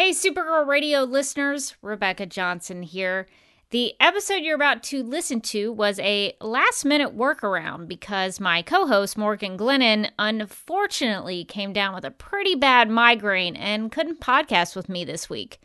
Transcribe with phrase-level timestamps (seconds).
[0.00, 3.26] Hey, Supergirl Radio listeners, Rebecca Johnson here.
[3.68, 8.86] The episode you're about to listen to was a last minute workaround because my co
[8.86, 14.88] host Morgan Glennon unfortunately came down with a pretty bad migraine and couldn't podcast with
[14.88, 15.60] me this week.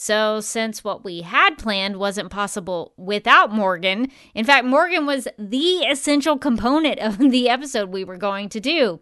[0.00, 5.78] So, since what we had planned wasn't possible without Morgan, in fact, Morgan was the
[5.90, 9.00] essential component of the episode we were going to do,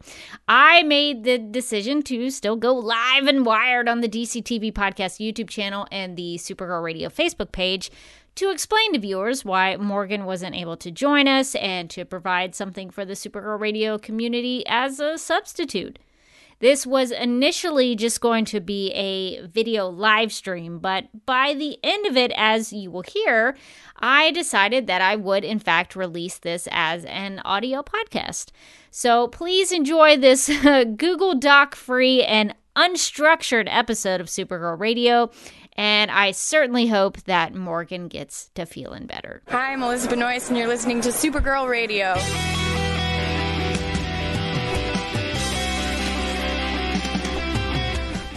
[0.49, 5.51] I made the decision to still go live and wired on the DCTV Podcast YouTube
[5.51, 7.91] channel and the Supergirl Radio Facebook page
[8.37, 12.89] to explain to viewers why Morgan wasn't able to join us and to provide something
[12.89, 15.99] for the Supergirl Radio community as a substitute.
[16.59, 22.07] This was initially just going to be a video live stream, but by the end
[22.07, 23.57] of it, as you will hear,
[23.97, 28.53] I decided that I would, in fact, release this as an audio podcast.
[28.91, 30.49] So please enjoy this
[30.97, 35.31] Google Doc free and unstructured episode of Supergirl Radio.
[35.75, 39.43] And I certainly hope that Morgan gets to feeling better.
[39.49, 42.15] Hi, I'm Elizabeth Noyce, and you're listening to Supergirl Radio.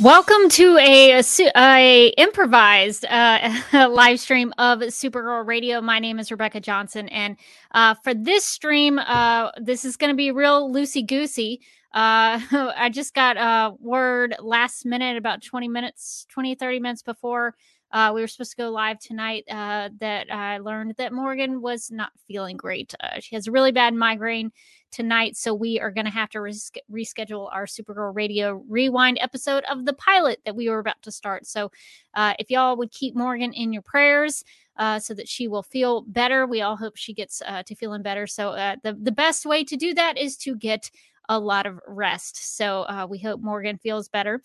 [0.00, 1.20] Welcome to a,
[1.56, 3.52] a, improvised uh,
[3.90, 5.80] live stream of Supergirl Radio.
[5.80, 7.36] My name is Rebecca Johnson, and
[7.72, 11.62] uh, for this stream, uh, this is going to be real loosey goosey.
[11.92, 12.38] Uh,
[12.76, 17.56] I just got a word last minute, about 20 minutes, 20, 30 minutes before
[17.90, 21.90] uh, we were supposed to go live tonight, uh, that I learned that Morgan was
[21.90, 22.94] not feeling great.
[23.00, 24.52] Uh, she has a really bad migraine
[24.90, 29.64] tonight, so we are going to have to res- reschedule our Supergirl Radio Rewind episode
[29.64, 31.46] of the pilot that we were about to start.
[31.46, 31.70] So,
[32.14, 34.44] uh, if y'all would keep Morgan in your prayers.
[34.76, 36.46] Uh, so that she will feel better.
[36.46, 38.28] We all hope she gets uh, to feeling better.
[38.28, 40.88] So uh, the the best way to do that is to get
[41.28, 42.56] a lot of rest.
[42.56, 44.40] So uh, we hope Morgan feels better,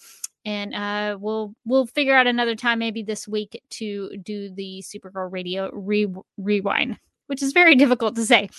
[0.45, 5.31] and uh, we'll we'll figure out another time, maybe this week, to do the Supergirl
[5.31, 8.49] Radio re- rewind, which is very difficult to say.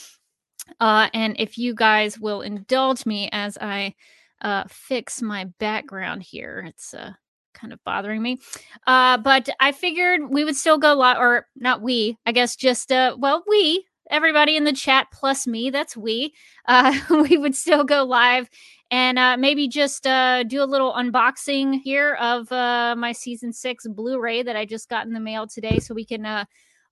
[0.81, 3.95] Uh, and if you guys will indulge me as I
[4.41, 7.13] uh, fix my background here, it's uh,
[7.55, 8.41] kind of bothering me.
[8.87, 12.93] Uh, but I figured we would still go live, or not we, I guess just,
[12.93, 16.35] uh, well, we, everybody in the chat plus me, that's we,
[16.69, 18.49] uh, we would still go live
[18.91, 23.87] and uh, maybe just uh, do a little unboxing here of uh, my season six
[23.89, 26.27] Blu ray that I just got in the mail today so we can.
[26.27, 26.45] Uh,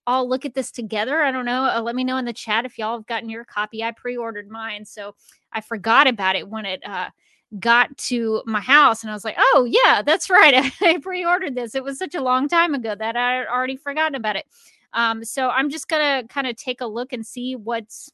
[0.06, 1.22] all look at this together.
[1.22, 1.64] I don't know.
[1.64, 3.84] Uh, let me know in the chat if y'all have gotten your copy.
[3.84, 5.14] I pre-ordered mine, so
[5.52, 7.10] I forgot about it when it uh,
[7.58, 10.72] got to my house, and I was like, "Oh yeah, that's right.
[10.80, 11.74] I pre-ordered this.
[11.74, 14.46] It was such a long time ago that I had already forgotten about it."
[14.94, 18.10] Um, so I'm just gonna kind of take a look and see what's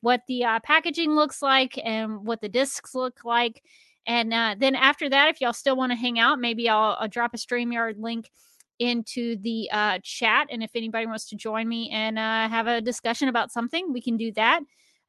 [0.00, 3.62] what the uh, packaging looks like and what the discs look like.
[4.06, 7.08] And uh, then after that, if y'all still want to hang out, maybe I'll, I'll
[7.08, 8.30] drop a StreamYard link
[8.78, 10.48] into the uh, chat.
[10.50, 14.00] And if anybody wants to join me and uh, have a discussion about something, we
[14.00, 14.60] can do that.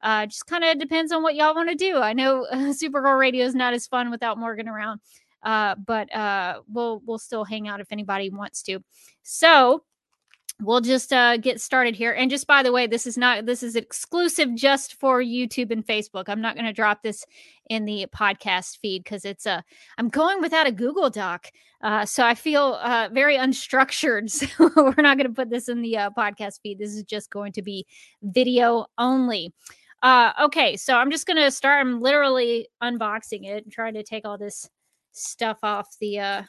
[0.02, 1.98] Uh, just kind of depends on what y'all want to do.
[1.98, 5.00] I know Supergirl Radio is not as fun without Morgan around,
[5.42, 8.80] uh, but uh, we'll we'll still hang out if anybody wants to.
[9.22, 9.82] So
[10.62, 12.12] we'll just uh, get started here.
[12.12, 15.86] And just by the way, this is not this is exclusive just for YouTube and
[15.86, 16.24] Facebook.
[16.28, 17.24] I'm not going to drop this
[17.68, 19.64] in the podcast feed because it's a
[19.98, 21.50] I'm going without a Google Doc,
[21.82, 24.30] uh, so I feel uh, very unstructured.
[24.30, 26.78] So we're not going to put this in the uh, podcast feed.
[26.78, 27.86] This is just going to be
[28.22, 29.52] video only.
[30.02, 31.80] Uh, okay, so I'm just going to start.
[31.80, 34.68] I'm literally unboxing it and trying to take all this
[35.12, 36.42] stuff off the uh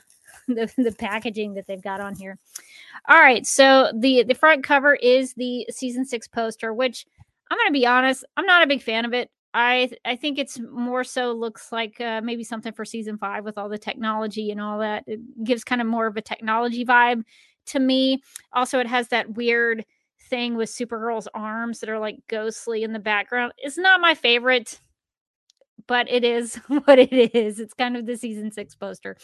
[0.55, 2.37] the, the packaging that they've got on here.
[3.09, 7.05] All right, so the the front cover is the season six poster, which
[7.49, 9.29] I'm gonna be honest, I'm not a big fan of it.
[9.53, 13.57] I I think it's more so looks like uh, maybe something for season five with
[13.57, 15.03] all the technology and all that.
[15.07, 17.23] It gives kind of more of a technology vibe
[17.67, 18.21] to me.
[18.53, 19.85] Also, it has that weird
[20.29, 23.53] thing with Supergirl's arms that are like ghostly in the background.
[23.57, 24.79] It's not my favorite
[25.91, 26.55] but it is
[26.85, 27.59] what it is.
[27.59, 29.17] It's kind of the season six poster.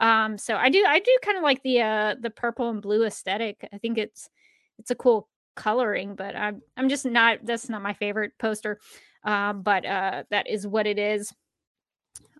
[0.00, 3.04] Um, so I do I do kind of like the uh the purple and blue
[3.04, 3.68] aesthetic.
[3.72, 4.30] I think it's
[4.78, 8.78] it's a cool coloring, but I'm I'm just not that's not my favorite poster.
[9.24, 11.34] Um, but uh that is what it is.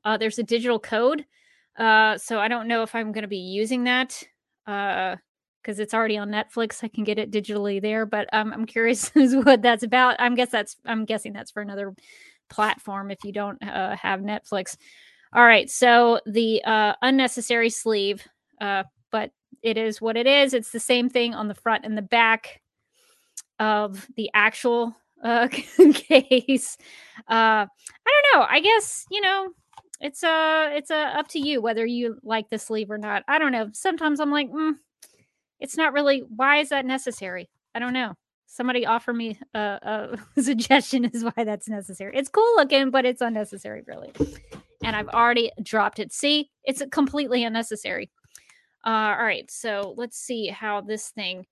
[0.05, 1.25] Uh there's a digital code.
[1.77, 4.23] Uh so I don't know if I'm gonna be using that.
[4.65, 5.17] Uh
[5.61, 6.83] because it's already on Netflix.
[6.83, 10.17] I can get it digitally there, but um, I'm curious what that's about.
[10.19, 11.95] I'm guess that's I'm guessing that's for another
[12.53, 14.77] platform if you don't uh, have Netflix.
[15.35, 18.27] All right, so the uh, unnecessary sleeve,
[18.61, 19.31] uh, but
[19.63, 20.53] it is what it is.
[20.53, 22.61] It's the same thing on the front and the back
[23.59, 25.49] of the actual uh,
[25.95, 26.77] case.
[27.29, 27.67] Uh, I
[28.07, 28.47] don't know.
[28.49, 29.51] I guess you know
[30.01, 33.23] it's uh it's uh, up to you whether you like the sleeve or not.
[33.29, 33.71] I don't know.
[33.73, 34.75] Sometimes I'm like, mm,
[35.61, 36.25] it's not really.
[36.35, 37.49] Why is that necessary?
[37.75, 38.15] I don't know.
[38.53, 42.13] Somebody offer me a, a suggestion is why that's necessary.
[42.15, 44.13] It's cool looking, but it's unnecessary, really.
[44.85, 46.13] And I've already dropped it.
[46.13, 48.11] See, it's completely unnecessary.
[48.85, 51.47] Uh, all right, so let's see how this thing.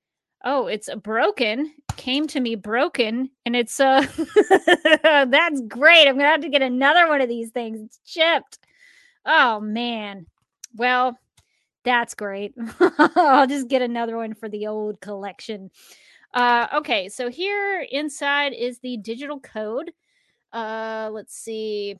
[0.44, 1.72] Oh, it's broken.
[1.96, 4.02] Came to me broken, and it's uh,
[5.02, 6.06] that's great.
[6.06, 7.80] I'm gonna have to get another one of these things.
[7.80, 8.58] It's chipped.
[9.24, 10.26] Oh man.
[10.76, 11.18] Well,
[11.82, 12.52] that's great.
[12.98, 15.70] I'll just get another one for the old collection.
[16.32, 19.92] Uh, okay, so here inside is the digital code.
[20.52, 21.96] Uh, let's see.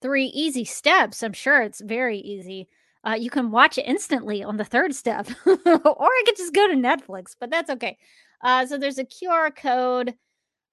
[0.00, 1.22] Three easy steps.
[1.22, 2.68] I'm sure it's very easy.
[3.06, 6.68] Uh, you can watch it instantly on the third step, or I could just go
[6.68, 7.96] to Netflix, but that's okay.
[8.42, 10.14] Uh, so there's a QR code.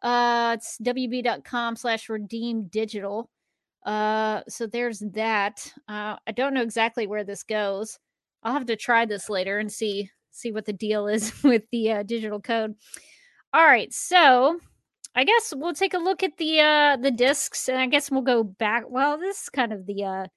[0.01, 3.29] Uh, it's wb.com slash redeem digital.
[3.85, 5.73] Uh, so there's that.
[5.87, 7.97] Uh, I don't know exactly where this goes.
[8.43, 11.91] I'll have to try this later and see see what the deal is with the
[11.91, 12.75] uh, digital code.
[13.53, 14.59] All right, so
[15.15, 18.21] I guess we'll take a look at the uh the discs, and I guess we'll
[18.21, 18.83] go back.
[18.87, 20.27] Well, this is kind of the uh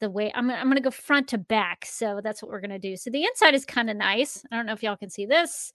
[0.00, 2.96] the way I'm I'm gonna go front to back, so that's what we're gonna do.
[2.96, 4.44] So the inside is kind of nice.
[4.50, 5.72] I don't know if y'all can see this.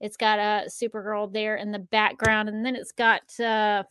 [0.00, 3.82] It's got a Supergirl there in the background, and then it's got uh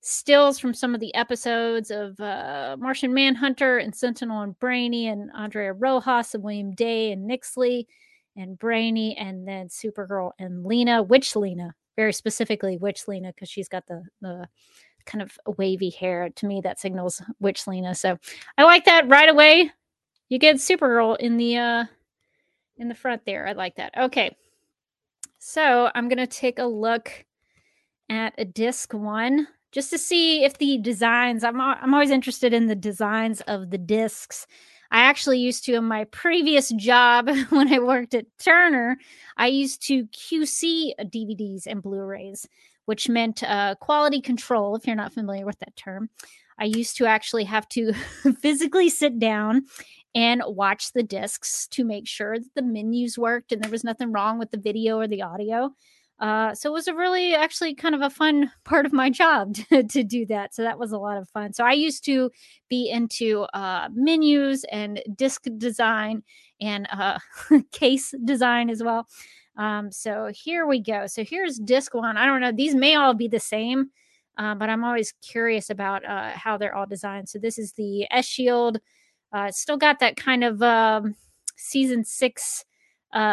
[0.00, 5.30] stills from some of the episodes of uh, Martian Manhunter and Sentinel and Brainy and
[5.34, 7.86] Andrea Rojas and William Dey and Nyxly
[8.36, 13.68] and Brainy and then Supergirl and Lena, which Lena, very specifically which Lena, because she's
[13.68, 14.48] got the the
[15.06, 16.28] kind of wavy hair.
[16.30, 17.94] To me, that signals which Lena.
[17.94, 18.18] So
[18.58, 19.70] I like that right away.
[20.28, 21.84] You get Supergirl in the uh
[22.76, 23.46] in the front there.
[23.46, 23.92] I like that.
[23.96, 24.36] Okay.
[25.38, 27.24] So I'm gonna take a look
[28.08, 32.66] at a disc one just to see if the designs I'm I'm always interested in
[32.66, 34.46] the designs of the discs.
[34.90, 38.98] I actually used to in my previous job when I worked at Turner,
[39.36, 42.48] I used to QC DVDs and Blu-rays,
[42.84, 44.76] which meant uh, quality control.
[44.76, 46.08] If you're not familiar with that term,
[46.58, 47.92] I used to actually have to
[48.40, 49.66] physically sit down
[50.14, 54.12] and watch the discs to make sure that the menus worked and there was nothing
[54.12, 55.74] wrong with the video or the audio.
[56.18, 59.54] Uh, so it was a really actually kind of a fun part of my job
[59.70, 60.54] to, to, do that.
[60.54, 61.52] So that was a lot of fun.
[61.52, 62.30] So I used to
[62.68, 66.22] be into uh, menus and disc design
[66.60, 67.18] and uh,
[67.72, 69.06] case design as well.
[69.58, 71.06] Um, so here we go.
[71.06, 72.16] So here's disc one.
[72.16, 72.52] I don't know.
[72.52, 73.90] These may all be the same,
[74.38, 77.28] uh, but I'm always curious about uh, how they're all designed.
[77.28, 78.78] So this is the S Shield.
[79.34, 81.14] Uh, it's still got that kind of um,
[81.56, 82.64] season six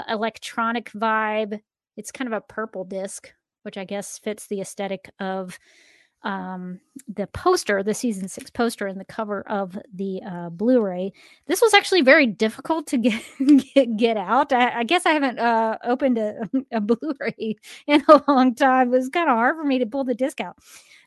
[0.07, 1.59] electronic vibe
[1.97, 3.31] it's kind of a purple disc,
[3.63, 5.57] which I guess fits the aesthetic of
[6.23, 6.79] um,
[7.13, 11.11] the poster, the season six poster, and the cover of the uh, Blu-ray.
[11.47, 13.21] This was actually very difficult to get
[13.75, 14.53] get, get out.
[14.53, 17.55] I, I, guess I haven't uh, opened a, a Blu-ray
[17.87, 18.93] in a long time.
[18.93, 20.57] It was kind of hard for me to pull the disc out.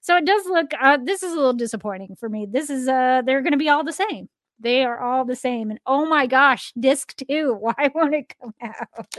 [0.02, 0.70] So it does look.
[0.80, 2.46] Uh, this is a little disappointing for me.
[2.48, 4.28] This is uh, they're going to be all the same.
[4.58, 5.70] They are all the same.
[5.70, 7.54] And oh my gosh, disc two.
[7.60, 9.14] Why won't it come out?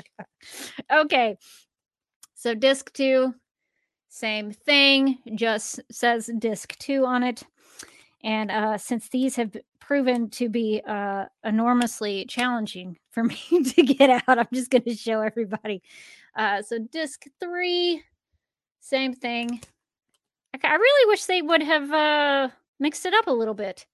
[0.91, 1.37] okay.
[2.35, 3.33] So disc two,
[4.09, 7.43] same thing, just says disc two on it.
[8.23, 14.09] And uh, since these have proven to be uh, enormously challenging for me to get
[14.09, 15.81] out, I'm just going to show everybody.
[16.35, 18.03] Uh, so disc three,
[18.79, 19.61] same thing.
[20.63, 23.85] I really wish they would have uh, mixed it up a little bit.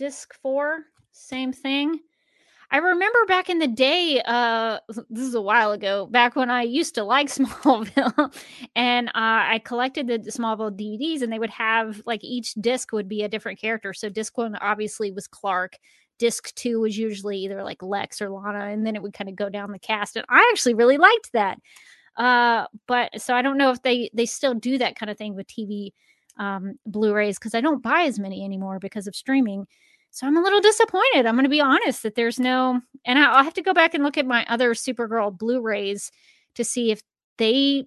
[0.00, 2.00] Disc four, same thing.
[2.70, 4.78] I remember back in the day, uh,
[5.10, 8.34] this is a while ago, back when I used to like Smallville,
[8.74, 13.10] and uh, I collected the Smallville DVDs, and they would have like each disc would
[13.10, 13.92] be a different character.
[13.92, 15.76] So disc one obviously was Clark.
[16.18, 19.36] Disc two was usually either like Lex or Lana, and then it would kind of
[19.36, 20.16] go down the cast.
[20.16, 21.58] And I actually really liked that.
[22.16, 25.36] Uh, but so I don't know if they they still do that kind of thing
[25.36, 25.90] with TV
[26.38, 29.66] um, Blu-rays because I don't buy as many anymore because of streaming.
[30.10, 31.26] So I'm a little disappointed.
[31.26, 34.02] I'm going to be honest that there's no, and I'll have to go back and
[34.02, 36.10] look at my other Supergirl Blu-rays
[36.56, 37.00] to see if
[37.38, 37.86] they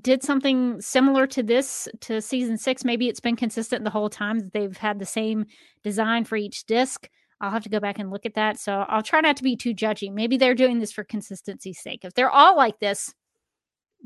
[0.00, 2.84] did something similar to this to season six.
[2.84, 5.46] Maybe it's been consistent the whole time that they've had the same
[5.82, 7.08] design for each disc.
[7.40, 8.58] I'll have to go back and look at that.
[8.58, 10.12] So I'll try not to be too judgy.
[10.12, 12.04] Maybe they're doing this for consistency's sake.
[12.04, 13.12] If they're all like this,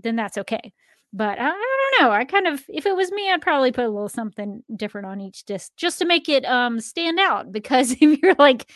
[0.00, 0.72] then that's okay.
[1.12, 2.10] But I, I know.
[2.10, 5.20] I kind of, if it was me, I'd probably put a little something different on
[5.20, 7.52] each disc just to make it um stand out.
[7.52, 8.70] Because if you're like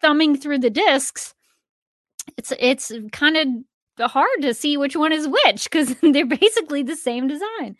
[0.00, 1.34] thumbing through the discs,
[2.36, 6.96] it's it's kind of hard to see which one is which because they're basically the
[6.96, 7.76] same design.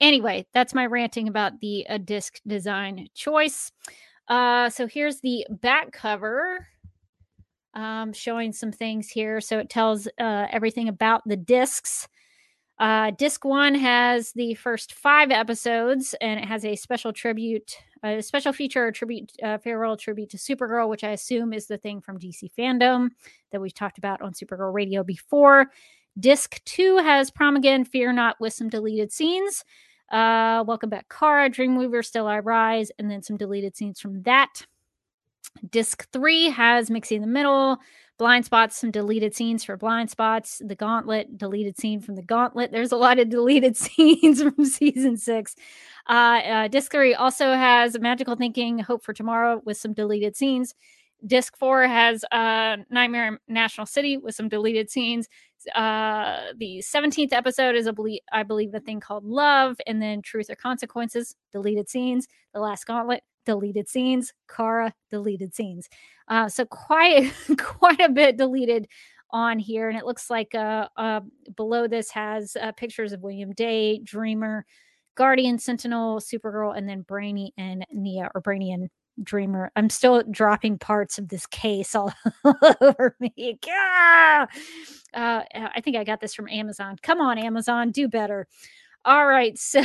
[0.00, 3.70] Anyway, that's my ranting about the uh, disc design choice.
[4.28, 6.66] Uh, so here's the back cover
[7.74, 9.40] um, showing some things here.
[9.40, 12.08] So it tells uh, everything about the discs.
[12.82, 18.20] Uh, disc one has the first five episodes, and it has a special tribute, a
[18.20, 22.00] special feature, a tribute, uh, farewell tribute to Supergirl, which I assume is the thing
[22.00, 23.10] from DC Fandom
[23.52, 25.70] that we've talked about on Supergirl Radio before.
[26.18, 29.64] Disc two has Prom Again, Fear Not, with some deleted scenes.
[30.10, 34.66] Uh, welcome back, Kara, Dreamweaver, Still I Rise, and then some deleted scenes from that.
[35.70, 37.78] Disc three has Mxy in the Middle,
[38.22, 42.70] Blind Spots, some deleted scenes for Blind Spots, The Gauntlet, deleted scene from The Gauntlet.
[42.70, 45.56] There's a lot of deleted scenes from season six.
[46.08, 50.72] Uh, uh, Disc three also has Magical Thinking, Hope for Tomorrow with some deleted scenes.
[51.26, 55.28] Disc four has uh, Nightmare National City with some deleted scenes.
[55.74, 60.22] Uh, the 17th episode is, a ble- I believe, a thing called Love, and then
[60.22, 62.28] Truth or Consequences, deleted scenes.
[62.54, 64.32] The Last Gauntlet, deleted scenes.
[64.48, 65.88] Kara, deleted scenes.
[66.28, 68.88] Uh, so quite quite a bit deleted
[69.30, 71.20] on here, and it looks like uh, uh,
[71.56, 74.64] below this has uh, pictures of William Dey, Dreamer,
[75.14, 78.90] Guardian, Sentinel, Supergirl, and then Brainy and Nia, or Brainy and
[79.22, 79.70] Dreamer.
[79.76, 82.12] I'm still dropping parts of this case all
[82.80, 83.58] over me.
[83.68, 84.46] Ah!
[85.14, 86.96] I think I got this from Amazon.
[87.02, 88.46] Come on, Amazon, do better.
[89.04, 89.82] All right, so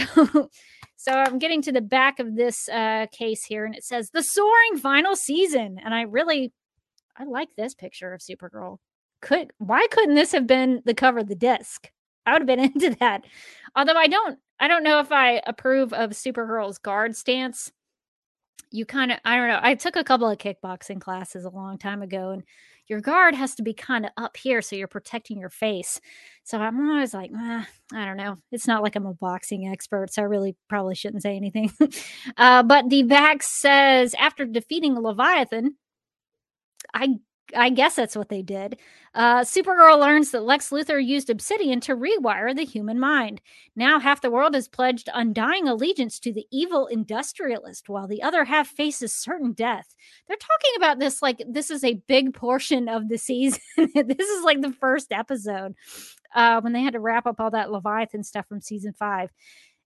[0.96, 4.24] so I'm getting to the back of this uh, case here, and it says the
[4.24, 6.54] soaring final season, and I really
[7.18, 8.78] I like this picture of Supergirl.
[9.22, 11.90] Could why couldn't this have been the cover of the disc?
[12.26, 13.26] I would have been into that.
[13.76, 17.72] Although I don't I don't know if I approve of Supergirl's guard stance
[18.72, 21.78] you kind of i don't know i took a couple of kickboxing classes a long
[21.78, 22.44] time ago and
[22.88, 26.00] your guard has to be kind of up here so you're protecting your face.
[26.44, 27.64] So i'm always like eh,
[27.94, 31.24] i don't know it's not like i'm a boxing expert so i really probably shouldn't
[31.24, 31.72] say anything.
[32.38, 35.76] Uh, but the back says after defeating leviathan
[36.94, 37.16] i
[37.56, 38.80] I guess that's what they did.
[39.14, 43.42] Uh, Supergirl learns that Lex Luthor used obsidian to rewire the human mind.
[43.76, 48.46] Now, half the world has pledged undying allegiance to the evil industrialist, while the other
[48.46, 49.96] half faces certain death.
[50.28, 53.62] They're talking about this like this is a big portion of the season.
[53.78, 55.74] this is like the first episode
[56.36, 59.32] uh, when they had to wrap up all that Leviathan stuff from season five.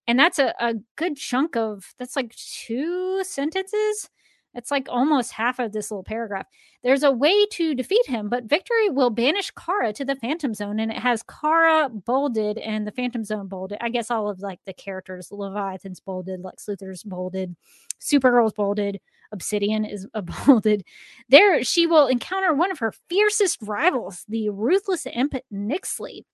[0.07, 4.09] And that's a, a good chunk of that's like two sentences
[4.53, 6.45] it's like almost half of this little paragraph.
[6.83, 10.79] There's a way to defeat him, but victory will banish Kara to the Phantom Zone,
[10.79, 13.77] and it has Kara bolded and the Phantom Zone bolded.
[13.81, 17.55] I guess all of like the characters, Leviathan's bolded, Lex Luthor's bolded,
[17.99, 18.99] Supergirl's bolded,
[19.31, 20.07] Obsidian is
[20.45, 20.83] bolded.
[21.29, 26.25] There, she will encounter one of her fiercest rivals, the ruthless imp Nyxly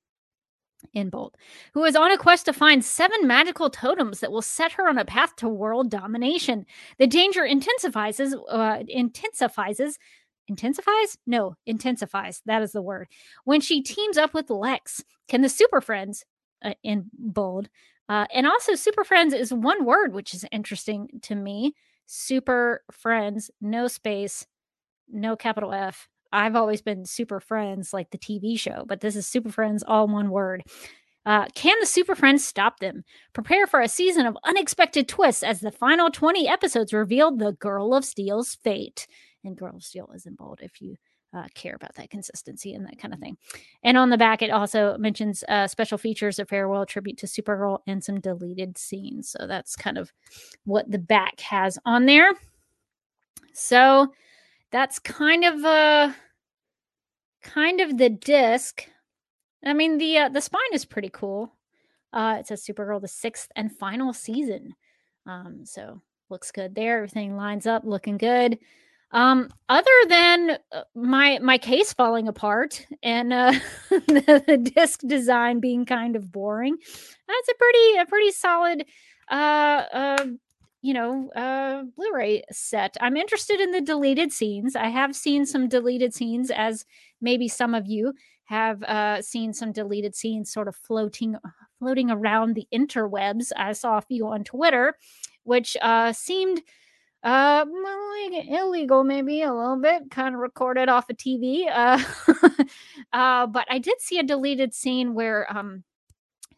[0.94, 1.36] in bold,
[1.74, 4.98] who is on a quest to find seven magical totems that will set her on
[4.98, 6.66] a path to world domination.
[6.98, 9.98] The danger intensifies, uh, intensifies,
[10.48, 11.18] intensifies?
[11.26, 12.42] No, intensifies.
[12.46, 13.08] That is the word.
[13.44, 16.26] When she teams up with Lex, can the Super Friends,
[16.64, 17.70] uh, in bold,
[18.10, 21.74] uh, and also Super Friends is one word, which is interesting to me.
[22.06, 24.46] Super Friends, no space,
[25.10, 29.28] no capital F, I've always been Super Friends, like the TV show, but this is
[29.28, 30.64] Super Friends, all one word.
[31.26, 33.04] Uh, can the Super Friends stop them?
[33.34, 37.94] Prepare for a season of unexpected twists as the final 20 episodes reveal the Girl
[37.94, 39.08] of Steel's fate.
[39.44, 40.96] And Girl of Steel is in bold if you
[41.34, 43.38] uh, care about that consistency and that kind of thing.
[43.84, 47.80] And on the back, it also mentions uh, special features, a farewell tribute to Supergirl,
[47.88, 49.30] and some deleted scenes.
[49.30, 50.14] So that's kind of
[50.64, 52.32] what the back has on there.
[53.54, 54.14] So
[54.72, 56.12] that's kind of uh
[57.44, 58.88] kind of the disc.
[59.66, 61.54] I mean the uh, the spine is pretty cool.
[62.14, 64.76] Uh it says Supergirl the sixth and final season.
[65.26, 66.98] Um so looks good there.
[66.98, 68.60] Everything lines up looking good.
[69.12, 73.54] Um, other than uh, my my case falling apart and uh,
[73.90, 76.76] the, the disc design being kind of boring,
[77.28, 78.86] that's a pretty a pretty solid
[79.32, 80.26] uh, uh
[80.88, 82.96] you know uh blu-ray set.
[83.02, 84.74] I'm interested in the deleted scenes.
[84.74, 86.86] I have seen some deleted scenes as
[87.20, 88.14] maybe some of you
[88.46, 91.36] have uh seen some deleted scenes sort of floating
[91.80, 93.52] floating around the interwebs.
[93.58, 94.96] I saw a few on twitter
[95.44, 96.62] which uh seemed
[97.22, 97.66] uh
[98.50, 102.02] illegal maybe a little bit kind of recorded off of tv uh
[103.12, 105.84] uh but i did see a deleted scene where um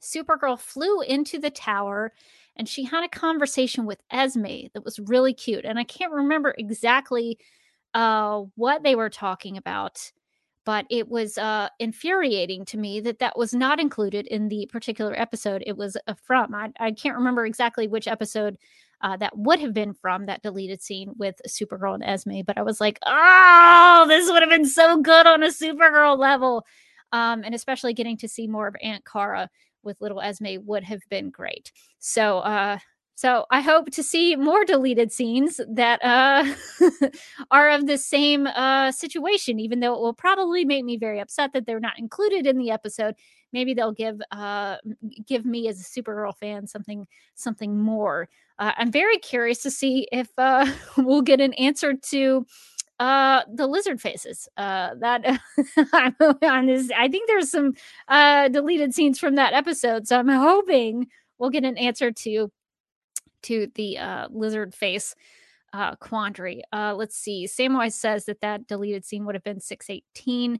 [0.01, 2.11] supergirl flew into the tower
[2.59, 6.53] and she had a conversation with esme that was really cute and i can't remember
[6.57, 7.39] exactly
[7.95, 10.11] uh what they were talking about
[10.65, 15.19] but it was uh infuriating to me that that was not included in the particular
[15.19, 18.57] episode it was uh, from I, I can't remember exactly which episode
[19.01, 22.41] uh, that would have been from that deleted scene with Supergirl and Esme.
[22.45, 26.65] But I was like, oh, this would have been so good on a Supergirl level.
[27.11, 29.49] Um, and especially getting to see more of Aunt Kara
[29.83, 31.71] with little Esme would have been great.
[31.99, 32.79] So, uh,
[33.15, 36.45] so I hope to see more deleted scenes that uh,
[37.51, 41.51] are of the same uh, situation, even though it will probably make me very upset
[41.53, 43.15] that they're not included in the episode.
[43.51, 44.77] Maybe they'll give uh,
[45.25, 50.07] give me as a Supergirl fan something something more uh, I'm very curious to see
[50.11, 50.65] if uh,
[50.97, 52.45] we'll get an answer to
[52.99, 54.47] uh, the lizard faces.
[54.57, 55.25] Uh, that
[55.93, 56.89] I'm on this.
[56.95, 57.73] I think there's some
[58.07, 62.51] uh, deleted scenes from that episode, so I'm hoping we'll get an answer to
[63.43, 65.15] to the uh, lizard face
[65.73, 66.61] uh, quandary.
[66.73, 67.47] Uh, let's see.
[67.47, 70.59] Samwise says that that deleted scene would have been 618.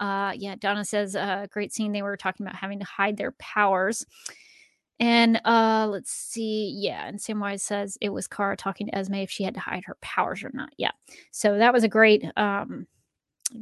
[0.00, 1.92] Uh, yeah, Donna says, uh, great scene.
[1.92, 4.06] They were talking about having to hide their powers.
[5.00, 6.72] And uh let's see.
[6.76, 9.84] Yeah, and Samwise says it was Kara talking to Esme if she had to hide
[9.86, 10.70] her powers or not.
[10.78, 10.92] Yeah.
[11.30, 12.86] So that was a great um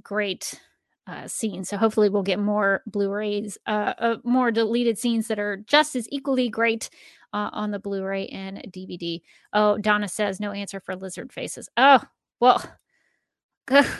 [0.02, 0.60] great
[1.06, 1.64] uh scene.
[1.64, 6.06] So hopefully we'll get more Blu-rays, uh, uh more deleted scenes that are just as
[6.10, 6.90] equally great
[7.32, 9.20] uh, on the Blu-ray and DVD.
[9.52, 11.68] Oh, Donna says no answer for lizard faces.
[11.76, 12.02] Oh,
[12.40, 12.62] well.
[13.70, 13.94] we'll never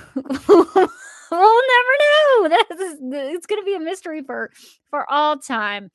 [1.32, 2.48] know.
[2.48, 4.50] That's it's going to be a mystery for
[4.90, 5.90] for all time.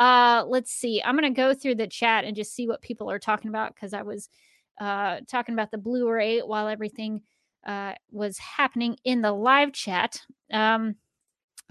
[0.00, 1.02] Uh, let's see.
[1.04, 3.74] I'm going to go through the chat and just see what people are talking about
[3.74, 4.30] because I was
[4.80, 7.20] uh, talking about the Blu-ray while everything
[7.66, 10.22] uh, was happening in the live chat.
[10.50, 10.96] Um,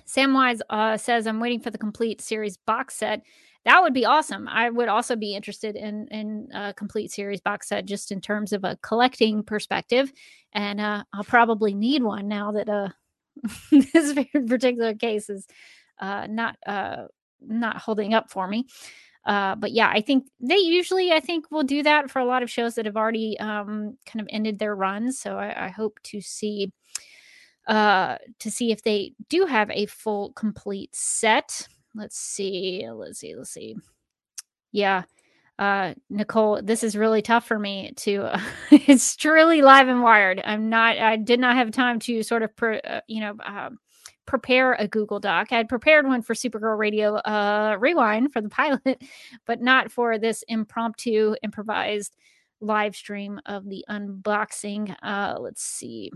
[0.08, 3.24] Samwise uh, says, "I'm waiting for the complete series box set.
[3.66, 4.48] That would be awesome.
[4.48, 8.54] I would also be interested in in a complete series box set, just in terms
[8.54, 10.14] of a collecting perspective.
[10.54, 12.90] And uh, I'll probably need one now that uh,
[13.72, 14.14] this
[14.48, 15.48] particular case is
[16.00, 17.06] uh, not uh,
[17.42, 18.68] not holding up for me.
[19.26, 22.42] Uh, but yeah, I think they usually, I think, will do that for a lot
[22.42, 25.20] of shows that have already um, kind of ended their runs.
[25.20, 26.72] So I, I hope to see
[27.68, 31.68] uh, to see if they do have a full complete set.
[31.94, 33.76] Let's see, let's see, let's see.
[34.72, 35.04] Yeah,
[35.60, 38.24] uh, Nicole, this is really tough for me to.
[38.24, 40.42] Uh, it's truly live and wired.
[40.44, 40.98] I'm not.
[40.98, 43.78] I did not have time to sort of, per, uh, you know, um,
[44.30, 45.48] prepare a Google Doc.
[45.52, 49.04] I had prepared one for Supergirl Radio uh, Rewind for the pilot,
[49.46, 52.16] but not for this impromptu, improvised
[52.62, 54.96] live stream of the unboxing.
[55.02, 56.12] Uh, let's see.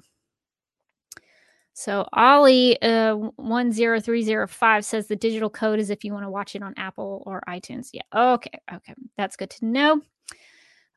[1.74, 6.14] So Ollie uh, one zero three zero five says the digital code is if you
[6.14, 7.90] want to watch it on Apple or iTunes.
[7.92, 8.04] Yeah.
[8.16, 8.60] Okay.
[8.72, 8.94] Okay.
[9.18, 10.02] That's good to know.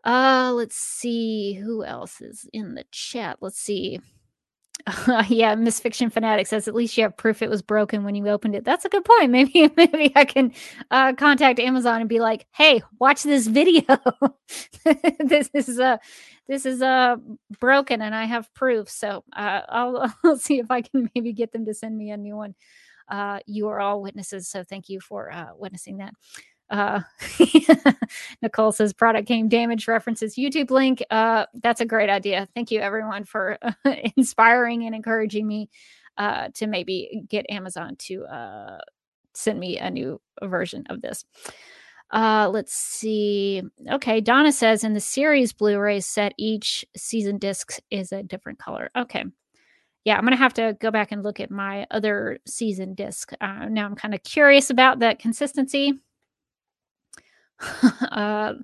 [0.04, 3.38] Uh, let's see who else is in the chat.
[3.40, 4.00] Let's see.
[4.86, 8.14] Uh, yeah, Miss Fiction Fanatic says at least you have proof it was broken when
[8.14, 8.64] you opened it.
[8.64, 9.30] That's a good point.
[9.36, 10.52] Maybe maybe I can
[10.90, 13.82] uh, contact Amazon and be like, "Hey, watch this video.
[15.18, 15.98] this, is a
[16.48, 17.20] this is a
[17.60, 21.52] broken, and I have proof." So uh, I'll I'll see if I can maybe get
[21.52, 22.54] them to send me a new one.
[23.08, 26.12] Uh, you are all witnesses, so thank you for uh, witnessing that.
[26.70, 27.00] Uh,
[28.42, 31.02] Nicole says product came damaged references YouTube link.
[31.10, 32.48] Uh, that's a great idea.
[32.54, 33.72] Thank you everyone for uh,
[34.16, 35.68] inspiring and encouraging me
[36.18, 38.78] uh, to maybe get Amazon to uh,
[39.34, 41.24] send me a new version of this.
[42.10, 43.62] Uh, let's see.
[43.90, 48.90] Okay, Donna says in the series Blu-ray set, each season disc is a different color.
[48.96, 49.24] Okay,
[50.04, 53.32] yeah, I'm gonna have to go back and look at my other season disc.
[53.40, 55.94] Uh, now I'm kind of curious about that consistency.
[58.10, 58.54] uh,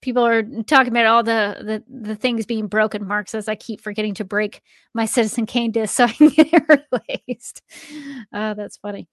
[0.00, 3.06] people are talking about all the, the the things being broken.
[3.06, 4.62] Mark says I keep forgetting to break
[4.94, 7.62] my Citizen Kane disc so I can get it replaced.
[8.32, 9.08] Uh, that's funny.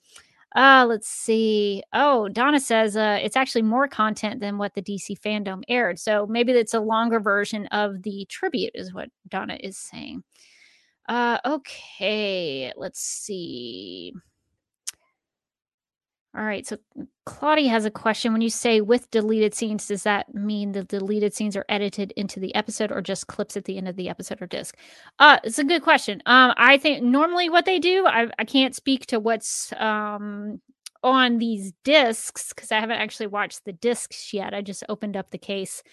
[0.55, 1.83] Uh, let's see.
[1.91, 5.99] Oh, Donna says uh, it's actually more content than what the DC fandom aired.
[5.99, 10.23] So maybe it's a longer version of the tribute, is what Donna is saying.
[11.09, 14.13] Uh, okay, let's see.
[16.37, 16.77] All right, so
[17.25, 18.33] Claudia has a question.
[18.33, 22.41] When you say with deleted scenes, does that mean the deleted scenes are edited into
[22.41, 24.75] the episode or just clips at the end of the episode or disc?
[25.17, 26.21] Uh, it's a good question.
[26.25, 30.59] Um, I think normally what they do, I, I can't speak to what's um
[31.03, 34.53] on these discs because I haven't actually watched the discs yet.
[34.53, 35.83] I just opened up the case.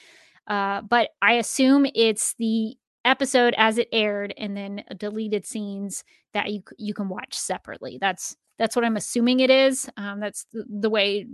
[0.48, 6.02] Uh, but I assume it's the episode as it aired and then deleted scenes
[6.32, 7.98] that you you can watch separately.
[8.00, 9.88] That's that's what I'm assuming it is.
[9.96, 11.26] Um, that's the, the way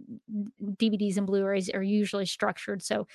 [0.62, 2.82] DVDs and Blu-rays are usually structured.
[2.82, 3.06] So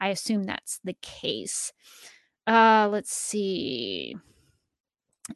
[0.00, 1.72] I assume that's the case.
[2.46, 4.16] Uh, let's see.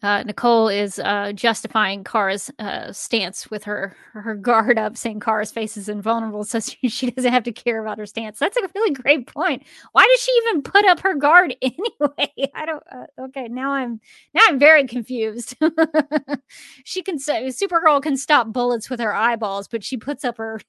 [0.02, 5.52] Uh, Nicole is uh, justifying Kara's uh, stance with her her guard up, saying Kara's
[5.52, 8.38] face is invulnerable, so she, she doesn't have to care about her stance.
[8.40, 9.62] That's a really great point.
[9.92, 12.50] Why does she even put up her guard anyway?
[12.54, 12.82] I don't.
[12.90, 14.00] Uh, okay, now I'm
[14.34, 15.56] now I'm very confused.
[16.84, 20.60] she can Supergirl can stop bullets with her eyeballs, but she puts up her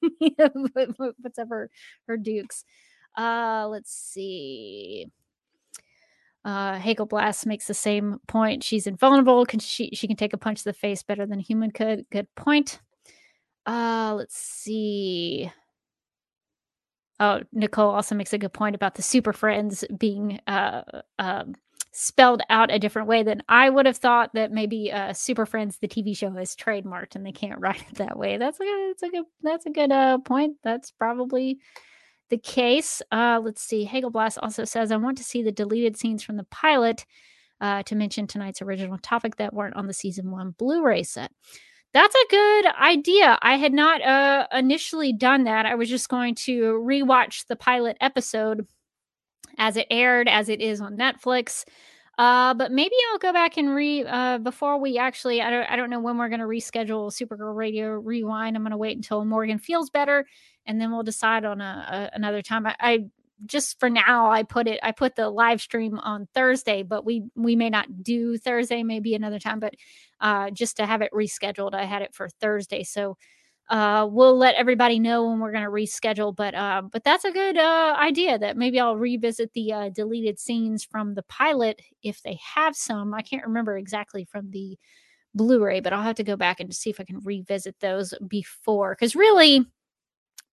[1.23, 1.71] puts up her
[2.07, 2.63] her dukes.
[3.17, 5.07] Uh, let's see.
[6.47, 8.63] Uh, Hagel Blast makes the same point.
[8.63, 9.45] She's invulnerable.
[9.45, 12.05] Can she she can take a punch to the face better than a human could.
[12.09, 12.79] Good point.
[13.65, 15.51] Uh, let's see.
[17.19, 20.83] Oh, Nicole also makes a good point about the Super Friends being uh,
[21.19, 21.43] uh,
[21.91, 24.33] spelled out a different way than I would have thought.
[24.33, 27.95] That maybe uh, Super Friends, the TV show, is trademarked and they can't write it
[27.95, 28.37] that way.
[28.37, 30.55] That's a good, that's a good that's a good uh, point.
[30.63, 31.59] That's probably
[32.29, 33.01] the case.
[33.11, 33.85] Uh, let's see.
[33.85, 37.05] Hagelblast also says, I want to see the deleted scenes from the pilot
[37.61, 41.31] uh, to mention tonight's original topic that weren't on the season one Blu ray set.
[41.93, 43.39] That's a good idea.
[43.41, 45.65] I had not uh, initially done that.
[45.65, 48.67] I was just going to rewatch the pilot episode
[49.57, 51.63] as it aired, as it is on Netflix.
[52.17, 55.41] Uh, but maybe I'll go back and re uh, before we actually.
[55.41, 55.65] I don't.
[55.69, 58.55] I don't know when we're going to reschedule Supergirl Radio Rewind.
[58.55, 60.25] I'm going to wait until Morgan feels better
[60.67, 62.67] and then we'll decide on a, a another time.
[62.67, 63.05] I, I
[63.45, 67.23] just for now I put it I put the live stream on Thursday, but we
[67.35, 69.75] we may not do Thursday, maybe another time, but
[70.21, 72.83] uh just to have it rescheduled, I had it for Thursday.
[72.83, 73.17] So
[73.69, 77.31] uh we'll let everybody know when we're going to reschedule, but uh but that's a
[77.31, 82.21] good uh idea that maybe I'll revisit the uh deleted scenes from the pilot if
[82.23, 83.13] they have some.
[83.13, 84.77] I can't remember exactly from the
[85.35, 88.95] Blu-ray, but I'll have to go back and see if I can revisit those before
[88.95, 89.67] cuz really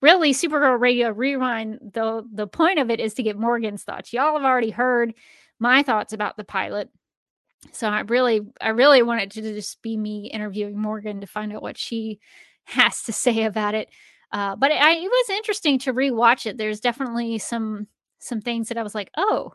[0.05, 4.13] really Supergirl Radio Rewind, the the point of it is to get Morgan's thoughts.
[4.13, 5.15] Y'all have already heard
[5.59, 6.91] my thoughts about the pilot.
[7.73, 11.63] So I really I really wanted to just be me interviewing Morgan to find out
[11.63, 12.21] what she
[12.65, 13.89] has to say about it.
[14.31, 16.59] Uh, but it, I, it was interesting to rewatch it.
[16.59, 17.87] There's definitely some
[18.19, 19.55] some things that I was like, oh,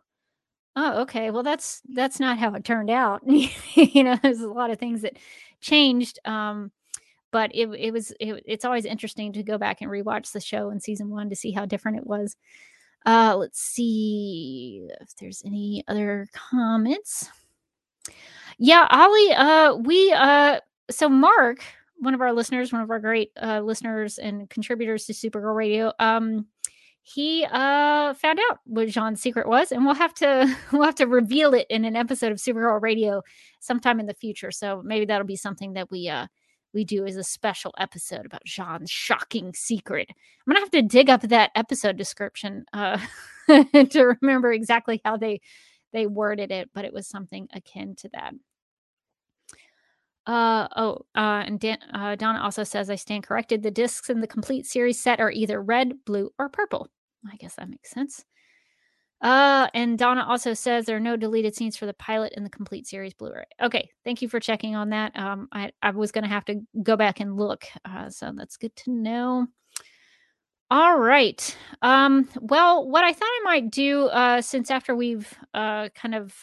[0.76, 1.30] oh, okay.
[1.30, 3.22] Well, that's that's not how it turned out.
[3.28, 5.18] you know, there's a lot of things that
[5.62, 6.18] changed.
[6.26, 6.72] Um,
[7.32, 10.70] but it it was it, it's always interesting to go back and rewatch the show
[10.70, 12.36] in season one to see how different it was.
[13.06, 17.30] Uh, let's see if there's any other comments.
[18.58, 20.60] Yeah, Ollie, uh, we uh,
[20.92, 21.64] so Mark,
[21.98, 25.94] one of our listeners, one of our great uh, listeners and contributors to Supergirl Radio,
[26.00, 26.46] um,
[27.02, 31.08] he uh found out what J'onn's secret was, and we'll have to we'll have to
[31.08, 33.24] reveal it in an episode of Supergirl Radio
[33.60, 34.52] sometime in the future.
[34.52, 36.28] So maybe that'll be something that we uh
[36.74, 40.08] we do is a special episode about J'onn's shocking secret.
[40.10, 43.00] I'm gonna have to dig up that episode description uh,
[43.48, 45.42] to remember exactly how they
[45.92, 48.34] they worded it, but it was something akin to that.
[50.26, 53.64] Uh, oh, uh, and Dan, uh, Donna also says I stand corrected.
[53.64, 56.88] The discs in the complete series set are either red, blue, or purple.
[57.28, 58.24] I guess that makes sense.
[59.22, 62.50] Uh, and Donna also says there are no deleted scenes for the pilot in the
[62.50, 63.44] complete series Blu-ray.
[63.62, 65.18] Okay, thank you for checking on that.
[65.18, 68.76] Um, I, I was gonna have to go back and look, uh, so that's good
[68.78, 69.48] to know.
[70.72, 71.58] All right.
[71.82, 76.34] Um, well, what I thought I might do, uh, since after we've uh kind of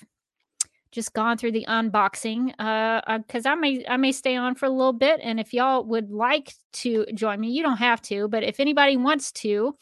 [0.90, 4.66] just gone through the unboxing, uh, because uh, I may I may stay on for
[4.66, 8.28] a little bit, and if y'all would like to join me, you don't have to,
[8.28, 9.76] but if anybody wants to,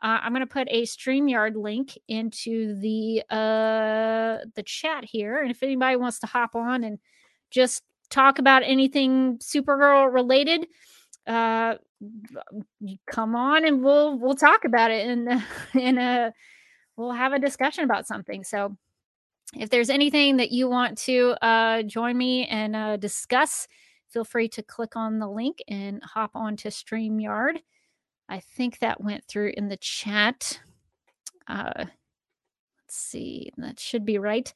[0.00, 5.50] uh, I'm going to put a StreamYard link into the uh, the chat here, and
[5.50, 6.98] if anybody wants to hop on and
[7.50, 10.66] just talk about anything Supergirl related,
[11.26, 11.74] uh,
[13.06, 16.30] come on and we'll we'll talk about it and and uh,
[16.96, 18.44] we'll have a discussion about something.
[18.44, 18.76] So
[19.56, 23.66] if there's anything that you want to uh, join me and uh, discuss,
[24.10, 27.58] feel free to click on the link and hop on to StreamYard.
[28.28, 30.60] I think that went through in the chat.
[31.46, 34.52] Uh, let's see, that should be right.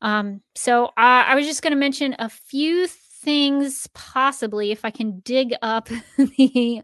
[0.00, 4.90] Um, so uh, I was just going to mention a few things, possibly, if I
[4.90, 6.82] can dig up the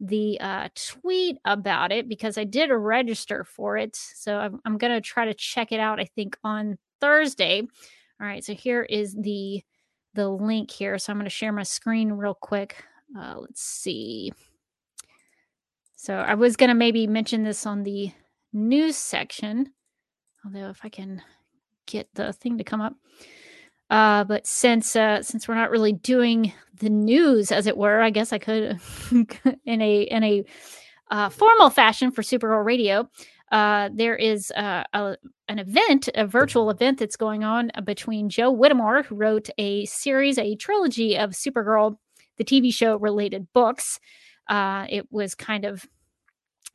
[0.00, 3.96] the uh, tweet about it because I did register for it.
[3.96, 6.00] So I'm, I'm going to try to check it out.
[6.00, 7.60] I think on Thursday.
[8.20, 8.44] All right.
[8.44, 9.62] So here is the
[10.14, 10.98] the link here.
[10.98, 12.84] So I'm going to share my screen real quick.
[13.18, 14.32] Uh, let's see.
[16.04, 18.12] So I was going to maybe mention this on the
[18.52, 19.72] news section,
[20.44, 21.22] although if I can
[21.86, 22.92] get the thing to come up.
[23.88, 28.10] Uh, but since uh, since we're not really doing the news, as it were, I
[28.10, 28.78] guess I could
[29.64, 30.44] in a in a
[31.10, 33.08] uh, formal fashion for Supergirl Radio.
[33.50, 35.16] Uh, there is uh, a,
[35.48, 40.36] an event, a virtual event that's going on between Jo Whittemore, who wrote a series,
[40.36, 41.96] a trilogy of Supergirl,
[42.36, 43.98] the TV show related books.
[44.48, 45.86] Uh, it was kind of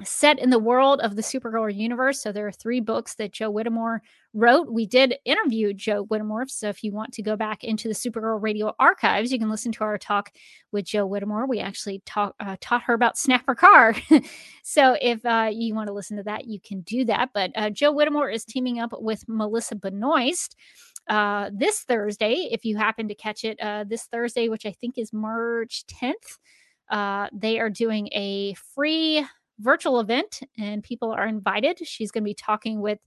[0.04, 2.22] set in the world of the Supergirl universe.
[2.22, 4.02] So there are three books that Jo Whittemore
[4.34, 4.72] wrote.
[4.72, 6.48] We did interview Jo Whittemore.
[6.48, 9.72] So if you want to go back into the Supergirl radio archives, you can listen
[9.74, 10.32] to our talk
[10.72, 11.48] with Jo Whittemore.
[11.48, 13.96] We actually talk, uh, taught her about Snapper Carr.
[14.64, 17.32] so if uh, you want to listen to that, you can do that.
[17.34, 20.56] But uh, Jo Whittemore is teaming up with Melissa Benoist.
[21.10, 24.98] Uh, this Thursday, if you happen to catch it, uh, this Thursday, which I think
[24.98, 26.38] is March 10th,
[26.90, 29.26] uh, they are doing a free
[29.60, 31.86] virtual event and people are invited.
[31.86, 33.00] She's going to be talking with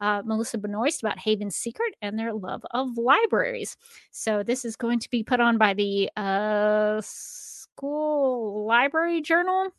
[0.00, 3.76] uh, Melissa Benoist about Haven's Secret and their love of libraries.
[4.10, 9.70] So this is going to be put on by the uh, School Library Journal,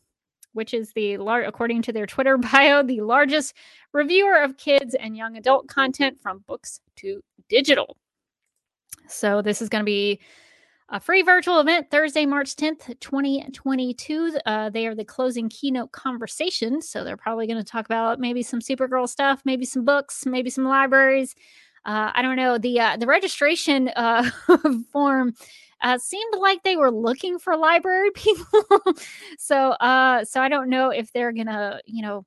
[0.52, 3.54] which is the lar- according to their Twitter bio, the largest
[3.92, 7.96] reviewer of kids and young adult content from books to digital.
[9.08, 10.20] So this is going to be
[10.92, 14.36] a free virtual event Thursday, March 10th, 2022.
[14.44, 16.82] Uh, they are the closing keynote conversation.
[16.82, 20.50] So they're probably going to talk about maybe some Supergirl stuff, maybe some books, maybe
[20.50, 21.34] some libraries.
[21.86, 22.58] Uh, I don't know.
[22.58, 24.30] The uh, the registration uh,
[24.92, 25.32] form
[25.80, 28.62] uh, seemed like they were looking for library people.
[29.38, 32.26] so uh, so I don't know if they're gonna, you know,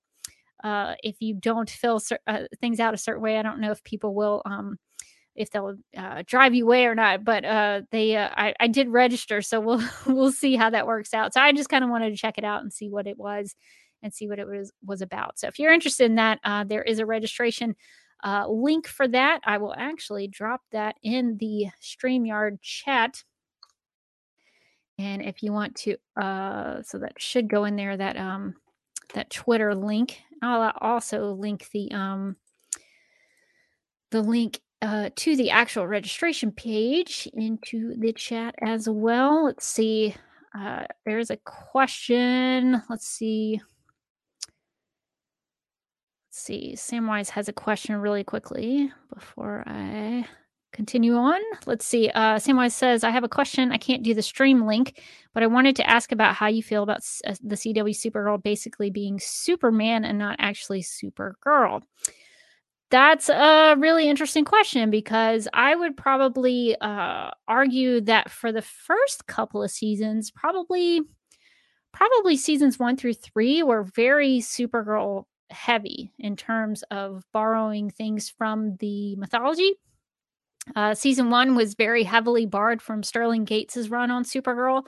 [0.63, 2.19] uh, if you don't fill cer-
[2.59, 4.79] things out a certain way, I don't know if people will um,
[5.35, 7.23] if they'll uh, drive you away or not.
[7.23, 11.13] But uh, they, uh, I, I did register, so we'll we'll see how that works
[11.13, 11.33] out.
[11.33, 13.55] So I just kind of wanted to check it out and see what it was
[14.01, 15.39] and see what it was was about.
[15.39, 17.75] So if you're interested in that, uh, there is a registration
[18.23, 19.41] uh, link for that.
[19.43, 23.23] I will actually drop that in the Streamyard chat.
[24.97, 27.97] And if you want to, uh, so that should go in there.
[27.97, 28.55] That um,
[29.13, 30.21] that Twitter link.
[30.41, 32.35] I'll also link the um,
[34.11, 39.45] the link uh, to the actual registration page into the chat as well.
[39.45, 40.15] Let's see.
[40.57, 42.81] Uh, there's a question.
[42.89, 43.61] Let's see.
[46.29, 46.73] Let's see.
[46.75, 50.25] Samwise has a question really quickly before I
[50.75, 51.39] continue on.
[51.65, 52.09] Let's see.
[52.09, 53.71] Uh, Samwise says, I have a question.
[53.71, 55.01] I can't do the stream link,
[55.33, 58.89] but I wanted to ask about how you feel about uh, the CW Supergirl basically
[58.89, 61.81] being Superman and not actually Supergirl.
[62.91, 69.25] That's a really interesting question because I would probably uh, argue that for the first
[69.27, 71.01] couple of seasons, probably
[71.91, 78.75] probably seasons one through three were very Supergirl heavy in terms of borrowing things from
[78.77, 79.73] the mythology.
[80.75, 84.83] Uh, season one was very heavily borrowed from Sterling Gates's run on Supergirl.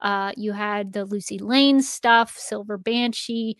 [0.00, 3.56] Uh, you had the Lucy Lane stuff, Silver Banshee,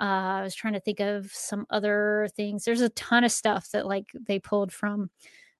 [0.00, 2.64] uh, I was trying to think of some other things.
[2.64, 5.10] There's a ton of stuff that like they pulled from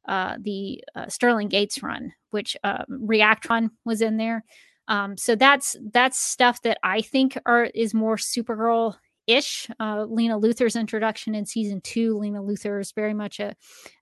[0.06, 4.44] uh, the uh, Sterling Gates run, which um, Reactron was in there.
[4.88, 8.96] Um, so that's that's stuff that I think are is more Supergirl
[9.26, 9.68] ish.
[9.80, 12.16] Uh, Lena Luthor's introduction in season two.
[12.18, 13.54] Lena Luthor is very much a,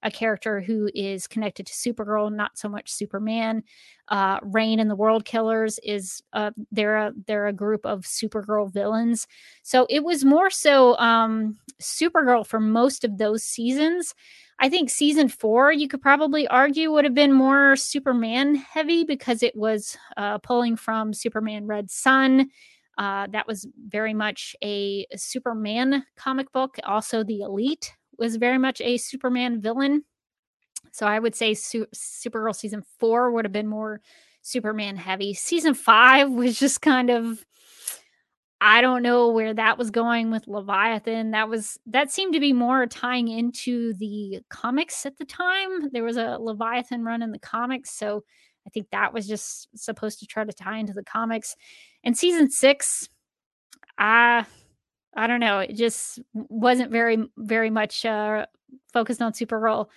[0.03, 3.63] a character who is connected to Supergirl, not so much Superman.
[4.09, 8.73] Uh, Reign and the World Killers is uh, they're a they're a group of Supergirl
[8.73, 9.27] villains.
[9.63, 14.15] So it was more so um, Supergirl for most of those seasons.
[14.61, 19.43] I think season four, you could probably argue, would have been more Superman heavy because
[19.43, 22.51] it was uh, pulling from Superman Red Sun
[22.99, 26.77] uh, that was very much a Superman comic book.
[26.85, 30.05] Also, The Elite was very much a Superman villain.
[30.93, 34.01] So I would say Su- Supergirl season four would have been more
[34.43, 35.35] Superman heavy.
[35.35, 37.45] Season five was just kind of.
[38.61, 41.33] I don't know where that was going with Leviathan.
[41.33, 45.91] That was that seemed to be more tying into the comics at the time.
[45.91, 48.23] There was a Leviathan run in the comics, so
[48.67, 51.57] I think that was just supposed to try to tie into the comics.
[52.03, 53.09] And season six,
[53.99, 54.47] I
[55.17, 58.47] I don't know, it just wasn't very very much uh,
[58.93, 59.89] focused on Supergirl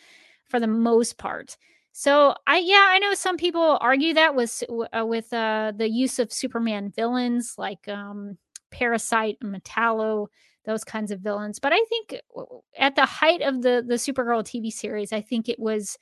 [0.45, 1.57] for the most part.
[1.93, 6.19] So I yeah I know some people argue that with uh, with uh, the use
[6.19, 8.37] of Superman villains like um,
[8.71, 10.27] Parasite and Metallo
[10.65, 11.59] those kinds of villains.
[11.59, 12.43] But I think uh,
[12.77, 15.97] at the height of the the Supergirl TV series, I think it was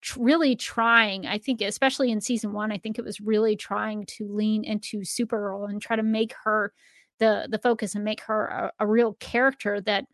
[0.00, 1.26] tr- really trying.
[1.26, 5.00] I think especially in season 1, I think it was really trying to lean into
[5.00, 6.72] Supergirl and try to make her
[7.18, 10.06] the the focus and make her a, a real character that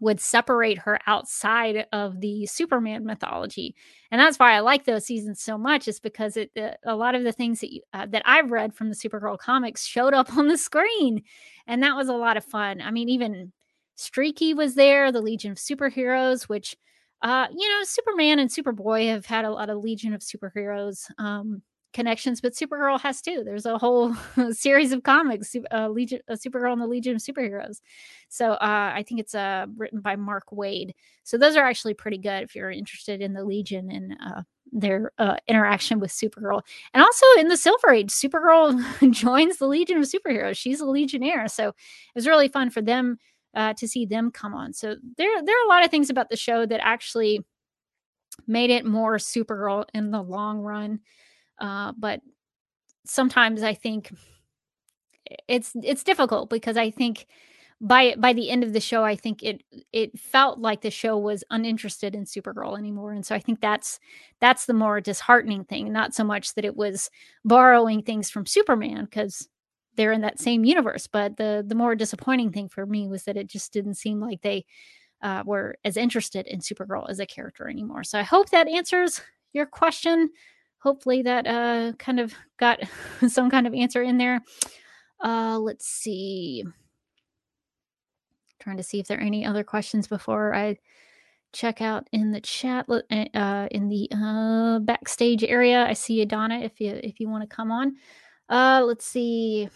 [0.00, 3.74] would separate her outside of the Superman mythology,
[4.10, 5.88] and that's why I like those seasons so much.
[5.88, 8.74] Is because it uh, a lot of the things that you, uh, that I've read
[8.74, 11.22] from the Supergirl comics showed up on the screen,
[11.66, 12.80] and that was a lot of fun.
[12.80, 13.52] I mean, even
[13.96, 16.76] Streaky was there, the Legion of Superheroes, which
[17.22, 21.10] uh, you know, Superman and Superboy have had a lot of Legion of Superheroes.
[21.18, 23.42] Um, connections, but Supergirl has too.
[23.44, 24.14] There's a whole
[24.52, 27.80] series of comics, uh, Legion, uh, Supergirl and the Legion of Superheroes.
[28.28, 30.92] So uh, I think it's uh, written by Mark Waid.
[31.24, 35.12] So those are actually pretty good if you're interested in the Legion and uh, their
[35.18, 36.62] uh, interaction with Supergirl.
[36.92, 40.56] And also in the Silver Age, Supergirl joins the Legion of Superheroes.
[40.56, 41.48] She's a Legionnaire.
[41.48, 41.74] So it
[42.14, 43.18] was really fun for them
[43.54, 44.72] uh, to see them come on.
[44.72, 47.44] So there, there are a lot of things about the show that actually
[48.46, 51.00] made it more Supergirl in the long run.
[51.58, 52.20] Uh, but
[53.04, 54.12] sometimes I think
[55.46, 57.26] it's it's difficult because I think
[57.80, 61.16] by by the end of the show, I think it it felt like the show
[61.16, 64.00] was uninterested in Supergirl anymore, and so I think that's
[64.40, 65.92] that's the more disheartening thing.
[65.92, 67.10] Not so much that it was
[67.44, 69.48] borrowing things from Superman because
[69.98, 73.36] they're in that same universe, but the the more disappointing thing for me was that
[73.36, 74.64] it just didn't seem like they
[75.20, 78.04] uh, were as interested in Supergirl as a character anymore.
[78.04, 79.20] So I hope that answers
[79.52, 80.30] your question
[80.78, 82.80] hopefully that uh, kind of got
[83.28, 84.40] some kind of answer in there.
[85.22, 86.64] Uh, let's see.
[88.60, 90.78] Trying to see if there are any other questions before I
[91.52, 95.86] check out in the chat eh, uh, in the uh, backstage area.
[95.86, 96.60] I see Donna.
[96.60, 97.96] If you if you want to come on,
[98.48, 99.68] uh, let's see.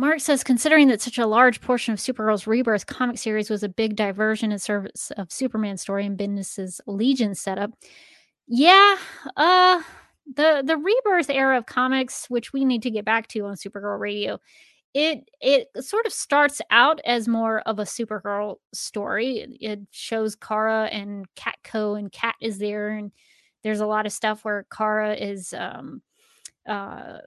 [0.00, 3.68] Mark says, considering that such a large portion of Supergirl's Rebirth comic series was a
[3.68, 7.70] big diversion in service of Superman's story and Bendis's Legion setup,
[8.46, 8.96] yeah,
[9.36, 9.82] uh,
[10.34, 14.00] the the Rebirth era of comics, which we need to get back to on Supergirl
[14.00, 14.38] Radio,
[14.94, 19.46] it it sort of starts out as more of a Supergirl story.
[19.60, 23.12] It, shows Kara and Catco, and Cat is there, and
[23.62, 26.00] there's a lot of stuff where Kara is um,
[26.68, 27.18] uh,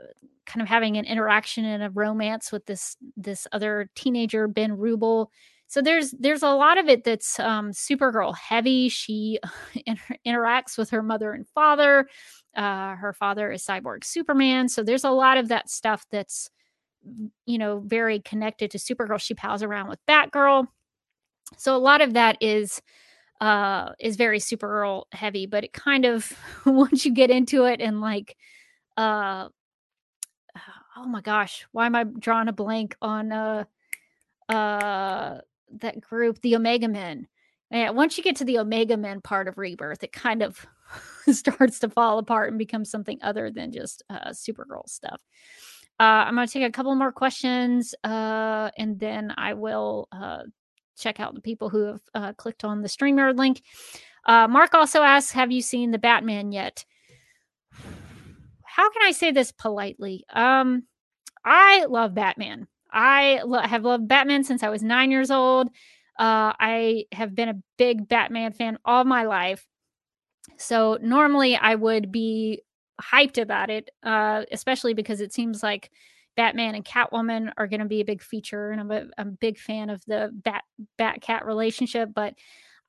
[0.46, 5.28] kind of having an interaction and a romance with this this other teenager Ben Rubel.
[5.68, 8.90] So there's there's a lot of it that's um, Supergirl heavy.
[8.90, 9.40] She
[9.86, 12.08] inter- interacts with her mother and father.
[12.56, 14.70] Uh, her father is Cyborg Superman.
[14.70, 16.50] So there's a lot of that stuff that's
[17.46, 19.20] you know very connected to Supergirl.
[19.20, 20.68] She pals around with Batgirl.
[21.58, 22.82] So a lot of that is
[23.42, 26.32] uh is very Supergirl heavy, but it kind of
[26.66, 28.38] once you get into it and like
[28.98, 29.50] uh
[30.96, 33.64] oh my gosh, why am I drawing a blank on uh
[34.50, 35.40] uh
[35.80, 37.28] that group, the Omega Men?
[37.72, 40.66] Yeah, once you get to the Omega Men part of Rebirth, it kind of
[41.32, 45.20] starts to fall apart and becomes something other than just uh, Supergirl stuff.
[46.00, 50.44] Uh, I'm going to take a couple more questions, uh, and then I will uh,
[50.98, 53.62] check out the people who have uh, clicked on the streamer link.
[54.26, 56.86] Uh, Mark also asks, "Have you seen the Batman yet?"
[58.74, 60.26] How can I say this politely?
[60.34, 60.84] Um,
[61.46, 62.68] I love Batman.
[62.92, 65.68] I lo- have loved Batman since I was nine years old.
[66.18, 69.68] Uh, I have been a big Batman fan all my life.
[70.58, 72.64] So normally I would be
[73.00, 75.92] hyped about it, uh, especially because it seems like
[76.36, 79.32] Batman and Catwoman are going to be a big feature, and I'm a, I'm a
[79.34, 80.64] big fan of the Bat
[80.98, 82.10] Bat Cat relationship.
[82.12, 82.34] But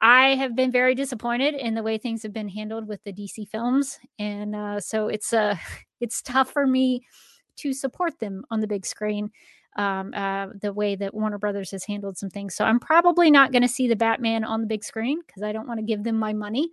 [0.04, 3.48] I have been very disappointed in the way things have been handled with the DC
[3.48, 5.56] films, and uh, so it's uh,
[6.00, 7.06] it's tough for me
[7.56, 9.30] to support them on the big screen.
[9.76, 13.50] Um, uh, the way that Warner Brothers has handled some things, so I'm probably not
[13.50, 16.04] going to see the Batman on the big screen because I don't want to give
[16.04, 16.68] them my money.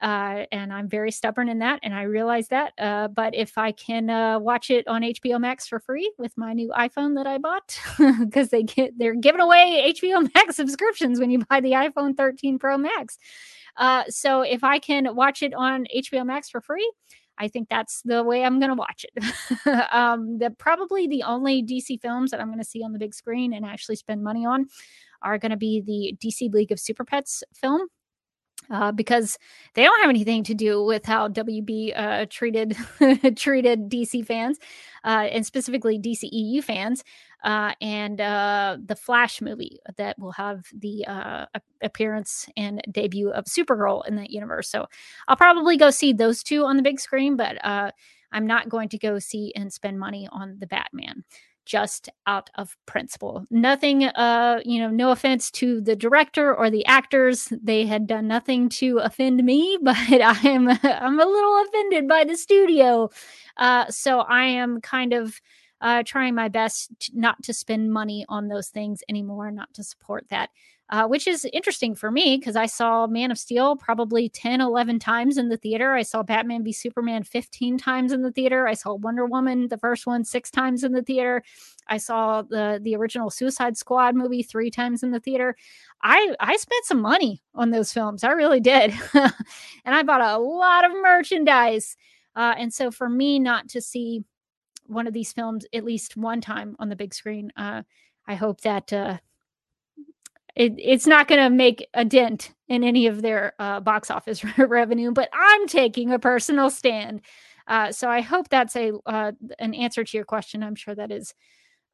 [0.00, 2.72] Uh, and I'm very stubborn in that, and I realize that.
[2.78, 6.52] Uh, but if I can uh, watch it on HBO Max for free with my
[6.52, 7.78] new iPhone that I bought,
[8.20, 12.60] because they get they're giving away HBO Max subscriptions when you buy the iPhone 13
[12.60, 13.18] Pro Max.
[13.76, 16.92] Uh, so if I can watch it on HBO Max for free,
[17.36, 19.88] I think that's the way I'm going to watch it.
[19.92, 23.14] um, the probably the only DC films that I'm going to see on the big
[23.14, 24.66] screen and actually spend money on
[25.22, 27.88] are going to be the DC League of Super Pets film
[28.70, 29.38] uh, because
[29.74, 32.76] they don't have anything to do with how WB uh, treated
[33.36, 34.58] treated DC fans,
[35.04, 37.04] uh, and specifically DCEU fans,
[37.44, 41.46] uh, and uh, the Flash movie that will have the uh,
[41.82, 44.68] appearance and debut of Supergirl in that universe.
[44.68, 44.86] So
[45.28, 47.56] I'll probably go see those two on the big screen, but
[48.30, 51.24] I'm not going to go see and spend money on the Batman
[51.68, 53.44] just out of principle.
[53.50, 57.52] Nothing, uh, you know, no offense to the director or the actors.
[57.62, 62.24] They had done nothing to offend me, but I am I'm a little offended by
[62.24, 63.10] the studio.
[63.56, 65.40] Uh, so I am kind of
[65.80, 69.84] uh, trying my best to, not to spend money on those things anymore, not to
[69.84, 70.48] support that
[70.90, 74.98] uh, which is interesting for me because I saw Man of Steel probably 10, 11
[74.98, 75.92] times in the theater.
[75.92, 78.66] I saw Batman v Superman 15 times in the theater.
[78.66, 81.42] I saw Wonder Woman, the first one, six times in the theater.
[81.88, 85.56] I saw the the original Suicide Squad movie three times in the theater.
[86.02, 88.24] I I spent some money on those films.
[88.24, 89.34] I really did, and
[89.94, 91.96] I bought a lot of merchandise.
[92.34, 94.24] Uh, and so for me not to see
[94.86, 97.82] one of these films at least one time on the big screen, uh,
[98.26, 99.18] I hope that uh,
[100.56, 104.44] it, it's not going to make a dent in any of their uh, box office
[104.58, 107.22] revenue, but I'm taking a personal stand.
[107.66, 110.62] Uh, so I hope that's a uh, an answer to your question.
[110.62, 111.34] I'm sure that is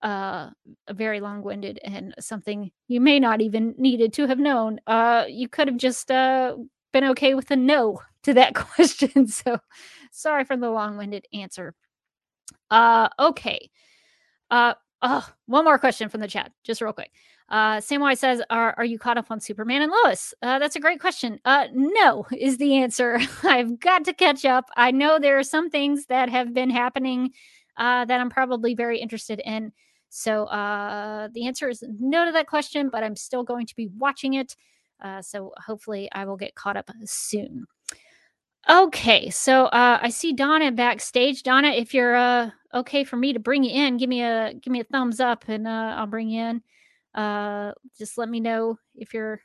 [0.02, 0.50] uh,
[0.90, 4.78] very long-winded and something you may not even needed to have known.
[4.86, 6.56] Uh, you could have just uh,
[6.92, 9.26] been okay with a no to that question.
[9.26, 9.58] So
[10.12, 11.74] sorry for the long-winded answer.
[12.70, 13.70] Uh, okay.
[15.06, 17.10] Oh, one more question from the chat, just real quick.
[17.48, 20.34] Uh, Samwise says, are, are you caught up on Superman and Lois?
[20.42, 21.38] Uh, that's a great question.
[21.44, 23.18] Uh, no, is the answer.
[23.42, 24.70] I've got to catch up.
[24.76, 27.32] I know there are some things that have been happening
[27.76, 29.72] uh, that I'm probably very interested in.
[30.08, 33.88] So uh, the answer is no to that question, but I'm still going to be
[33.98, 34.56] watching it.
[35.02, 37.66] Uh, so hopefully I will get caught up soon.
[38.70, 41.42] Okay, so uh, I see Donna backstage.
[41.42, 44.72] Donna, if you're uh, okay for me to bring you in, give me a give
[44.72, 46.62] me a thumbs up, and uh, I'll bring you in
[47.14, 49.40] uh, just let me know if you're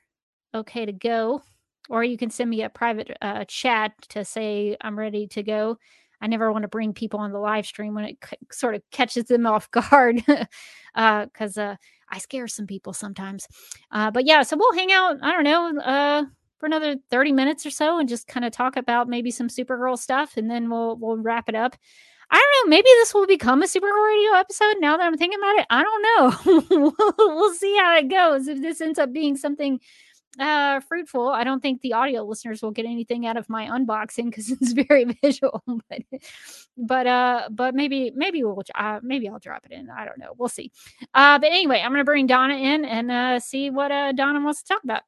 [0.53, 1.41] okay to go,
[1.89, 5.77] or you can send me a private uh, chat to say I'm ready to go.
[6.21, 8.81] I never want to bring people on the live stream when it c- sort of
[8.91, 11.75] catches them off guard because uh, uh,
[12.11, 13.47] I scare some people sometimes.
[13.91, 16.25] Uh, but yeah, so we'll hang out, I don't know, uh,
[16.57, 19.97] for another 30 minutes or so and just kind of talk about maybe some Supergirl
[19.97, 21.75] stuff and then we'll we'll wrap it up.
[22.31, 22.69] I don't know.
[22.69, 24.75] Maybe this will become a Supergirl Radio episode.
[24.79, 26.93] Now that I'm thinking about it, I don't know.
[27.17, 28.47] we'll see how it goes.
[28.47, 29.79] If this ends up being something
[30.37, 34.25] uh fruitful i don't think the audio listeners will get anything out of my unboxing
[34.25, 36.01] because it's very visual but
[36.77, 40.33] but uh but maybe maybe we'll uh, maybe i'll drop it in i don't know
[40.37, 40.71] we'll see
[41.13, 44.61] uh but anyway i'm gonna bring donna in and uh see what uh donna wants
[44.61, 45.01] to talk about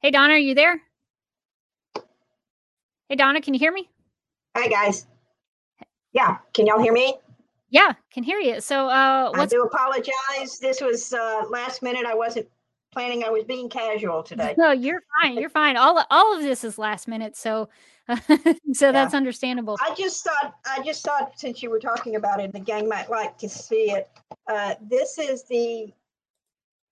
[0.00, 0.80] hey donna are you there
[3.08, 3.88] hey donna can you hear me
[4.56, 5.06] hi guys
[6.12, 7.16] yeah, can y'all hear me?
[7.70, 8.60] Yeah, can hear you.
[8.60, 10.58] So uh I do apologize.
[10.60, 12.04] This was uh last minute.
[12.04, 12.48] I wasn't
[12.92, 13.22] planning.
[13.24, 14.54] I was being casual today.
[14.58, 15.38] No, you're fine.
[15.38, 15.76] You're fine.
[15.76, 17.68] All all of this is last minute, so
[18.08, 18.92] so yeah.
[18.92, 19.78] that's understandable.
[19.80, 23.08] I just thought I just thought since you were talking about it, the gang might
[23.08, 24.10] like to see it.
[24.48, 25.92] Uh this is the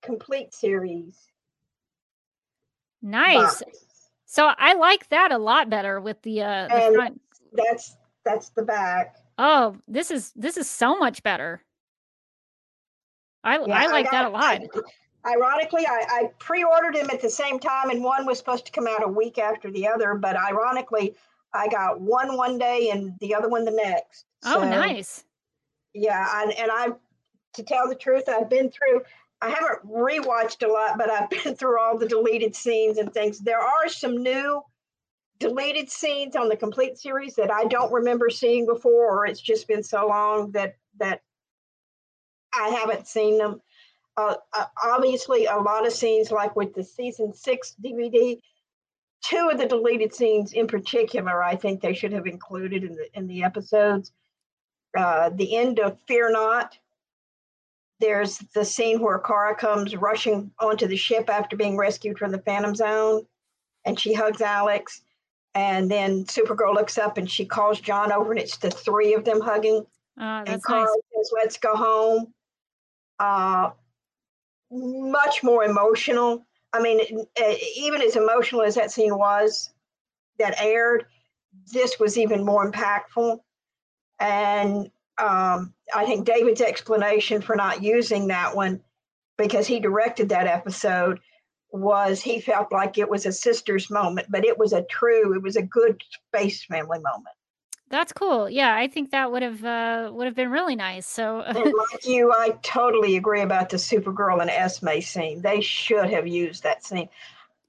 [0.02, 1.18] complete series.
[3.02, 3.62] Nice.
[3.62, 3.62] Box.
[4.26, 7.14] So I like that a lot better with the uh the.
[7.52, 7.96] That's
[8.28, 9.16] that's the back.
[9.38, 11.62] Oh, this is this is so much better.
[13.44, 14.60] I yeah, I like I got, that a lot.
[15.24, 18.72] I, ironically, I, I pre-ordered them at the same time, and one was supposed to
[18.72, 20.14] come out a week after the other.
[20.14, 21.14] But ironically,
[21.54, 24.26] I got one one day and the other one the next.
[24.44, 25.24] Oh, nice.
[25.94, 26.88] Yeah, and, and I,
[27.54, 29.02] to tell the truth, I've been through.
[29.40, 33.38] I haven't rewatched a lot, but I've been through all the deleted scenes and things.
[33.38, 34.62] There are some new
[35.38, 39.68] deleted scenes on the complete series that I don't remember seeing before, or it's just
[39.68, 41.22] been so long that that
[42.52, 43.60] I haven't seen them.
[44.16, 48.40] Uh, uh, obviously, a lot of scenes, like with the season six DVD,
[49.22, 53.08] two of the deleted scenes in particular, I think they should have included in the
[53.14, 54.12] in the episodes.
[54.96, 56.78] Uh, the end of Fear Knot.
[58.00, 62.38] There's the scene where Kara comes rushing onto the ship after being rescued from the
[62.38, 63.26] Phantom Zone,
[63.84, 65.02] and she hugs Alex
[65.54, 69.24] and then Supergirl looks up and she calls J'onn over, and it's the three of
[69.24, 69.86] them hugging.
[70.20, 71.26] Uh, and Carl nice.
[71.26, 72.34] says, "Let's go home."
[73.18, 73.70] Uh,
[74.70, 76.46] much more emotional.
[76.72, 77.00] I mean,
[77.76, 79.70] even as emotional as that scene was
[80.38, 81.06] that aired,
[81.72, 83.40] this was even more impactful.
[84.20, 88.82] And um, I think David's explanation for not using that one,
[89.38, 91.20] because he directed that episode,
[91.70, 95.42] was he felt like it was a sister's moment, but it was a true, it
[95.42, 97.34] was a good space family moment.
[97.90, 98.50] That's cool.
[98.50, 101.06] Yeah, I think that would have uh, would have been really nice.
[101.06, 105.40] So, like you, I totally agree about the Supergirl and Esme scene.
[105.40, 107.08] They should have used that scene.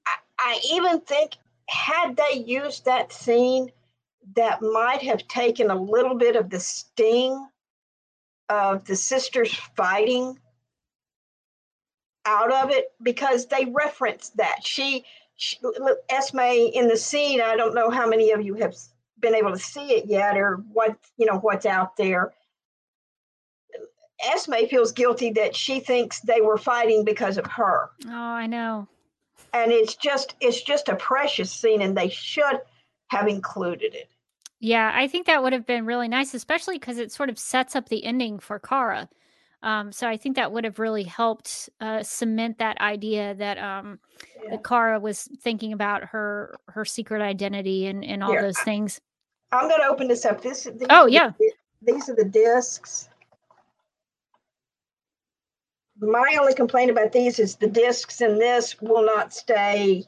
[0.06, 1.36] I, I even think
[1.68, 3.70] had they used that scene,
[4.36, 7.48] that might have taken a little bit of the sting
[8.48, 10.38] of the sisters fighting
[12.26, 15.04] out of it because they referenced that she,
[15.36, 15.58] she
[16.08, 17.40] Esme in the scene.
[17.40, 18.74] I don't know how many of you have
[19.20, 22.32] been able to see it yet or what you know what's out there.
[24.34, 27.90] Esme feels guilty that she thinks they were fighting because of her.
[28.06, 28.86] oh, I know.
[29.52, 32.60] And it's just it's just a precious scene and they should
[33.08, 34.10] have included it.
[34.60, 37.74] Yeah, I think that would have been really nice, especially because it sort of sets
[37.74, 39.08] up the ending for Kara.
[39.62, 43.98] Um, so I think that would have really helped uh, cement that idea that um,
[44.42, 44.50] Yeah.
[44.52, 49.00] that Kara was thinking about her her secret identity and and all Here, those things.
[49.52, 50.40] I'm going to open this up.
[50.42, 51.32] This these Oh, yeah.
[51.82, 53.08] these are the discs.
[55.98, 60.04] My only complaint about these is the discs in this will not stay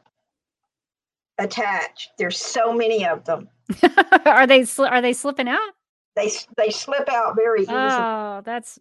[1.38, 2.12] attached.
[2.16, 3.48] There's so many of them.
[4.24, 5.70] are they sli- are they slipping out?
[6.16, 7.76] They they slip out very easily.
[7.78, 8.78] Oh, that's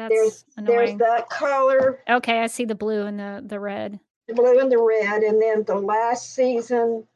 [0.00, 4.00] that's there's there's that color, Okay, I see the blue and the the red.
[4.28, 7.06] the blue and the red, and then the last season.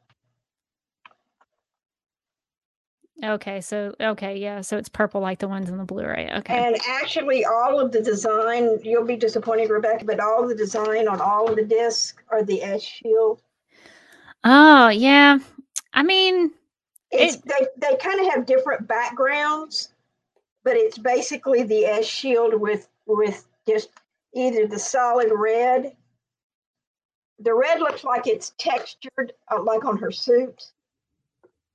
[3.23, 6.29] Okay, so okay, yeah, so it's purple like the ones in the Blu-ray.
[6.39, 6.53] Okay.
[6.53, 11.21] And actually, all of the design, you'll be disappointed, Rebecca, but all the design on
[11.21, 13.41] all of the discs are the S shield.
[14.43, 15.39] Oh, yeah.
[15.93, 16.51] I mean,
[17.09, 19.89] It's they, they kind of have different backgrounds,
[20.65, 23.89] but it's basically the S shield with with just
[24.33, 25.95] either the solid red.
[27.39, 30.71] The red looks like it's textured, uh, like on her suit,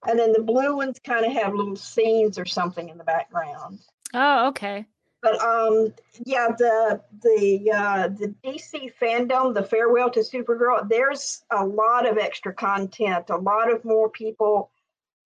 [0.07, 3.79] and then the blue ones kind of have little scenes or something in the background.
[4.13, 4.85] oh, okay.
[5.23, 5.93] But um,
[6.25, 10.89] yeah, the the uh, the DC fandom, the farewell to Supergirl.
[10.89, 13.31] There's a lot of extra content.
[13.31, 14.71] A lot of more people.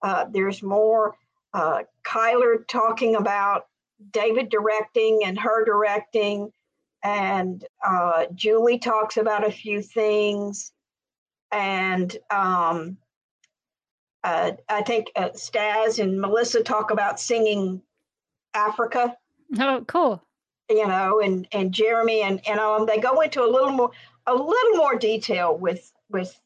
[0.03, 1.17] Uh, there's more.
[1.55, 3.68] Uh, Chyler talking about
[4.11, 6.52] David directing and her directing,
[7.05, 10.72] and uh, Julie talks about a few things,
[11.52, 12.96] and um,
[14.24, 17.80] uh, I think uh, Staz and Melissa talk about singing
[18.55, 19.16] Africa
[19.59, 20.22] Oh, cool.
[20.68, 23.90] you know, and and Jeremy and and um, they go into a little more
[24.26, 26.36] a little more detail with with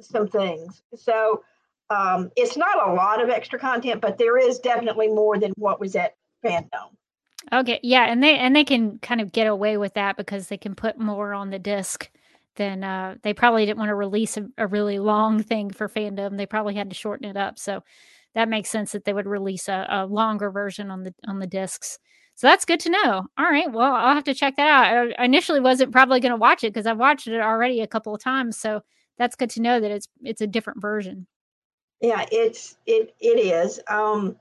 [0.00, 0.82] some things.
[0.96, 1.42] So
[1.90, 5.80] um, it's not a lot of extra content, but there is definitely more than what
[5.80, 6.14] was at
[6.44, 6.90] Fandom.
[7.52, 10.58] Okay, yeah, and they and they can kind of get away with that because they
[10.58, 12.10] can put more on the disc
[12.56, 16.36] than uh they probably didn't want to release a, a really long thing for fandom.
[16.36, 17.58] They probably had to shorten it up.
[17.58, 17.82] So
[18.34, 21.46] that makes sense that they would release a, a longer version on the on the
[21.46, 21.98] discs.
[22.34, 23.26] So that's good to know.
[23.36, 25.12] All right, well, I'll have to check that out.
[25.18, 28.14] I initially wasn't probably going to watch it because I've watched it already a couple
[28.14, 28.56] of times.
[28.58, 28.82] So
[29.16, 31.26] that's good to know that it's it's a different version.
[32.00, 33.80] Yeah, it's it it is.
[33.88, 34.36] Um,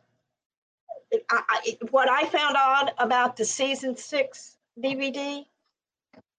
[1.30, 5.46] I, I, what I found odd about the season six DVD,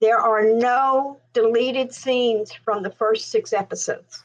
[0.01, 4.23] there are no deleted scenes from the first six episodes.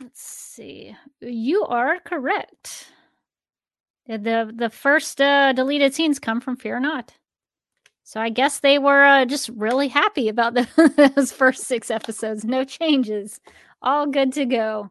[0.00, 0.94] Let's see.
[1.20, 2.92] You are correct.
[4.06, 7.14] The the first uh, deleted scenes come from Fear Knot.
[8.04, 12.44] So I guess they were uh, just really happy about the, those first six episodes.
[12.44, 13.40] No changes.
[13.80, 14.90] All good to go.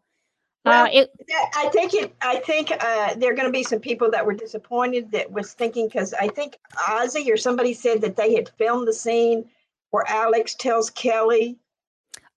[0.66, 1.12] Well, uh, it
[1.56, 2.16] I think it.
[2.22, 5.54] I think uh, there are going to be some people that were disappointed that was
[5.54, 6.58] thinking because I think
[6.88, 9.46] Azie or somebody said that they had filmed the scene
[9.92, 11.58] where Alex tells Kelly,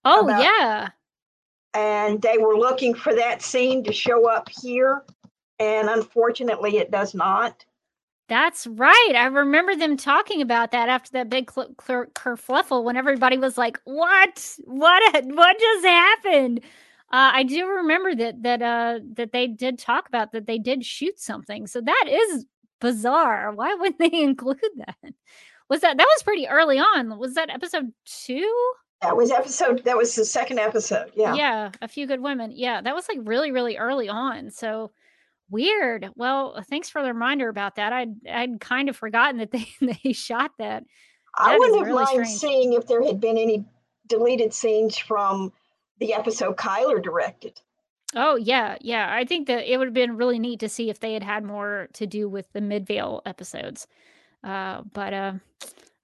[0.03, 0.89] oh about- yeah.
[1.73, 5.03] and they were looking for that scene to show up here,
[5.59, 7.63] and unfortunately, it does not.
[8.29, 9.13] That's right.
[9.15, 13.57] I remember them talking about that after that big cl- cl- kerfluffle when everybody was
[13.57, 14.53] like, "What?
[14.65, 15.23] What?
[15.23, 16.59] What just happened?"
[17.09, 20.85] Uh, I do remember that that uh, that they did talk about that they did
[20.85, 21.65] shoot something.
[21.67, 22.45] So that is
[22.81, 23.51] bizarre.
[23.53, 25.13] Why would they include that?
[25.69, 27.17] Was that that was pretty early on?
[27.17, 28.73] Was that episode two?
[29.01, 29.83] That was episode.
[29.85, 31.11] That was the second episode.
[31.15, 31.35] Yeah.
[31.35, 32.51] yeah, a few good women.
[32.53, 34.49] Yeah, that was like really, really early on.
[34.49, 34.91] So
[35.49, 36.09] weird.
[36.15, 37.93] Well, thanks for the reminder about that.
[37.93, 39.67] I'd I'd kind of forgotten that they
[40.03, 40.83] they shot that.
[41.37, 42.39] I wouldn't have really mind strange.
[42.39, 43.63] seeing if there had been any
[44.07, 45.53] deleted scenes from
[45.99, 47.59] the episode Chyler directed.
[48.15, 49.13] Oh yeah, yeah.
[49.13, 51.43] I think that it would have been really neat to see if they had had
[51.43, 53.87] more to do with the Midvale episodes.
[54.43, 55.33] Uh, but uh,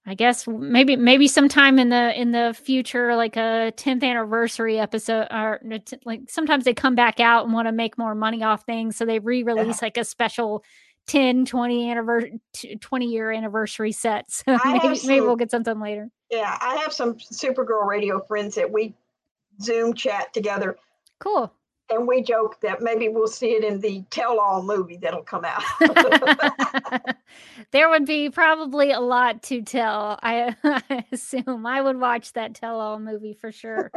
[0.05, 5.27] I guess maybe maybe sometime in the in the future, like a 10th anniversary episode,
[5.31, 5.61] or
[6.03, 9.05] like sometimes they come back out and want to make more money off things, so
[9.05, 10.63] they re-release like a special
[11.07, 12.39] 10, 20 anniversary,
[12.81, 14.25] 20 year anniversary set.
[14.29, 16.09] So maybe, some, maybe we'll get something later.
[16.29, 18.93] Yeah, I have some Supergirl radio friends that we
[19.63, 20.77] Zoom chat together.
[21.19, 21.53] Cool
[21.89, 25.63] and we joke that maybe we'll see it in the tell-all movie that'll come out.
[27.71, 30.17] there would be probably a lot to tell.
[30.23, 33.91] I, I assume I would watch that tell-all movie for sure.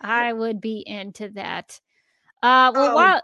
[0.00, 1.80] I would be into that.
[2.42, 3.22] Uh, well, um, while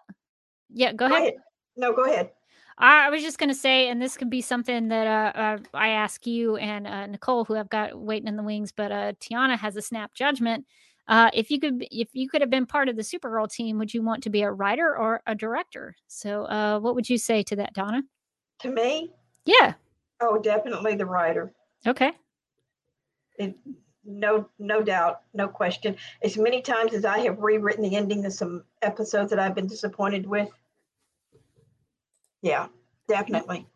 [0.71, 1.23] yeah, go, go ahead.
[1.23, 1.35] ahead.
[1.77, 2.31] No, go ahead.
[2.79, 5.59] I, I was just going to say, and this could be something that uh, uh,
[5.75, 9.13] I ask you and uh, Nicole, who I've got waiting in the wings, but uh,
[9.21, 10.65] Tiana has a snap judgment
[11.09, 13.93] uh, if you could, if you could have been part of the Supergirl team, would
[13.93, 15.97] you want to be a writer or a director?
[16.07, 18.03] So, uh, what would you say to that, Donna?
[18.61, 19.13] To me?
[19.45, 19.75] Yeah.
[20.21, 21.53] Oh, definitely the writer.
[21.87, 22.13] Okay.
[23.37, 23.57] It,
[24.05, 25.97] no, no doubt, no question.
[26.23, 29.67] As many times as I have rewritten the ending of some episodes that I've been
[29.67, 30.49] disappointed with.
[32.41, 32.69] Yeah,
[33.09, 33.67] definitely.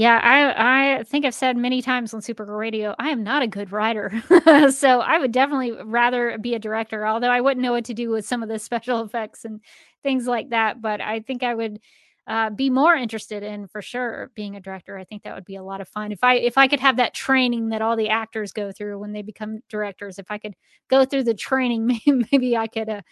[0.00, 3.46] Yeah, I I think I've said many times on Supergirl Radio, I am not a
[3.46, 4.10] good writer.
[4.70, 8.08] so I would definitely rather be a director, although I wouldn't know what to do
[8.08, 9.60] with some of the special effects and
[10.02, 10.80] things like that.
[10.80, 11.80] But I think I would
[12.26, 14.96] uh, be more interested in for sure being a director.
[14.96, 16.96] I think that would be a lot of fun if I if I could have
[16.96, 20.18] that training that all the actors go through when they become directors.
[20.18, 20.54] If I could
[20.88, 21.86] go through the training,
[22.32, 23.02] maybe I could uh,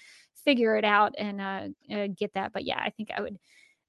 [0.44, 2.52] figure it out and uh, uh, get that.
[2.54, 3.38] But yeah, I think I would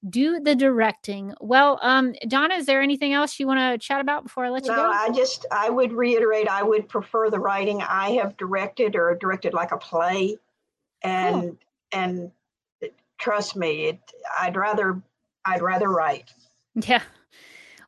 [0.07, 1.33] do the directing.
[1.41, 4.63] Well, um, Donna, is there anything else you want to chat about before I let
[4.65, 4.91] you no, go?
[4.91, 7.81] I just I would reiterate I would prefer the writing.
[7.81, 10.37] I have directed or directed like a play,
[11.03, 11.57] and cool.
[11.91, 12.31] and
[13.17, 13.99] trust me, it
[14.39, 15.01] I'd rather
[15.45, 16.31] I'd rather write.
[16.75, 17.01] Yeah.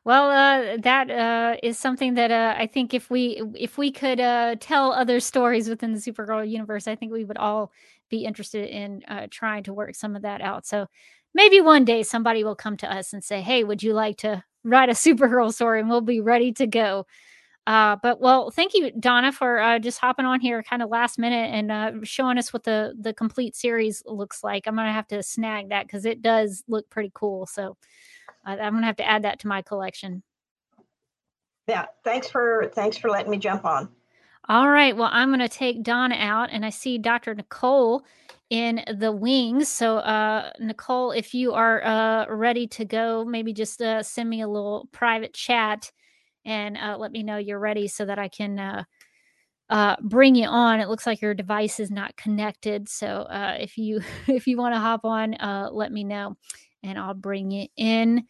[0.04, 4.18] Well, uh, that uh, is something that uh, I think if we if we could
[4.18, 7.70] uh, tell other stories within the Supergirl universe, I think we would all
[8.10, 10.66] be interested in uh, trying to work some of that out.
[10.66, 10.86] So
[11.34, 14.44] maybe one day somebody will come to us and say, Hey, would you like to
[14.64, 15.80] write a Supergirl story?
[15.80, 17.06] And we'll be ready to go.
[17.66, 21.18] Uh, but well, thank you, Donna, for uh, just hopping on here kind of last
[21.18, 24.66] minute and uh, showing us what the the complete series looks like.
[24.66, 27.46] I'm gonna have to snag that because it does look pretty cool.
[27.46, 27.76] So
[28.44, 30.24] uh, I'm gonna have to add that to my collection.
[31.68, 33.88] Yeah, thanks for thanks for letting me jump on.
[34.48, 37.32] All right, well, I'm gonna take Donna out, and I see Dr.
[37.32, 38.04] Nicole
[38.52, 39.66] in the wings.
[39.70, 44.42] So, uh, Nicole, if you are uh, ready to go, maybe just uh, send me
[44.42, 45.90] a little private chat
[46.44, 48.84] and uh, let me know you're ready so that I can uh,
[49.70, 50.80] uh, bring you on.
[50.80, 54.74] It looks like your device is not connected, so uh, if you if you want
[54.74, 56.36] to hop on, uh, let me know,
[56.82, 58.26] and I'll bring you in.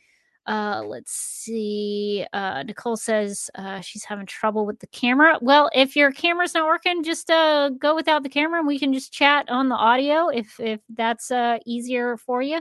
[0.47, 2.27] Uh, let's see.
[2.33, 5.39] Uh, Nicole says uh, she's having trouble with the camera.
[5.41, 8.93] Well, if your camera's not working, just uh, go without the camera, and we can
[8.93, 12.61] just chat on the audio if if that's uh, easier for you.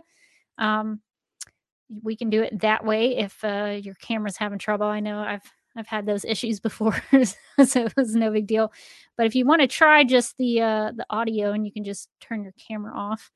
[0.59, 1.01] Um,
[2.03, 4.85] we can do it that way if uh, your camera's having trouble.
[4.85, 7.01] I know I've I've had those issues before,
[7.65, 8.71] so it was no big deal.
[9.17, 12.09] But if you want to try just the uh, the audio, and you can just
[12.19, 13.31] turn your camera off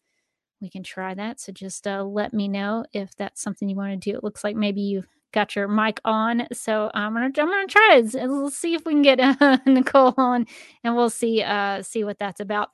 [0.61, 1.39] we can try that.
[1.39, 4.17] So just uh, let me know if that's something you want to do.
[4.17, 8.01] It looks like maybe you've got your mic on, so I'm gonna I'm gonna try
[8.03, 8.13] it.
[8.13, 10.47] We'll see if we can get uh, Nicole on,
[10.83, 12.69] and we'll see uh, see what that's about.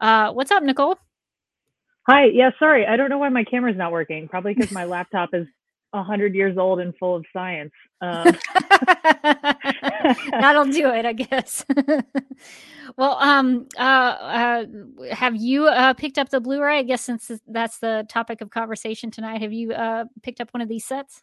[0.00, 0.96] Uh, what's up, Nicole?
[2.08, 2.26] Hi.
[2.32, 4.28] Yeah, sorry, I don't know why my camera's not working.
[4.28, 5.46] Probably because my laptop is
[5.92, 7.72] hundred years old and full of science.
[8.00, 8.36] Um.
[10.30, 11.64] That'll do it, I guess.
[12.96, 14.64] well, um, uh, uh,
[15.12, 16.78] have you uh, picked up the Blu-ray?
[16.78, 20.60] I guess since that's the topic of conversation tonight, have you uh, picked up one
[20.60, 21.22] of these sets?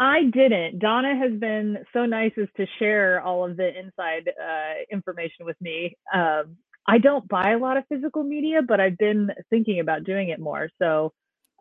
[0.00, 0.78] I didn't.
[0.78, 5.60] Donna has been so nice as to share all of the inside uh, information with
[5.60, 5.96] me.
[6.14, 6.56] Um,
[6.86, 10.38] I don't buy a lot of physical media, but I've been thinking about doing it
[10.38, 10.70] more.
[10.80, 11.12] So,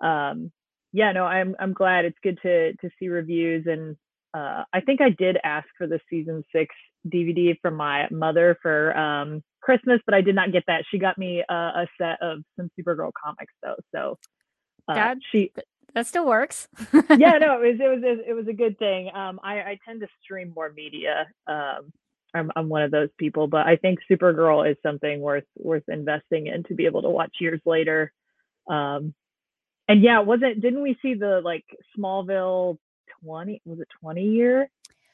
[0.02, 0.52] um,
[0.98, 2.06] yeah, no, I'm I'm glad.
[2.06, 3.96] It's good to to see reviews and
[4.34, 6.74] uh, I think I did ask for the season six
[7.08, 10.86] DVD from my mother for um, Christmas, but I did not get that.
[10.90, 14.18] She got me uh, a set of some Supergirl comics though, so
[14.88, 15.52] uh, that she
[15.94, 16.68] that still works.
[16.92, 16.98] yeah,
[17.38, 19.12] no, it was it was it was a good thing.
[19.14, 21.28] Um, I I tend to stream more media.
[21.46, 21.94] Um,
[22.34, 26.48] I'm I'm one of those people, but I think Supergirl is something worth worth investing
[26.48, 28.12] in to be able to watch years later.
[28.68, 29.14] Um,
[29.88, 31.66] and yeah, wasn't didn't we see the like
[31.98, 32.78] Smallville
[33.24, 34.70] 20 was it 20 year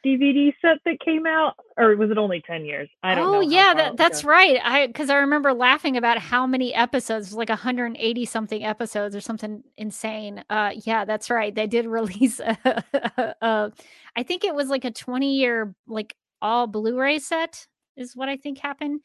[0.06, 2.90] DVD set that came out, or was it only 10 years?
[3.04, 3.38] I don't oh, know.
[3.38, 4.60] Oh, yeah, that, that's right.
[4.62, 9.64] I because I remember laughing about how many episodes, like 180 something episodes or something
[9.78, 10.44] insane.
[10.50, 11.56] Uh, yeah, that's right.
[11.56, 13.72] They did release a, a, a
[14.16, 18.36] I think it was like a 20 year like all Blu-ray set is what I
[18.36, 19.02] think happened.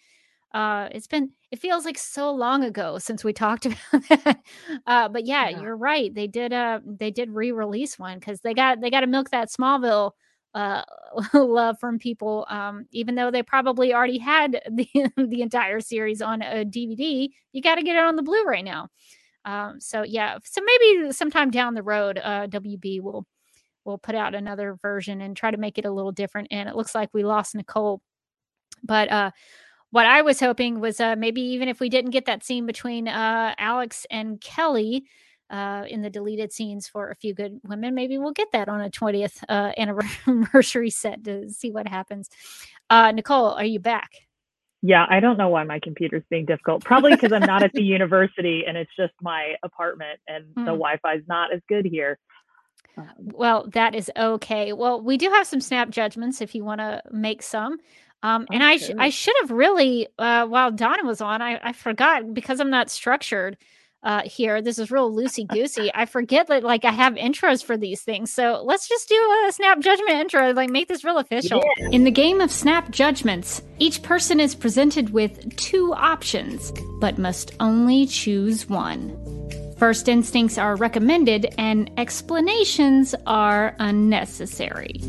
[0.54, 4.38] Uh, it's been it feels like so long ago since we talked about that.
[4.86, 5.60] Uh, but yeah, Yeah.
[5.60, 6.12] you're right.
[6.14, 9.50] They did uh they did re-release one because they got they got to milk that
[9.50, 10.12] Smallville
[10.54, 10.82] uh
[11.34, 16.40] love from people um even though they probably already had the the entire series on
[16.42, 18.88] a DVD you got to get it on the Blu-ray now
[19.44, 23.26] um so yeah so maybe sometime down the road uh WB will
[23.84, 26.76] will put out another version and try to make it a little different and it
[26.76, 28.00] looks like we lost Nicole
[28.82, 29.30] but uh
[29.90, 33.08] what I was hoping was uh maybe even if we didn't get that scene between
[33.08, 35.04] uh Alex and Kelly
[35.50, 37.94] uh, in the deleted scenes for a few good women.
[37.94, 42.28] Maybe we'll get that on a 20th uh, anniversary set to see what happens.
[42.90, 44.10] Uh, Nicole, are you back?
[44.82, 46.84] Yeah, I don't know why my computer's being difficult.
[46.84, 50.66] Probably because I'm not at the university and it's just my apartment and the Hmm.
[50.66, 52.18] Wi-Fi is not as good here.
[52.98, 54.74] Um, Well, that is okay.
[54.74, 57.78] Well, we do have some snap judgments if you want to make some.
[58.22, 61.72] Um, and I sh- I should have really uh, while Donna was on, I, I
[61.72, 63.56] forgot because I'm not structured
[64.02, 64.62] uh, here.
[64.62, 65.90] This is real loosey goosey.
[65.94, 68.32] I forget that like I have intros for these things.
[68.32, 69.14] So let's just do
[69.46, 71.62] a snap judgment intro, like make this real official.
[71.92, 77.52] In the game of snap judgments, each person is presented with two options, but must
[77.60, 79.16] only choose one.
[79.78, 85.00] First instincts are recommended and explanations are unnecessary.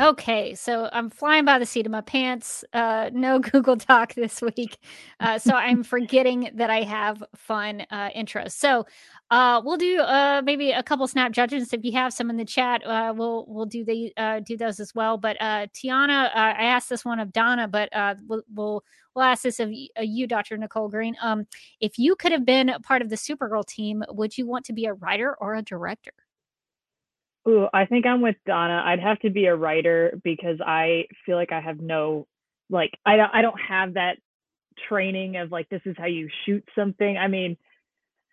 [0.00, 2.64] Okay, so I'm flying by the seat of my pants.
[2.72, 4.78] Uh, no Google Doc this week.
[5.18, 8.52] Uh, so I'm forgetting that I have fun uh, intros.
[8.52, 8.86] So
[9.32, 11.72] uh, we'll do uh, maybe a couple snap judgments.
[11.72, 14.78] If you have some in the chat, uh, we'll we'll do the uh, do those
[14.78, 15.18] as well.
[15.18, 18.84] But uh, Tiana, uh, I asked this one of Donna, but uh, we'll, we'll
[19.16, 20.56] we'll ask this of uh, you, Dr.
[20.58, 21.16] Nicole Green.
[21.20, 21.44] Um,
[21.80, 24.84] if you could have been part of the Supergirl team, would you want to be
[24.84, 26.12] a writer or a director?
[27.48, 28.82] Ooh, I think I'm with Donna.
[28.84, 32.26] I'd have to be a writer because I feel like I have no,
[32.70, 34.18] like, I don't, I don't have that
[34.88, 37.16] training of like this is how you shoot something.
[37.18, 37.56] I mean,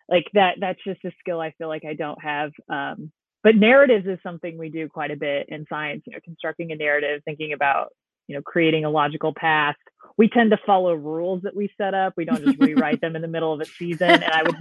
[0.08, 0.56] like that.
[0.60, 2.52] That's just a skill I feel like I don't have.
[2.70, 3.12] Um,
[3.42, 6.02] but narratives is something we do quite a bit in science.
[6.06, 7.90] You know, constructing a narrative, thinking about
[8.28, 9.76] you know creating a logical path.
[10.18, 12.14] We tend to follow rules that we set up.
[12.16, 14.10] We don't just rewrite them in the middle of a season.
[14.10, 14.56] And I would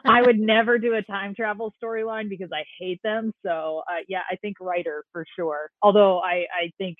[0.04, 3.32] I would never do a time travel storyline because I hate them.
[3.44, 5.70] So uh, yeah, I think writer for sure.
[5.82, 6.96] Although I I think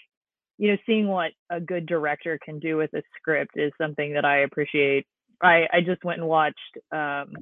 [0.58, 4.24] you know seeing what a good director can do with a script is something that
[4.24, 5.06] I appreciate.
[5.42, 7.32] I I just went and watched um,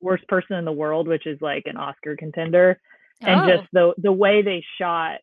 [0.00, 2.80] Worst Person in the World, which is like an Oscar contender,
[3.22, 3.56] and Oh.
[3.56, 5.18] just the the way they shot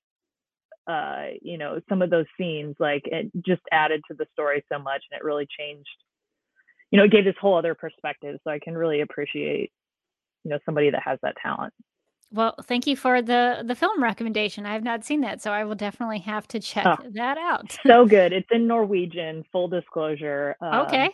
[0.90, 4.80] uh you know some of those scenes like it just added to the story so
[4.80, 5.88] much and it really changed
[6.92, 9.72] you know it gave this whole other perspective so i can really appreciate
[10.44, 11.74] you know somebody that has that talent
[12.32, 14.66] Well, thank you for the the film recommendation.
[14.66, 16.98] I have not seen that, so I will definitely have to check Oh.
[17.16, 17.78] that out.
[17.86, 21.10] so good it's in norwegian full disclosure um, okay.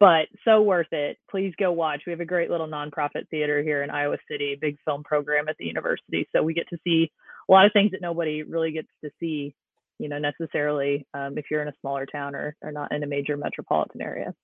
[0.00, 3.82] but so worth it please go watch we have a great little nonprofit theater here
[3.84, 7.10] in iowa city big film program at the university so we get to see
[7.48, 9.54] a lot of things that nobody really gets to see
[9.98, 13.06] you know necessarily um, if you're in a smaller town or, or not in a
[13.06, 14.34] major metropolitan area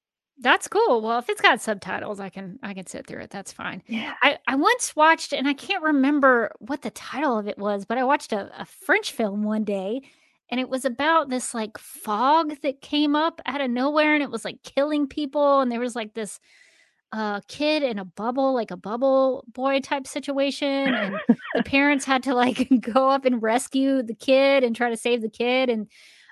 [0.43, 1.03] That's cool.
[1.03, 3.31] Well, if it's got subtitles, I can I can sit through it.
[3.31, 3.83] That's fine.
[3.87, 7.85] yeah I, I once watched, and I can't remember what the title of it was,
[7.85, 10.01] but I watched a, a French film one day,
[10.51, 14.31] and it was about this like fog that came up out of nowhere, and it
[14.31, 16.41] was like killing people, and there was like this
[17.13, 21.17] uh kid in a bubble, like a bubble boy type situation, and
[21.55, 25.23] the parents had to like go up and rescue the kid and try to save
[25.23, 25.89] the kid, and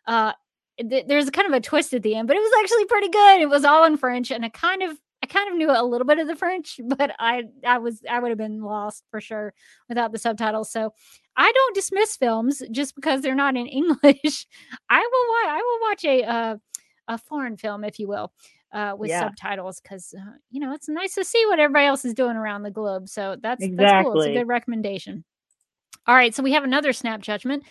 [0.06, 0.32] uh
[0.78, 3.40] th- there's kind of a twist at the end, but it was actually pretty good.
[3.40, 6.06] It was all in French, and I kind of I kind of knew a little
[6.06, 9.54] bit of the French, but I I was I would have been lost for sure
[9.88, 10.70] without the subtitles.
[10.70, 10.92] So
[11.36, 14.46] I don't dismiss films just because they're not in English.
[14.88, 16.56] I will I will watch a uh,
[17.08, 18.32] a foreign film, if you will,
[18.72, 19.20] uh, with Yeah.
[19.20, 22.62] subtitles because uh, you know it's nice to see what everybody else is doing around
[22.62, 23.08] the globe.
[23.08, 24.20] So that's that's cool.
[24.20, 25.24] It's a good recommendation.
[26.06, 27.64] All right, so we have another snap judgment.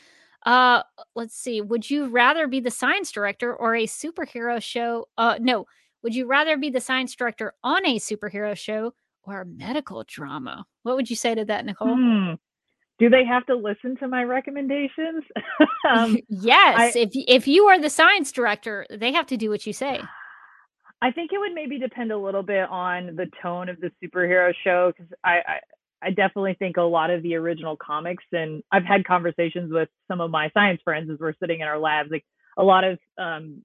[0.45, 0.83] Uh,
[1.15, 1.61] let's see.
[1.61, 5.07] Would you rather be the science director or a superhero show?
[5.17, 5.65] Uh, no.
[6.03, 8.93] Would you rather be the science director on a superhero show
[9.23, 10.65] or a medical drama?
[10.83, 11.95] What would you say to that, Nicole?
[11.95, 12.33] Hmm.
[12.99, 15.23] do they have to listen to my recommendations
[15.89, 16.95] um, yes.
[16.95, 20.01] if if you are the science director, they have to do what you say.
[21.01, 24.53] I think it would maybe depend a little bit on the tone of the superhero
[24.63, 25.59] show because I, I
[25.99, 30.21] I definitely think a lot of the original comics and I've had conversations with some
[30.21, 32.23] of my science friends as we're sitting in our labs like
[32.55, 33.63] a lot of um,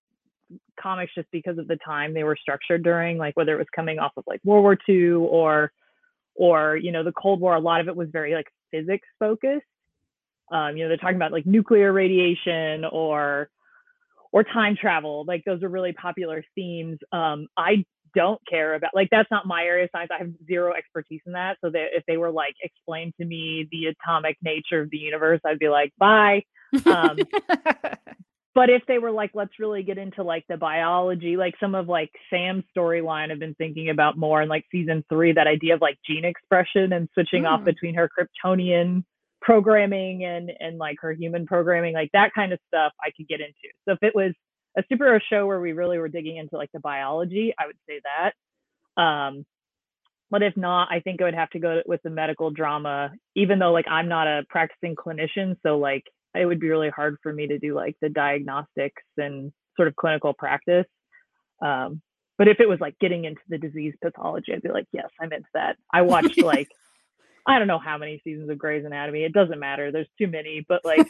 [0.81, 3.99] comics just because of the time they were structured during like whether it was coming
[3.99, 5.73] off of like World War II or
[6.35, 9.67] or you know the Cold War a lot of it was very like physics focused.
[10.51, 13.49] Um, you know, they're talking about like nuclear radiation or
[14.33, 15.25] or time travel.
[15.27, 16.99] Like those are really popular themes.
[17.13, 20.11] Um, I don't care about like that's not my area of science.
[20.13, 21.59] I have zero expertise in that.
[21.63, 25.41] So that if they were like explain to me the atomic nature of the universe,
[25.47, 26.43] I'd be like, bye.
[26.87, 27.19] Um,
[28.55, 31.89] but if they were like, let's really get into like the biology, like some of
[31.89, 35.81] like Sam's storyline, I've been thinking about more in like season three, that idea of
[35.81, 37.51] like gene expression and switching mm.
[37.51, 39.05] off between her Kryptonian
[39.43, 43.41] programming and and like her human programming, like that kind of stuff I could get
[43.41, 43.75] into.
[43.85, 44.33] So if it was
[44.77, 48.01] a superhero show where we really were digging into like the biology, I would say
[48.05, 49.03] that.
[49.03, 49.45] Um,
[50.31, 53.59] but if not, I think I would have to go with the medical drama, even
[53.59, 57.33] though like I'm not a practicing clinician, so like it would be really hard for
[57.33, 60.87] me to do like the diagnostics and sort of clinical practice.
[61.61, 62.01] Um,
[62.39, 65.33] but if it was like getting into the disease pathology, I'd be like, yes, I'm
[65.33, 65.77] into that.
[65.93, 66.69] I watched like
[67.47, 69.25] I don't know how many seasons of Grey's Anatomy.
[69.25, 69.91] It doesn't matter.
[69.91, 71.09] There's too many, but like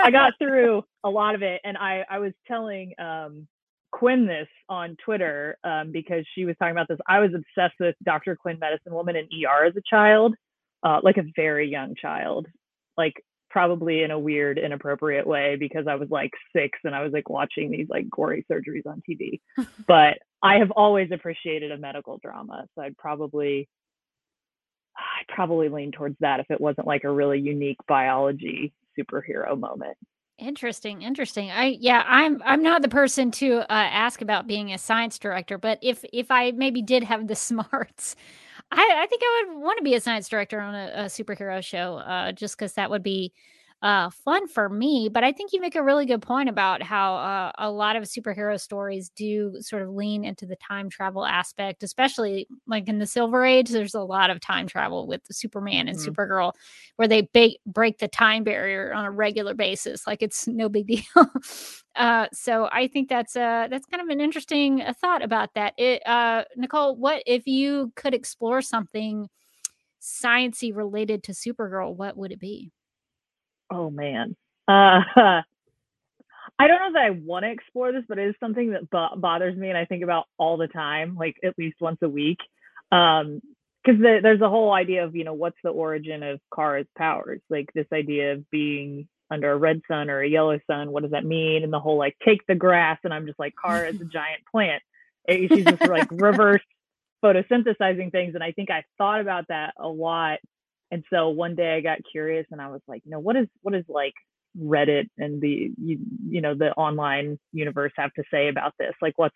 [0.00, 1.60] I got through a lot of it.
[1.64, 3.46] And I, I was telling um,
[3.92, 6.98] Quinn this on Twitter um, because she was talking about this.
[7.06, 8.36] I was obsessed with Dr.
[8.36, 10.34] Quinn, Medicine Woman, and ER as a child,
[10.82, 12.46] uh, like a very young child,
[12.96, 13.14] like
[13.50, 17.30] probably in a weird, inappropriate way because I was like six and I was like
[17.30, 19.40] watching these like gory surgeries on TV.
[19.86, 22.66] but I have always appreciated a medical drama.
[22.74, 23.68] So I'd probably
[24.96, 29.96] I'd probably lean towards that if it wasn't like a really unique biology superhero moment.
[30.38, 31.50] Interesting, interesting.
[31.50, 35.56] I yeah, I'm I'm not the person to uh, ask about being a science director,
[35.56, 38.16] but if if I maybe did have the smarts,
[38.70, 41.64] I I think I would want to be a science director on a, a superhero
[41.64, 43.32] show, uh, just because that would be
[43.82, 45.08] uh, fun for me.
[45.12, 48.04] But I think you make a really good point about how uh, a lot of
[48.04, 53.06] superhero stories do sort of lean into the time travel aspect, especially like in the
[53.06, 53.68] Silver Age.
[53.68, 56.10] There's a lot of time travel with Superman and mm-hmm.
[56.10, 56.52] Supergirl,
[56.96, 60.86] where they ba- break the time barrier on a regular basis, like it's no big
[60.86, 61.30] deal.
[61.96, 65.74] uh, so I think that's uh, that's kind of an interesting uh, thought about that.
[65.76, 69.28] It, uh, Nicole, what if you could explore something?
[69.98, 72.70] sciency related to Supergirl, what would it be?
[73.70, 74.36] Oh man.
[74.68, 75.00] Uh,
[76.58, 79.20] I don't know that I want to explore this, but it is something that b-
[79.20, 82.38] bothers me and I think about all the time, like at least once a week.
[82.90, 83.40] Um,
[83.84, 87.40] because the, there's a whole idea of you know what's the origin of Kara's powers,
[87.48, 90.90] like this idea of being under a red sun or a yellow sun.
[90.90, 91.62] What does that mean?
[91.62, 94.42] And the whole like take the grass, and I'm just like Kara is a giant
[94.50, 94.82] plant.
[95.26, 96.62] It, she's just like reverse
[97.24, 100.38] photosynthesizing things, and I think I thought about that a lot
[100.90, 103.48] and so one day I got curious and I was like, you know, what is
[103.62, 104.14] what is like
[104.58, 108.94] Reddit and the you, you know the online universe have to say about this?
[109.02, 109.34] Like what's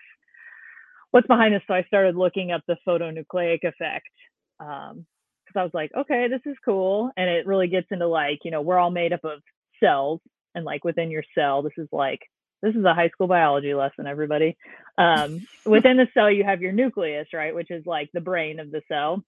[1.11, 1.63] what's behind this?
[1.67, 4.09] So I started looking up the photonucleic effect.
[4.61, 5.07] Um,
[5.47, 7.11] because I was like, okay, this is cool.
[7.17, 9.41] And it really gets into like, you know, we're all made up of
[9.83, 10.21] cells
[10.55, 12.21] and like within your cell, this is like
[12.63, 14.57] this is a high school biology lesson, everybody.
[14.99, 18.71] Um, within the cell, you have your nucleus, right, which is like the brain of
[18.71, 19.25] the cell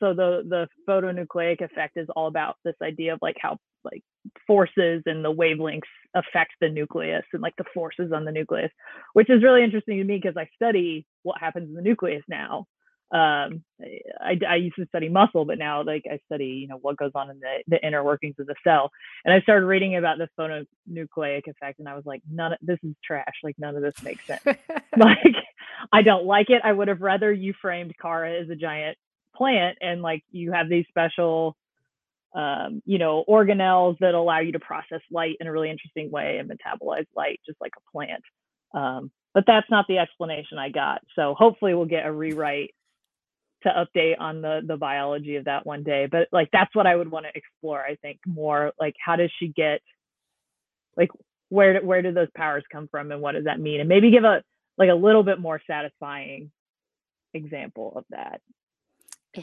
[0.00, 4.02] so the the photonucleic effect is all about this idea of like how like
[4.46, 5.82] forces and the wavelengths
[6.14, 8.70] affect the nucleus and like the forces on the nucleus
[9.14, 12.66] which is really interesting to me because i study what happens in the nucleus now.
[13.12, 13.62] Um
[14.20, 17.12] I, I used to study muscle but now like i study you know what goes
[17.14, 18.90] on in the, the inner workings of the cell.
[19.24, 22.78] And i started reading about the photonucleic effect and i was like none of this
[22.82, 23.34] is trash.
[23.44, 24.42] Like none of this makes sense.
[24.96, 25.36] Like
[25.92, 26.62] i don't like it.
[26.64, 28.98] I would have rather you framed kara as a giant
[29.36, 31.56] plant and like you have these special
[32.34, 36.38] um, you know organelles that allow you to process light in a really interesting way
[36.38, 38.22] and metabolize light just like a plant.
[38.74, 41.02] Um, but that's not the explanation i got.
[41.14, 42.74] So hopefully we'll get a rewrite
[43.62, 46.06] to update on the the biology of that one day.
[46.10, 49.30] But like that's what i would want to explore i think more like how does
[49.38, 49.80] she get
[50.96, 51.10] like
[51.48, 53.80] where where do those powers come from and what does that mean?
[53.80, 54.42] And maybe give a
[54.78, 56.50] like a little bit more satisfying
[57.34, 58.40] example of that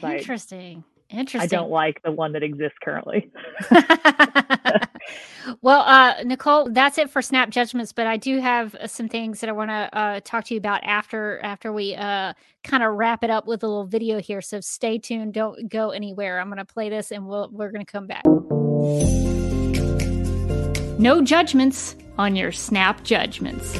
[0.01, 0.83] Interesting.
[0.87, 1.41] I, Interesting.
[1.41, 3.31] I don't like the one that exists currently.
[5.61, 7.93] well, uh, Nicole, that's it for snap judgments.
[7.93, 10.57] But I do have uh, some things that I want to uh, talk to you
[10.57, 12.33] about after after we uh,
[12.63, 14.41] kind of wrap it up with a little video here.
[14.41, 15.33] So stay tuned.
[15.33, 16.39] Don't go anywhere.
[16.39, 18.25] I'm going to play this, and we'll we're going to come back.
[20.99, 23.77] No judgments on your snap judgments.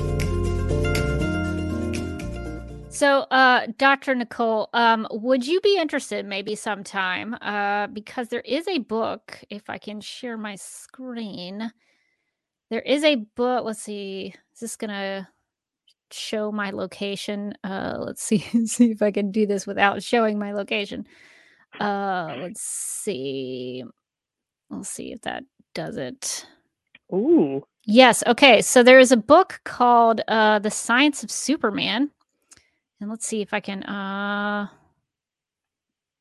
[2.93, 4.13] So, uh, Dr.
[4.13, 7.35] Nicole, um, would you be interested maybe sometime?
[7.41, 11.71] Uh, because there is a book, if I can share my screen,
[12.69, 13.65] there is a book.
[13.65, 15.27] Let's see, is this going to
[16.11, 17.55] show my location?
[17.63, 18.37] Uh, let's see,
[18.67, 21.07] see if I can do this without showing my location.
[21.79, 23.83] Uh, let's see.
[24.69, 26.45] Let's see if that does it.
[27.11, 27.63] Ooh.
[27.85, 28.23] Yes.
[28.27, 28.61] Okay.
[28.61, 32.11] So there is a book called uh, "The Science of Superman,"
[33.03, 33.83] and let's see if I can.
[33.83, 34.67] Uh,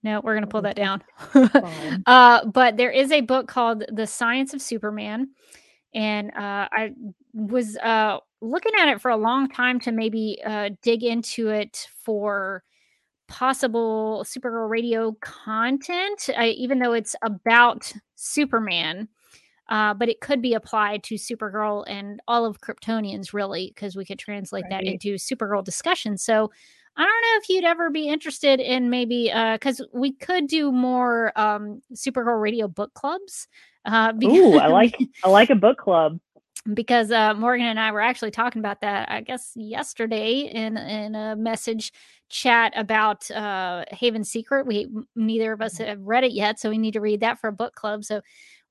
[0.02, 1.02] no, we're gonna pull that down.
[2.06, 5.28] Uh, but there is a book called "The Science of Superman,"
[5.94, 6.90] and uh, I
[7.32, 11.86] was uh, looking at it for a long time to maybe uh, dig into it
[12.04, 12.64] for
[13.28, 19.08] possible Supergirl radio content, uh, even though it's about Superman.
[19.68, 24.04] Uh, but it could be applied to Supergirl and all of Kryptonians, really, because we
[24.04, 26.18] could translate that into Supergirl discussion.
[26.18, 26.50] So
[26.96, 31.32] I don't know if you'd ever be interested in maybe because we could do more
[31.36, 33.48] um, Supergirl radio book clubs.
[33.84, 36.20] Uh, Ooh, I like I like a book club.
[36.74, 41.14] because uh, Morgan and I were actually talking about that, I guess yesterday in in
[41.14, 41.92] a message
[42.28, 44.66] chat about uh, Haven Secret.
[44.66, 47.48] We neither of us have read it yet, so we need to read that for
[47.48, 48.04] a book club.
[48.04, 48.20] So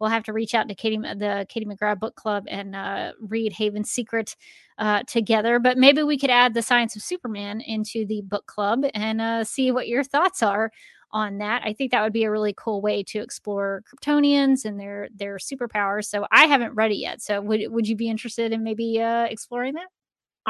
[0.02, 3.54] we'll have to reach out to Katie, the Katie McGrath book club, and uh, read
[3.54, 4.36] Haven Secret
[4.80, 5.60] uh, together.
[5.60, 9.44] But maybe we could add the Science of Superman into the book club and uh,
[9.44, 10.72] see what your thoughts are
[11.12, 11.62] on that.
[11.64, 15.38] I think that would be a really cool way to explore Kryptonians and their their
[15.38, 16.06] superpowers.
[16.06, 17.22] So I haven't read it yet.
[17.22, 19.88] So would would you be interested in maybe uh, exploring that?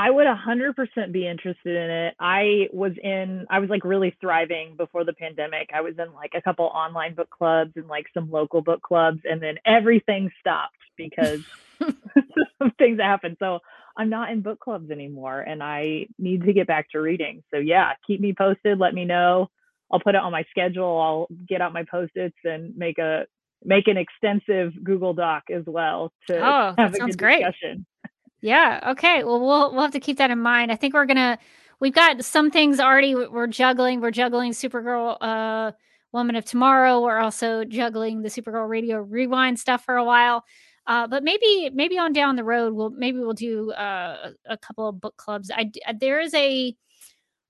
[0.01, 2.15] I would 100% be interested in it.
[2.19, 5.69] I was in, I was like really thriving before the pandemic.
[5.75, 9.19] I was in like a couple online book clubs and like some local book clubs,
[9.25, 11.41] and then everything stopped because
[11.81, 13.37] of things that happened.
[13.37, 13.59] So
[13.95, 17.43] I'm not in book clubs anymore, and I need to get back to reading.
[17.51, 18.79] So yeah, keep me posted.
[18.79, 19.51] Let me know.
[19.91, 20.99] I'll put it on my schedule.
[20.99, 23.27] I'll get out my post-its and make a
[23.63, 27.45] make an extensive Google Doc as well to Oh, that have a sounds good great.
[28.41, 28.79] Yeah.
[28.91, 29.23] Okay.
[29.23, 30.71] Well, we'll we'll have to keep that in mind.
[30.71, 31.37] I think we're gonna
[31.79, 34.01] we've got some things already we're juggling.
[34.01, 35.71] We're juggling Supergirl, uh,
[36.11, 37.01] Woman of Tomorrow.
[37.01, 40.43] We're also juggling the Supergirl Radio Rewind stuff for a while.
[40.87, 44.57] Uh, but maybe maybe on down the road we'll maybe we'll do uh, a a
[44.57, 45.51] couple of book clubs.
[45.51, 46.75] I uh, there is a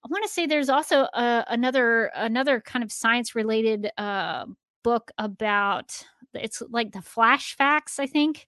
[0.03, 4.45] I want to say there's also uh, another another kind of science related uh,
[4.83, 7.99] book about it's like the flash facts.
[7.99, 8.47] I think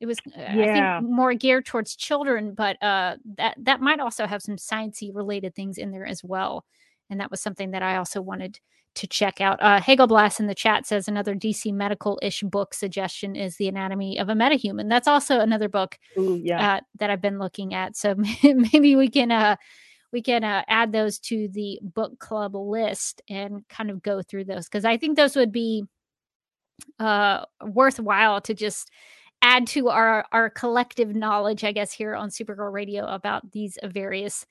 [0.00, 0.98] it was uh, I Yeah.
[1.00, 5.54] think more geared towards children, but uh, that that might also have some sciencey related
[5.54, 6.64] things in there as well.
[7.10, 8.58] And that was something that I also wanted
[8.96, 9.62] to check out.
[9.62, 13.68] Uh, Hegel Blast in the chat says another DC medical ish book suggestion is The
[13.68, 14.88] Anatomy of a Metahuman.
[14.88, 16.76] That's also another book Ooh, yeah.
[16.76, 17.96] uh, that I've been looking at.
[17.96, 19.56] So maybe we can uh,
[20.12, 24.44] we can uh, add those to the book club list and kind of go through
[24.44, 25.84] those because I think those would be
[26.98, 28.90] uh, worthwhile to just
[29.42, 34.46] add to our our collective knowledge, I guess, here on Supergirl Radio about these various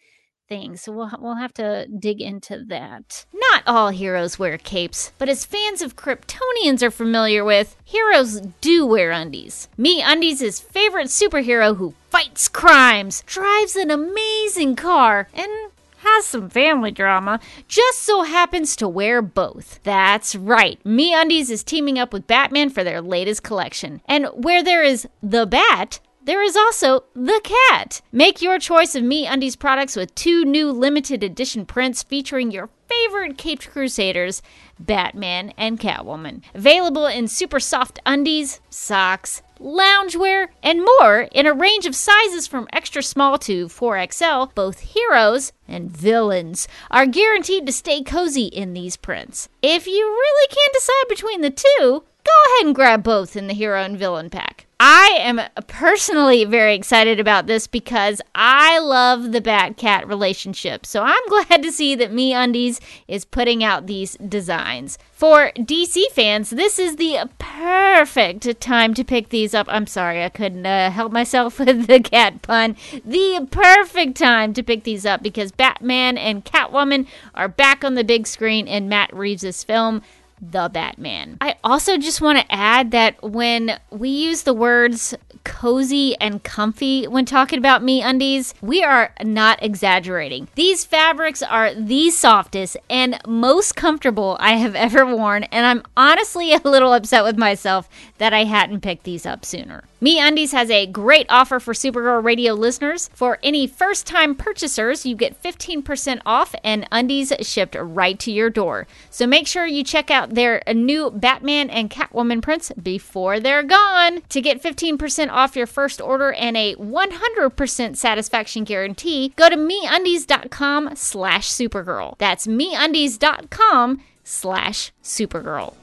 [0.48, 0.82] things.
[0.82, 3.26] So we'll we'll have to dig into that.
[3.34, 8.86] Not all heroes wear capes, but as fans of Kryptonians are familiar with, heroes do
[8.86, 9.70] wear undies.
[9.78, 15.72] Me Undies is favorite superhero who fights crimes, drives an amazing car, and
[16.16, 19.80] has some family drama, just so happens to wear both.
[19.84, 20.84] That's right.
[20.86, 24.02] Me Undies is teaming up with Batman for their latest collection.
[24.06, 28.02] And where there is the bat, there is also the cat.
[28.12, 32.70] Make your choice of Me Undies products with two new limited edition prints featuring your
[32.88, 34.42] favorite caped crusaders,
[34.80, 36.44] Batman and Catwoman.
[36.54, 42.68] Available in super soft undies, socks, loungewear, and more in a range of sizes from
[42.72, 48.98] extra small to 4XL, both heroes and villains are guaranteed to stay cozy in these
[48.98, 49.50] prints.
[49.62, 53.54] If you really can't decide between the two, go ahead and grab both in the
[53.54, 54.66] hero and villain pack.
[54.82, 60.86] I am personally very excited about this because I love the Bat Cat relationship.
[60.86, 64.98] So I'm glad to see that Me Undies is putting out these designs.
[65.12, 69.68] For DC fans, this is the perfect time to pick these up.
[69.70, 72.78] I'm sorry, I couldn't uh, help myself with the cat pun.
[73.04, 77.06] The perfect time to pick these up because Batman and Catwoman
[77.36, 80.02] are back on the big screen in Matt Reeves' film
[80.42, 81.38] the Batman.
[81.42, 87.08] I also just want to add that when we use the words cozy and comfy
[87.08, 90.48] when talking about me undies, we are not exaggerating.
[90.56, 96.54] These fabrics are the softest and most comfortable I have ever worn, and I'm honestly
[96.54, 99.84] a little upset with myself that I hadn't picked these up sooner.
[100.02, 103.10] Me Undies has a great offer for Supergirl Radio listeners.
[103.14, 108.50] For any first time purchasers, you get 15% off and undies shipped right to your
[108.50, 108.88] door.
[109.10, 114.22] So make sure you check out their new Batman and Catwoman prints before they're gone.
[114.30, 120.96] To get 15% off your first order and a 100% satisfaction guarantee, go to meundies.com
[120.96, 122.16] slash supergirl.
[122.20, 125.74] That's meundies.com slash supergirl.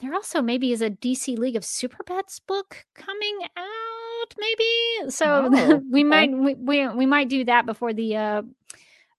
[0.00, 5.10] There also maybe is a DC League of Super Pets book coming out, maybe.
[5.10, 6.28] So Oh, we okay.
[6.28, 8.42] might we, we we might do that before the uh,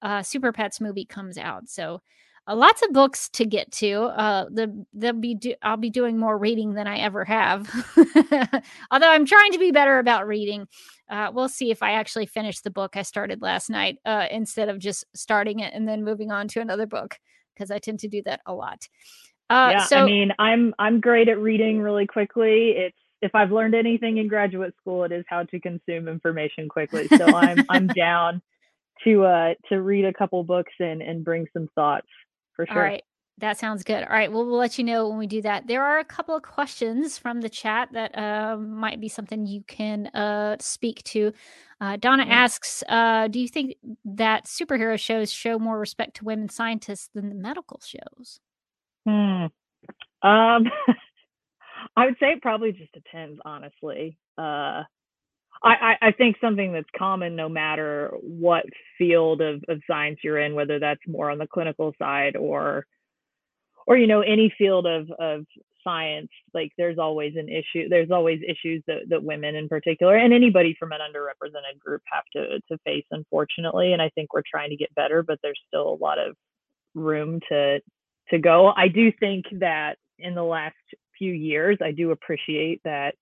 [0.01, 1.69] uh, Super Pets movie comes out.
[1.69, 2.01] So
[2.47, 4.03] uh, lots of books to get to.
[4.03, 7.69] Uh, the they'll be do- I'll be doing more reading than I ever have.
[8.91, 10.67] Although I'm trying to be better about reading.
[11.09, 14.69] Uh, we'll see if I actually finish the book I started last night uh, instead
[14.69, 17.17] of just starting it and then moving on to another book
[17.53, 18.87] because I tend to do that a lot.
[19.49, 22.71] Uh, yeah, so I mean, I'm I'm great at reading really quickly.
[22.71, 27.07] It's if I've learned anything in graduate school, it is how to consume information quickly.
[27.17, 28.41] So I'm I'm down
[29.03, 32.07] to uh to read a couple books and and bring some thoughts
[32.55, 32.77] for sure.
[32.77, 33.03] All right.
[33.39, 34.03] That sounds good.
[34.03, 34.31] All right.
[34.31, 35.67] Well, we'll let you know when we do that.
[35.67, 39.61] There are a couple of questions from the chat that uh, might be something you
[39.67, 41.31] can uh, speak to.
[41.79, 42.33] Uh, Donna Yeah.
[42.33, 43.75] asks uh, Do you think
[44.05, 48.39] that superhero shows show more respect to women scientists than the medical shows?
[49.07, 49.45] Hmm.
[50.27, 50.65] Um,
[51.95, 54.17] I would say it probably just depends, honestly.
[54.37, 54.83] Uh,
[55.63, 58.65] I, I, think something that's common no matter what
[58.97, 62.85] field of, of science you're in, whether that's more on the clinical side or
[63.87, 65.45] or you know any field of of
[65.83, 70.33] science like there's always an issue there's always issues that, that women in particular and
[70.33, 74.69] anybody from an underrepresented group have to to face unfortunately and i think we're trying
[74.69, 76.35] to get better but there's still a lot of
[76.93, 77.79] room to
[78.29, 78.71] to go.
[78.75, 80.75] I do think that in the last
[81.17, 83.15] few years i do appreciate that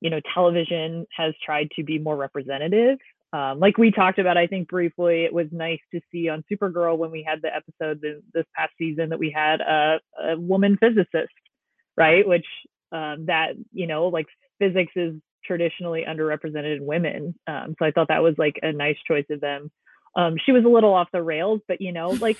[0.00, 2.98] you know television has tried to be more representative.
[3.32, 6.98] Um, like we talked about i think briefly it was nice to see on supergirl
[6.98, 11.32] when we had the episode this, past season that we had a, a woman physicist
[11.96, 12.26] right?
[12.26, 12.46] Which
[12.90, 14.26] um, that you know like
[14.58, 15.14] physics is
[15.44, 17.34] traditionally underrepresented in women.
[17.46, 19.70] Um, so i thought that was like a nice choice of them
[20.14, 22.38] um, she was a little off the rails but you know like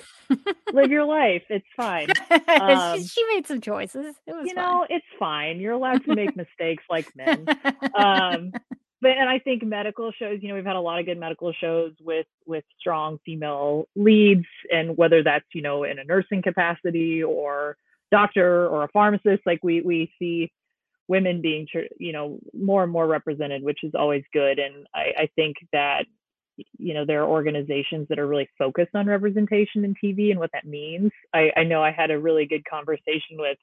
[0.72, 2.08] live your life it's fine
[2.48, 4.14] Um, she, she made some choices.
[4.26, 7.46] It was you know it's fine you're allowed to make mistakes like men
[7.94, 8.52] um
[9.00, 11.52] but and i think medical shows you know we've had a lot of good medical
[11.52, 17.22] shows with with strong female leads and whether that's you know in a nursing capacity
[17.22, 17.76] or
[18.10, 20.52] doctor or a pharmacist like we we see
[21.08, 21.66] women being
[21.98, 26.04] you know more and more represented which is always good and i i think that
[26.56, 30.50] you know there are organizations that are really focused on representation in tv and what
[30.52, 33.56] that means i i know i had a really good conversation with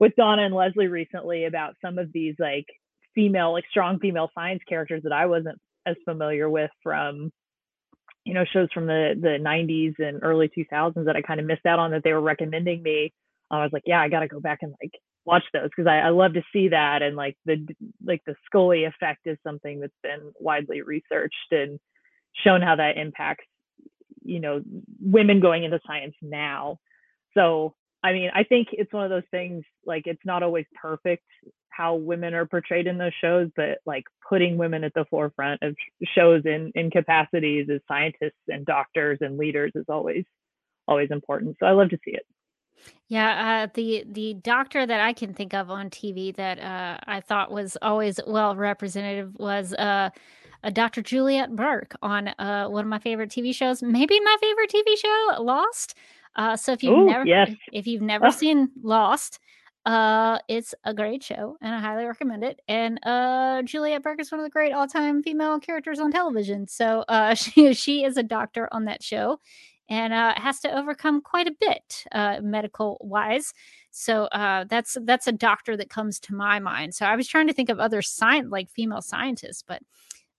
[0.00, 2.66] with Donna and Leslie recently about some of these like
[3.14, 7.30] female, like strong female science characters that I wasn't as familiar with from,
[8.24, 11.66] you know, shows from the the 90s and early 2000s that I kind of missed
[11.66, 13.12] out on that they were recommending me.
[13.50, 14.92] I was like, yeah, I got to go back and like
[15.24, 17.66] watch those because I, I love to see that and like the
[18.04, 21.78] like the Scully effect is something that's been widely researched and
[22.42, 23.44] shown how that impacts,
[24.24, 24.62] you know,
[25.00, 26.78] women going into science now.
[27.34, 31.24] So I mean, I think it's one of those things like it's not always perfect
[31.70, 35.74] how women are portrayed in those shows, but like putting women at the forefront of
[36.14, 40.24] shows in in capacities as scientists and doctors and leaders is always
[40.86, 41.56] always important.
[41.58, 42.26] So I love to see it.
[43.08, 47.20] Yeah, uh, the the doctor that I can think of on TV that uh, I
[47.20, 50.10] thought was always well representative was uh,
[50.62, 51.02] a Dr.
[51.02, 55.42] Juliet Burke on uh, one of my favorite TV shows, maybe my favorite TV show,
[55.42, 55.94] Lost.
[56.36, 57.50] Uh, so if you've Ooh, never yes.
[57.72, 58.30] if you've never Oh.
[58.30, 59.38] seen Lost,
[59.86, 62.60] uh, it's a great show and I highly recommend it.
[62.68, 66.66] And uh, Juliet Burke is one of the great all time female characters on television.
[66.68, 69.40] So uh, she she is a doctor on that show
[69.88, 73.52] and uh, has to overcome quite a bit uh, medical wise.
[73.90, 76.94] So uh, that's that's a doctor that comes to my mind.
[76.94, 79.82] So I was trying to think of other science like female scientists, but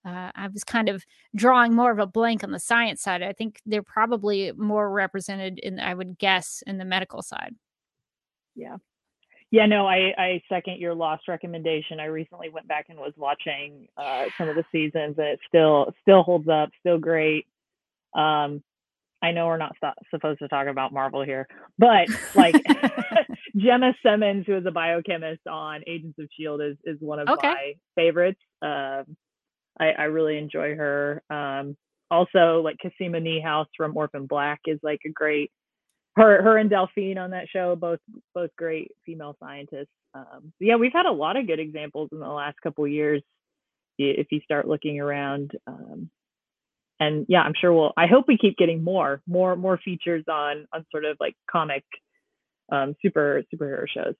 [0.04, 3.22] uh, I was kind of drawing more of a blank on the science side.
[3.22, 7.54] I think they're probably more represented in, I would guess, in the medical side.
[8.54, 8.76] Yeah.
[9.50, 12.00] Yeah, no, I, I second your lost recommendation.
[12.00, 15.92] I recently went back and was watching uh, some of the seasons, and it still
[16.02, 17.46] still holds up, still great.
[18.14, 18.62] Um,
[19.26, 19.76] I know we're not
[20.10, 21.48] supposed to talk about Marvel here,
[21.78, 22.54] but like
[23.56, 27.48] Jemma Simmons, who is a biochemist on Agents of Shield, is is one of Okay.
[27.48, 28.40] my favorites.
[28.62, 29.16] Um,
[29.78, 31.22] I, I really enjoy her.
[31.30, 31.76] Um,
[32.10, 35.50] also, like Cosima Niehaus from Orphan Black is like a great.
[36.16, 37.98] Her her and Delphine on that show, both
[38.34, 39.88] both great female scientists.
[40.14, 43.22] Um, yeah, we've had a lot of good examples in the last couple of years.
[43.98, 46.10] If you start looking around, um,
[47.00, 47.92] and yeah, I'm sure we'll.
[47.96, 51.84] I hope we keep getting more, more, more features on on sort of like comic,
[52.72, 54.14] um, super superhero shows.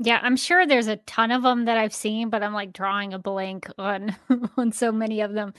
[0.00, 3.14] Yeah, I'm sure there's a ton of them that I've seen, but I'm like drawing
[3.14, 4.16] a blank on
[4.56, 5.54] on so many of them.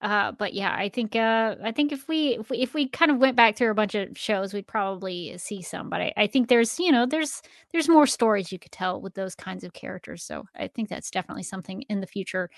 [0.00, 3.10] Uh, but yeah, I think uh, I think if we, if we if we kind
[3.10, 5.90] of went back through a bunch of shows, we'd probably see some.
[5.90, 7.42] But I, I think there's you know there's
[7.72, 10.22] there's more stories you could tell with those kinds of characters.
[10.22, 12.48] So I think that's definitely something in the future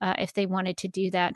[0.00, 1.34] uh, if they wanted to do that.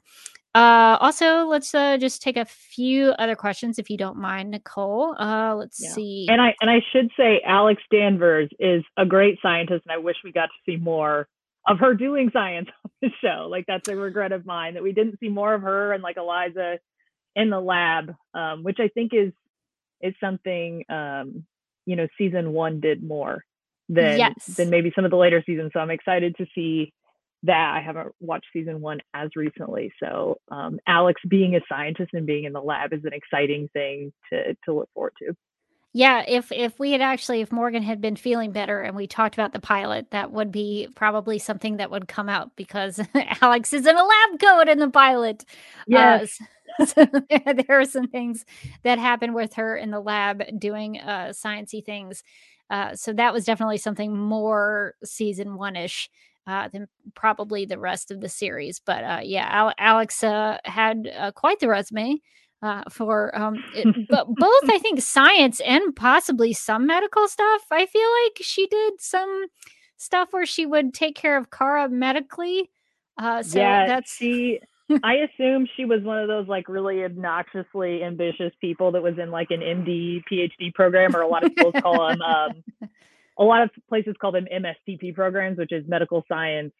[0.54, 5.14] Uh, also, let's uh, just take a few other questions if you don't mind, Nicole.
[5.18, 5.94] Uh, let's Yeah.
[5.94, 6.26] see.
[6.28, 10.16] And I and I should say Alex Danvers is a great scientist, and I wish
[10.22, 11.26] we got to see more
[11.66, 13.48] of her doing science on the show.
[13.50, 16.16] Like that's a regret of mine that we didn't see more of her and like
[16.18, 16.78] Eliza
[17.34, 19.32] in the lab, um, which I think is
[20.02, 21.44] is something um,
[21.86, 23.42] you know season one did more
[23.88, 24.34] than Yes.
[24.58, 25.70] than maybe some of the later seasons.
[25.72, 26.92] So I'm excited to see
[27.44, 27.74] that.
[27.76, 32.44] I haven't watched season one as recently, so um, Alex being a scientist and being
[32.44, 35.34] in the lab is an exciting thing to to look forward to.
[35.94, 39.34] Yeah, if if we had actually if Morgan had been feeling better and we talked
[39.34, 42.98] about the pilot, that would be probably something that would come out because
[43.42, 45.44] Alex is in a lab coat in the pilot.
[45.86, 46.38] Yes.
[46.80, 48.46] Uh, so there are some things
[48.82, 52.22] that happened with her in the lab doing uh sciencey things.
[52.70, 56.08] Uh, so that was definitely something more season one ish
[56.46, 58.80] uh, than probably the rest of the series.
[58.84, 62.20] But uh, yeah, Al- Alex uh, had uh, quite the resume
[62.62, 67.62] uh, for um, it, but both I think science and possibly some medical stuff.
[67.70, 69.46] I feel like she did some
[69.96, 72.70] stuff where she would take care of Kara medically.
[73.18, 74.60] Uh, so yeah, that's she.
[75.04, 79.30] I assume she was one of those like really obnoxiously ambitious people that was in
[79.30, 82.20] like an MD PhD program, or a lot of schools call them.
[82.20, 82.64] Um,
[83.42, 86.72] a lot of places call them MSTP programs, which is medical science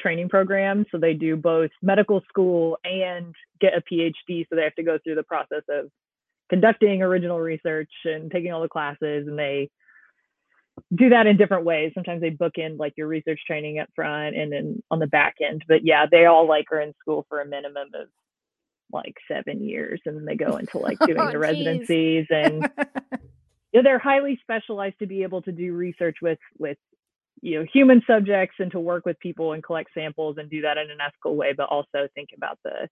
[0.00, 0.86] training programs.
[0.92, 4.46] So they do both medical school and get a PhD.
[4.48, 5.86] So they have to go through the process of
[6.48, 9.68] conducting original research and taking all the classes, and they
[10.94, 11.92] do that in different ways.
[11.94, 15.36] Sometimes they book in like your research training up front and then on the back
[15.44, 15.62] end.
[15.66, 18.08] But yeah, they all like are in school for a minimum of
[18.92, 21.40] like seven years and then they go into like doing Oh, the geez.
[21.40, 22.70] residencies and
[23.76, 26.78] you know, they're highly specialized to be able to do research with with
[27.42, 30.78] you know human subjects and to work with people and collect samples and do that
[30.78, 32.88] in an ethical way, but also think about the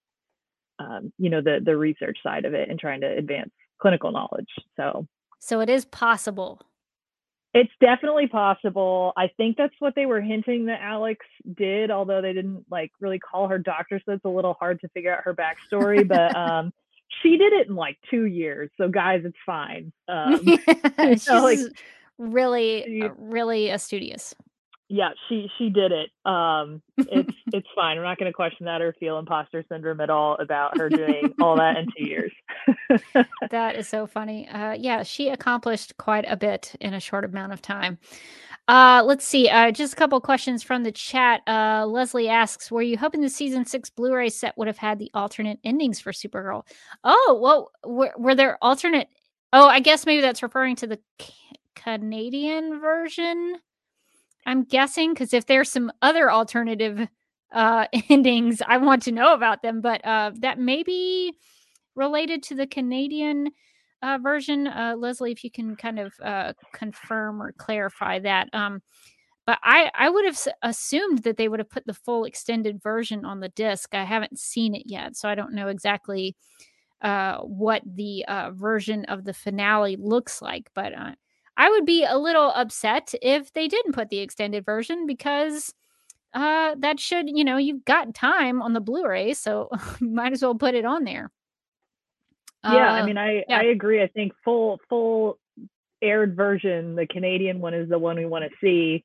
[0.77, 3.49] um, you know the the research side of it and trying to advance
[3.81, 4.49] clinical knowledge.
[4.77, 5.07] So
[5.39, 6.61] so it is possible.
[7.55, 9.11] it's definitely possible.
[9.17, 11.25] I think that's what they were hinting that Alex
[11.57, 14.89] did, although they didn't like really call her doctor, so it's a little hard to
[14.89, 16.07] figure out her backstory.
[16.07, 16.71] but um,
[17.21, 19.91] she did it in like two years, so guys, it's fine.
[20.07, 20.45] Um,
[20.99, 21.59] She's so, like,
[22.17, 24.35] really, she- uh, really a studious.
[24.87, 26.11] yeah, she she did it.
[26.25, 27.97] Um, it's it's fine.
[27.97, 31.33] We're not going to question that or feel imposter syndrome at all about her doing
[31.41, 32.31] all that in two years.
[33.49, 34.47] That is so funny.
[34.47, 37.97] Uh, yeah, she accomplished quite a bit in a short amount of time.
[38.67, 39.47] Uh, let's see.
[39.47, 41.41] Uh, just a couple questions from the chat.
[41.47, 45.11] Uh, Leslie asks, "Were you hoping the season six Blu-ray set would have had the
[45.13, 46.65] alternate endings for Supergirl?"
[47.03, 49.07] Oh, well, were, were there alternate?
[49.53, 51.33] Oh, I guess maybe that's referring to the ca-
[51.75, 53.57] Canadian version.
[54.47, 57.07] I'm guessing because if there's some other alternative
[57.51, 59.81] uh, endings, I want to know about them.
[59.81, 61.35] But uh, that may be
[61.95, 63.51] related to the Canadian
[64.05, 64.67] uh, version.
[64.67, 68.49] Uh, Leslie, if you can kind of uh, confirm or clarify that.
[68.53, 68.81] Um,
[69.47, 73.25] but I, I would have assumed that they would have put the full extended version
[73.25, 73.93] on the disc.
[73.93, 76.35] I haven't seen it yet, so I don't know exactly
[77.01, 80.69] uh, what the uh, version of the finale looks like.
[80.73, 81.11] But uh,
[81.57, 85.73] I would be a little upset if they didn't put the extended version because
[86.33, 89.69] uh, that should, you know, you've got time on the Blu-ray, so
[89.99, 91.31] might as well put it on there.
[92.73, 93.59] Yeah, I Uh, mean, I yeah.
[93.59, 94.01] I agree.
[94.01, 95.39] I think full full
[96.01, 99.03] aired version, the Canadian one is the one we want to see.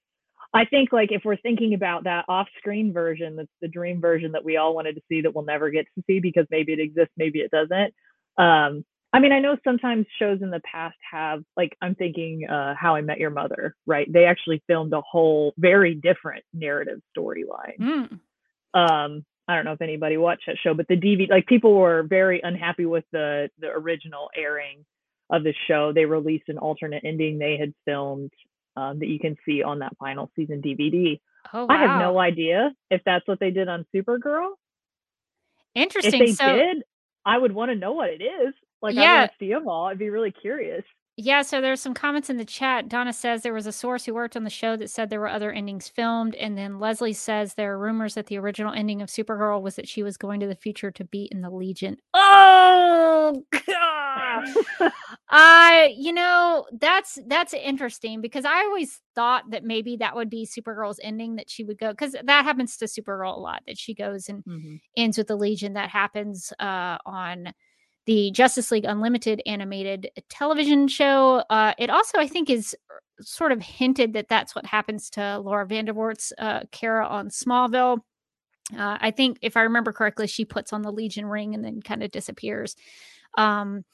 [0.52, 4.44] I think like if we're thinking about that off-screen version, that's the dream version that
[4.44, 7.14] we all wanted to see that we'll never get to see because maybe it exists,
[7.16, 7.94] maybe it doesn't.
[8.36, 12.74] Um, I mean, I know sometimes shows in the past have like I'm thinking uh,
[12.78, 14.12] How I Met Your Mother, right?
[14.12, 18.20] They actually filmed a whole very different narrative storyline Mm.
[18.74, 22.02] um i don't know if anybody watched that show but the dvd like people were
[22.04, 24.84] very unhappy with the the original airing
[25.32, 25.92] of the show.
[25.92, 28.32] They released an alternate ending they had filmed
[28.76, 31.20] um, that you can see on that final season dvd
[31.52, 34.50] Oh, i have no idea if that's what they did on supergirl.
[35.72, 36.20] If Interesting.
[36.20, 36.82] they so, did
[37.26, 38.54] i would want to know what it is.
[38.82, 39.18] Like i Yeah.
[39.18, 40.84] want to see them all i'd be really curious
[41.22, 42.88] yeah, so there's some comments in the chat.
[42.88, 45.28] Donna says there was a source who worked on the show that said there were
[45.28, 46.34] other endings filmed.
[46.36, 49.88] And then Leslie says there are rumors that the original ending of Supergirl was that
[49.88, 51.98] she was going to the future to be in the Legion.
[52.14, 54.44] Oh, God.
[55.28, 60.46] Uh, you know, that's that's interesting because I always thought that maybe that would be
[60.46, 63.94] Supergirl's ending that she would go because that happens to Supergirl a lot that she
[63.94, 64.76] goes and Mm-hmm.
[64.96, 65.74] ends with the Legion.
[65.74, 67.52] That happens uh on
[68.10, 71.44] the Justice League Unlimited animated television show.
[71.48, 72.76] Uh, it also, I think, is
[73.20, 77.98] sort of hinted that that's what happens to Laura Vandervoort's uh, Kara on Smallville.
[78.76, 81.80] Uh, I think, if I remember correctly, she puts on the Legion ring and then
[81.82, 82.74] kind of disappears.
[83.38, 83.84] Um,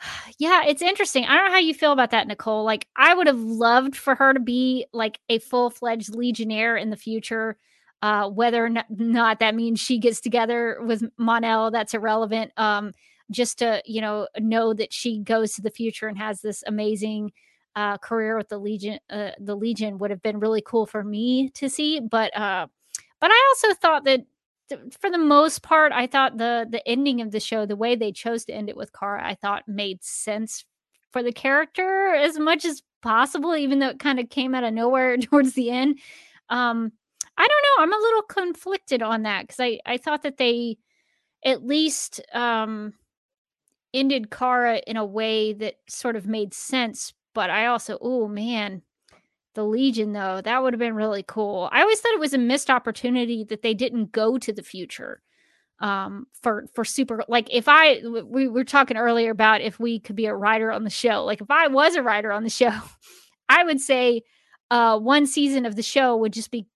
[0.38, 1.26] yeah, it's interesting.
[1.26, 2.64] I don't know how you feel about that, Nicole.
[2.64, 6.88] Like, I would have loved for her to be like a full fledged Legionnaire in
[6.88, 7.58] the future.
[8.00, 12.50] Uh, whether or not, not that means she gets together with Mon-El, that's irrelevant.
[12.56, 12.92] Um,
[13.30, 17.32] just to you know know that she goes to the future and has this amazing
[17.74, 18.98] uh, career with the Legion.
[19.10, 22.66] Uh, the Legion would have been really cool for me to see, but uh,
[23.20, 24.24] but I also thought that
[24.68, 27.94] th- for the most part, I thought the the ending of the show, the way
[27.94, 30.64] they chose to end it with Kara, I thought made sense
[31.12, 34.74] for the character as much as possible, even though it kind of came out of
[34.74, 35.98] nowhere towards the end.
[36.48, 36.92] Um,
[37.38, 37.82] I don't know.
[37.82, 40.78] I'm a little conflicted on that because I I thought that they
[41.44, 42.94] at least um
[43.96, 47.12] ended Kara in a way that sort of made sense.
[47.34, 48.82] But I also, oh man,
[49.54, 51.68] the Legion though, that would have been really cool.
[51.72, 55.22] I always thought it was a missed opportunity that they didn't go to the future
[55.80, 60.16] um for for super like if i we were talking earlier about if we could
[60.16, 62.72] be a writer on the show like if i was a writer on the show
[63.50, 64.22] i would say
[64.70, 66.66] uh one season of the show would just be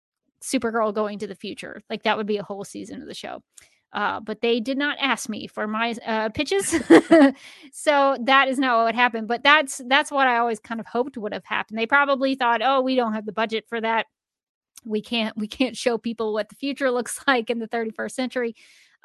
[0.42, 3.42] supergirl going to the future like that would be a whole season of the show
[3.92, 6.68] uh, but they did not ask me for my uh, pitches,
[7.72, 9.26] so that is not what would happen.
[9.26, 11.78] But that's that's what I always kind of hoped would have happened.
[11.78, 14.06] They probably thought, oh, we don't have the budget for that.
[14.84, 18.54] We can't we can't show people what the future looks like in the 31st century.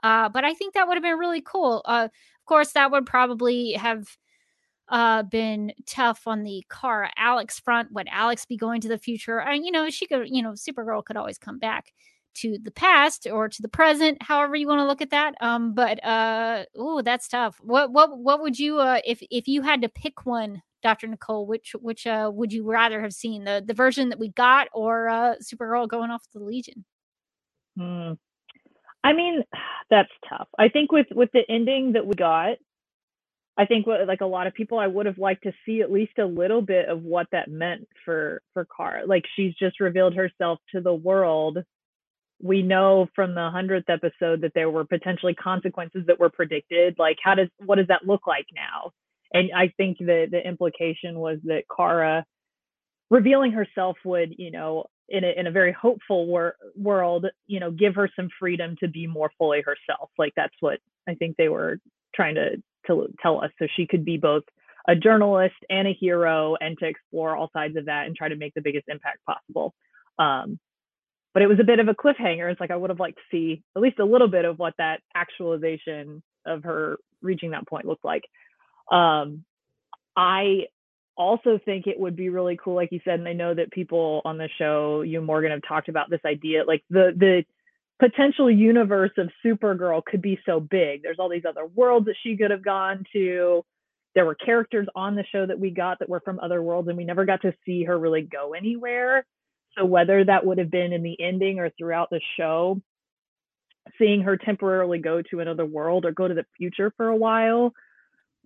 [0.03, 1.82] Uh, but I think that would have been really cool.
[1.86, 4.18] Uh, of course, that would probably have
[4.88, 7.91] uh been tough on the Kara Alex front.
[7.94, 9.40] Would Alex be going to the future?
[9.41, 11.91] And you know, she could, you know, Supergirl could always come back
[12.36, 15.36] to the past or to the present, however you want to look at that.
[15.41, 17.57] Um, but uh, oh, that's tough.
[17.62, 21.07] What what what would you uh if if you had to pick one, Dr.
[21.07, 24.68] Nicole, which which uh would you rather have seen the the version that we got
[24.74, 26.86] or uh Supergirl going off the Legion?
[27.78, 28.14] Hmm.
[29.03, 29.44] I mean,
[29.90, 30.48] that's tough.
[30.57, 32.57] I think with with the ending that we got,
[33.57, 35.91] I think what like a lot of people, I would have liked to see at
[35.91, 39.06] least a little bit of what that meant for for Kara.
[39.06, 41.60] Like she's just revealed herself to the world.
[42.45, 46.95] We know from the hundredth episode that there were potentially consequences that were predicted.
[46.99, 48.91] Like, how does what does that look like now?
[49.34, 52.23] And I think the the implication was that Kara
[53.09, 57.72] revealing herself would, you know, in a, in a very hopeful wor- world, you know,
[57.72, 60.09] give her some freedom to be more fully herself.
[60.17, 61.80] Like that's what I think they were
[62.13, 62.57] trying to
[62.88, 63.49] to tell us.
[63.57, 64.43] So she could be both
[64.88, 68.35] a journalist and a hero, and to explore all sides of that and try to
[68.35, 69.73] make the biggest impact possible.
[70.19, 70.59] Um,
[71.36, 72.49] but it was a bit of a cliffhanger.
[72.49, 74.74] It's like I would have liked to see at least a little bit of what
[74.78, 78.24] that actualization of her reaching that point looked like.
[78.90, 79.44] Um,
[80.16, 80.68] I
[81.18, 84.22] also think it would be really cool, like you said, and I know that people
[84.24, 87.44] on the show, you Morgan have talked about this idea, like the the
[87.99, 91.03] potential universe of Supergirl could be so big.
[91.03, 93.62] There's all these other worlds that she could have gone to.
[94.14, 96.98] There were characters on the show that we got that were from other worlds, and
[96.98, 99.26] we never got to see her really go anywhere.
[99.77, 102.81] So whether that would have been in the ending or throughout the show,
[103.97, 107.73] seeing her temporarily go to another world or go to the future for a while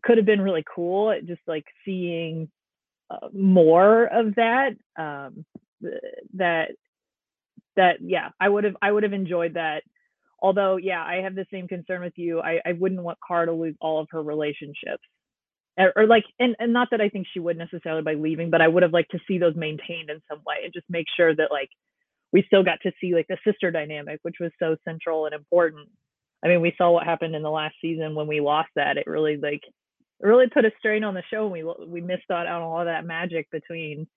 [0.04, 1.14] could have been really cool.
[1.26, 2.50] Just like seeing
[3.10, 4.72] uh, more of that.
[4.98, 5.46] Um,
[6.34, 6.72] that
[7.76, 9.84] that yeah, I would have I would have enjoyed that.
[10.42, 12.42] Although yeah, I have the same concern with you.
[12.42, 15.04] I, I wouldn't want Kara to lose all of her relationships.
[15.96, 18.68] Or, like and, and not that I think she would necessarily by leaving, but I
[18.68, 21.52] would have liked to see those maintained in some way and just make sure that
[21.52, 21.70] like
[22.34, 25.88] we still got to see like the sister dynamic, which was so central and important.
[26.44, 28.98] I mean, we saw what happened in the last season when we lost that.
[28.98, 31.44] It really like it really put a strain on the show.
[31.46, 34.08] And we we missed out on all of that magic between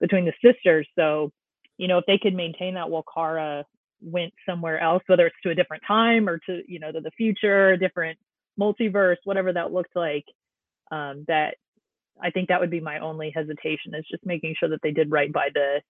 [0.00, 0.88] between the sisters.
[0.96, 1.32] So,
[1.76, 3.64] you know, if they could maintain that while Kara
[4.00, 7.10] went somewhere else, whether it's to a different time or to you know to the
[7.12, 8.18] future, different
[8.58, 10.24] multiverse, whatever that looked like,
[10.90, 11.54] um, that
[12.20, 15.10] I think that would be my only hesitation is just making sure that they did
[15.10, 15.80] right by the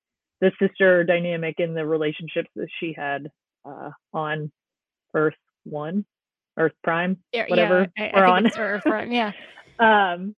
[0.41, 3.29] the sister dynamic and the relationships that she had
[3.65, 4.53] uh, on
[5.15, 5.35] Earth
[5.65, 6.05] One,
[6.57, 8.51] Earth Prime, Yeah, whatever yeah, I, we're I on.
[8.57, 9.33] Earth Prime, Yeah.
[9.81, 10.35] um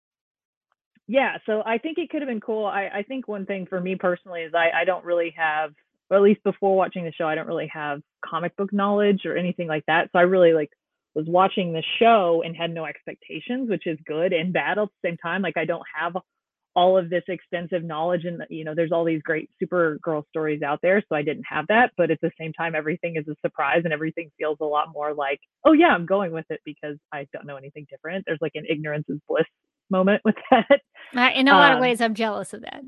[1.09, 3.81] yeah so i think it could have been cool i i think one thing for
[3.81, 5.71] me personally is i i don't really have
[6.09, 9.35] or at least before watching the show i don't really have comic book knowledge or
[9.35, 10.69] anything like that so i really like
[11.15, 15.09] was watching the show and had no expectations, which is good and bad at the
[15.09, 15.41] same time.
[15.41, 16.13] Like I don't have
[16.75, 20.79] all of this extensive knowledge and you know there's all these great supergirl stories out
[20.81, 23.81] there so i didn't have that but at the same time everything is a surprise
[23.83, 27.27] and everything feels a lot more like oh yeah i'm going with it because i
[27.33, 29.45] don't know anything different there's like an ignorance is bliss
[29.89, 32.81] moment with that in a lot um, of ways i'm jealous of that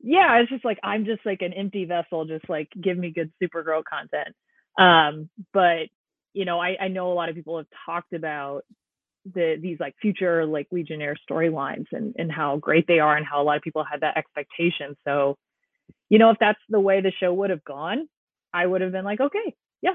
[0.00, 3.32] yeah it's just like i'm just like an empty vessel just like give me good
[3.42, 4.34] supergirl content
[4.78, 5.88] um but
[6.32, 8.62] you know i i know a lot of people have talked about
[9.34, 13.40] the these like future like legionnaire storylines and and how great they are and how
[13.40, 14.96] a lot of people had that expectation.
[15.04, 15.36] So
[16.08, 18.08] you know if that's the way the show would have gone
[18.52, 19.94] i would have been like okay yeah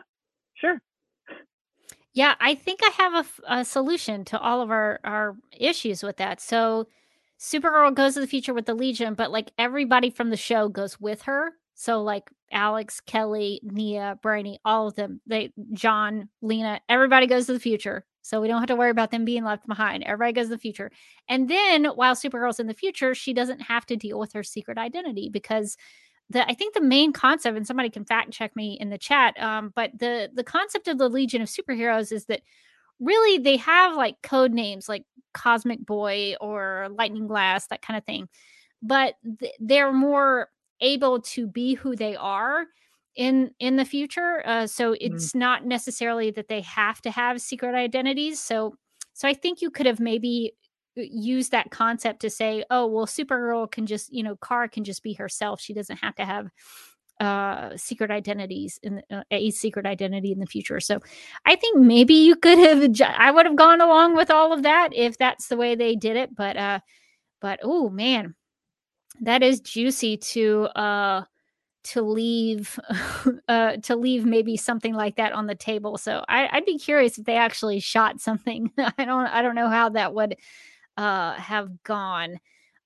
[0.55, 0.79] sure.
[2.13, 6.17] Yeah i think i have a, a solution to all of our our issues with
[6.17, 6.41] that.
[6.41, 6.87] So
[7.39, 10.99] supergirl goes to the future with the legion but like everybody from the show goes
[10.99, 17.27] with her so like Alex, Kelly, Nia, Brainy, all of them, they J'onn, Lena, everybody
[17.27, 18.03] goes to the future.
[18.23, 20.03] So we don't have to worry about them being left behind.
[20.03, 20.91] Everybody goes to the future.
[21.29, 24.79] And then while Supergirl's in the future, she doesn't have to deal with her secret
[24.79, 25.77] identity because
[26.31, 29.39] the I think the main concept, and somebody can fact check me in the chat,
[29.39, 32.41] um, but the the concept of the Legion of Superheroes is that
[32.99, 35.05] really they have like code names like
[35.35, 38.27] Cosmic Boy or Lightning Lass, that kind of thing.
[38.81, 40.49] But th- they're more
[40.81, 42.65] able to be who they are
[43.15, 45.13] in in the future uh, so mm-hmm.
[45.13, 45.39] it's mm.
[45.39, 48.75] not necessarily that they have to have secret identities so
[49.13, 50.53] so i think you could have maybe
[50.95, 55.03] used that concept to say oh well supergirl can just you know Kara can just
[55.03, 56.47] be herself she doesn't have to have
[57.19, 60.99] uh secret identities in uh, a secret identity in the future so
[61.45, 64.89] i think maybe you could have i would have gone along with all of that
[64.93, 66.79] if that's the way they did it but uh
[67.41, 68.35] but oh man
[69.21, 71.23] that is juicy to uh
[71.83, 72.77] to leave
[73.47, 75.97] uh, to leave maybe something like that on the table.
[75.97, 78.71] So I, would be curious if they actually shot something.
[78.77, 80.35] I don't I don't know how that would
[80.97, 82.39] uh, have gone.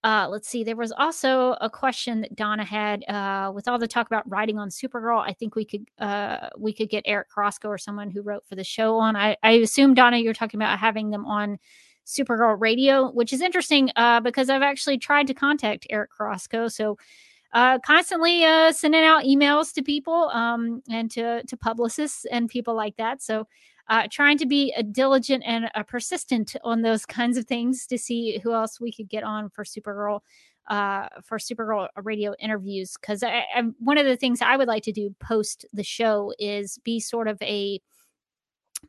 [0.03, 0.63] Uh, let's see.
[0.63, 4.57] There was also a question that Donna had uh, with all the talk about writing
[4.57, 5.23] on Supergirl.
[5.23, 8.55] I think we could uh, we could get Eric Carrasco or someone who wrote for
[8.55, 9.15] the show on.
[9.15, 11.59] I, I assume Donna, you're talking about having them on
[12.05, 16.67] Supergirl Radio, which is interesting uh, because I've actually tried to contact Eric Carrasco.
[16.67, 16.97] So
[17.53, 22.75] uh, constantly uh, sending out emails to people um, and to to publicists and people
[22.75, 23.21] like that.
[23.21, 23.47] So
[23.89, 27.97] uh, trying to be a diligent and a persistent on those kinds of things to
[27.97, 30.21] see who else we could get on for Supergirl
[30.69, 32.95] uh, for Supergirl radio interviews.
[32.99, 33.23] Because
[33.79, 37.27] one of the things I would like to do post the show is be sort
[37.27, 37.81] of a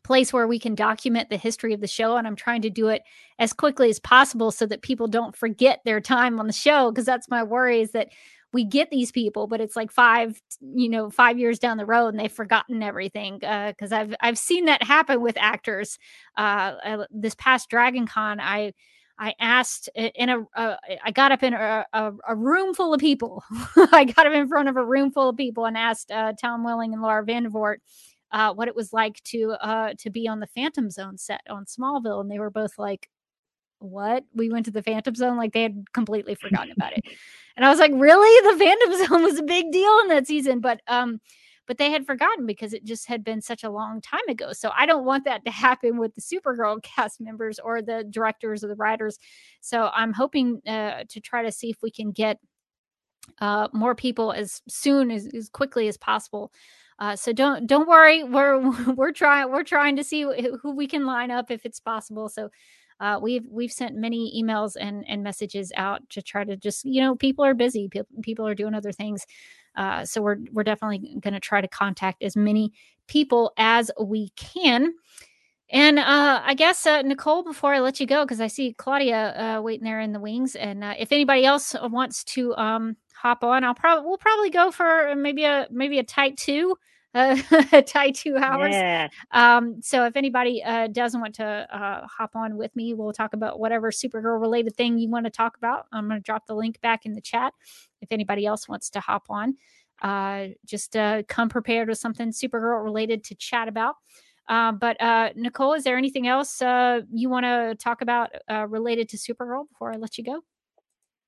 [0.04, 2.88] place where we can document the history of the show and i'm trying to do
[2.88, 3.02] it
[3.38, 7.06] as quickly as possible so that people don't forget their time on the show because
[7.06, 8.08] that's my worry is that
[8.52, 12.08] we get these people, but it's like five, you know, five years down the road
[12.08, 13.42] and they've forgotten everything.
[13.42, 15.98] Uh, I've I've seen that happen with actors.
[16.36, 18.74] Uh, this past Dragon Con, I
[19.18, 23.00] I asked in a uh, I got up in a, a, a, room full of
[23.00, 23.42] people.
[23.92, 26.64] I got up in front of a room full of people and asked uh, Tom
[26.64, 27.76] Welling and Laura Vandervoort
[28.32, 31.66] uh, what it was like to uh, to be on the Phantom Zone set on
[31.66, 33.08] Smallville, and they were both like,
[33.78, 34.24] "What?
[34.34, 37.04] We went to the Phantom Zone?" Like they had completely forgotten about it.
[37.54, 38.50] And I was like, really?
[38.50, 40.60] The Phantom Zone was a big deal in that season.
[40.60, 41.20] But um,
[41.66, 44.52] but they had forgotten because it just had been such a long time ago.
[44.52, 48.64] So I don't want that to happen with the Supergirl cast members or the directors
[48.64, 49.18] or the writers.
[49.60, 52.38] So I'm hoping uh, to try to see if we can get
[53.40, 56.52] uh, more people as soon as, as quickly as possible.
[56.98, 58.60] Uh, so don't don't worry, we're
[58.94, 62.28] we're trying we're trying to see who, we can line up if it's possible.
[62.28, 62.50] So
[63.00, 67.00] uh, we've we've sent many emails and and messages out to try to just you
[67.00, 69.26] know people are busy people, people are doing other things
[69.76, 72.72] uh, so we're we're definitely going to try to contact as many
[73.08, 74.94] people as we can
[75.72, 79.56] and uh, I guess uh, Nicole, before I let you go, because I see Claudia
[79.56, 83.44] uh, waiting there in the wings, and uh, if anybody else wants to um, hop
[83.44, 86.76] on, I'll probably we'll probably go for maybe a maybe a tight two
[87.14, 87.36] uh,
[87.86, 88.74] tie two hours.
[88.74, 89.08] Yeah.
[89.30, 93.32] Um, so if anybody uh, doesn't want to uh, hop on with me, we'll talk
[93.32, 95.86] about whatever Supergirl related thing you want to talk about.
[95.92, 97.54] I'm going to drop the link back in the chat.
[98.00, 99.56] If anybody else wants to hop on,
[100.02, 103.96] uh, just uh, come prepared with something Supergirl related to chat about.
[104.48, 108.66] Uh, but uh, Nicole, is there anything else uh, you want to talk about uh,
[108.66, 110.42] related to Supergirl before I let you go?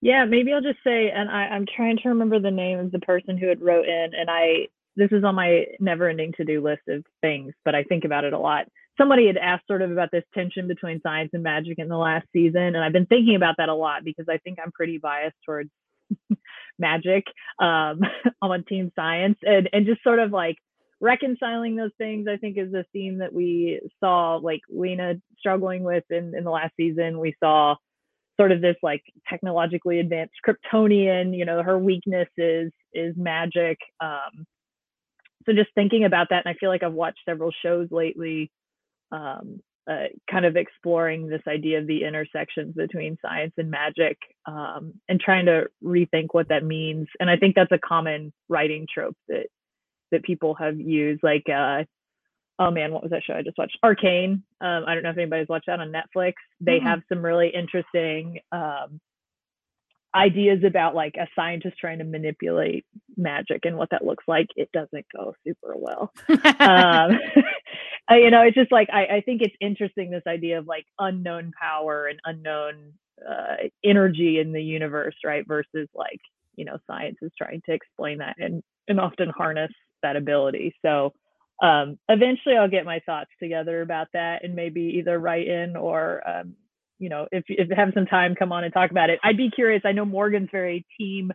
[0.05, 2.99] Yeah, maybe I'll just say, and I, I'm trying to remember the name of the
[2.99, 6.63] person who had wrote in, and I this is on my never ending to do
[6.63, 8.67] list of things, but I think about it a lot.
[8.99, 12.27] Somebody had asked sort of about this tension between science and magic in the last
[12.35, 12.61] season.
[12.61, 15.71] And I've been thinking about that a lot because I think I'm pretty biased towards
[16.79, 17.25] magic
[17.59, 18.03] um,
[18.43, 20.59] on team science and, and just sort of like
[21.01, 26.05] reconciling those things i think is a theme that we saw like lena struggling with
[26.09, 27.75] in, in the last season we saw
[28.39, 34.45] sort of this like technologically advanced kryptonian you know her weakness is is magic um
[35.47, 38.51] so just thinking about that and i feel like i've watched several shows lately
[39.13, 44.17] um uh, kind of exploring this idea of the intersections between science and magic
[44.47, 48.87] um, and trying to rethink what that means and i think that's a common writing
[48.93, 49.47] trope that
[50.11, 51.85] that people have used like uh
[52.59, 53.79] oh man what was that show i just watched?
[53.83, 54.43] Arcane.
[54.61, 56.35] Um i don't know if anybody's watched that on netflix.
[56.61, 56.87] They mm-hmm.
[56.87, 59.01] have some really interesting um
[60.15, 62.87] ideas about like a scientist trying to manipulate
[63.17, 64.47] magic and what that looks like.
[64.55, 66.13] It doesn't go super well.
[66.61, 67.19] Um
[68.11, 71.53] you know it's just like I, I think it's interesting this idea of like unknown
[71.61, 72.93] power and unknown
[73.27, 76.21] uh, energy in the universe right versus like
[76.57, 79.73] you know science is trying to explain that and and often harness
[80.03, 80.75] that ability.
[80.85, 81.13] So
[81.65, 86.23] um, eventually I'll get my thoughts together about that and maybe either write in or,
[86.29, 86.55] um,
[86.99, 89.19] you know, if, if have some time, come on and talk about it.
[89.25, 89.83] I'd be curious.
[89.85, 91.33] I know Morgan's very team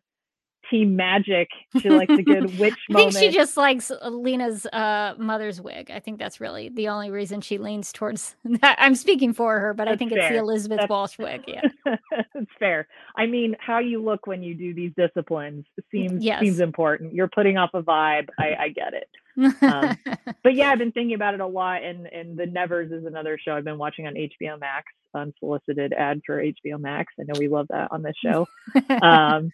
[0.70, 1.50] team magic.
[1.82, 5.91] She likes a good witch I think she just likes Lena's uh, mother's wig.
[5.91, 8.78] I think that's really the only reason she leans towards that.
[8.80, 10.22] I'm speaking for her, but that's I think fair.
[10.22, 11.44] it's the Elizabeth that's, Walsh wig.
[11.48, 11.62] Yeah,
[12.36, 12.88] it's fair.
[13.16, 16.41] I mean, how you look when you do these disciplines seems yes.
[16.41, 17.14] seems important.
[17.14, 18.30] You're putting off a vibe.
[18.38, 19.10] I, I get it.
[19.62, 19.98] um,
[20.44, 23.38] but yeah, I've been thinking about it a lot, and and The Nevers is another
[23.38, 24.86] show I've been watching on HBO Max.
[25.16, 27.14] Unsolicited ad for HBO Max.
[27.20, 28.48] I know we love that on this show.
[29.02, 29.52] Um,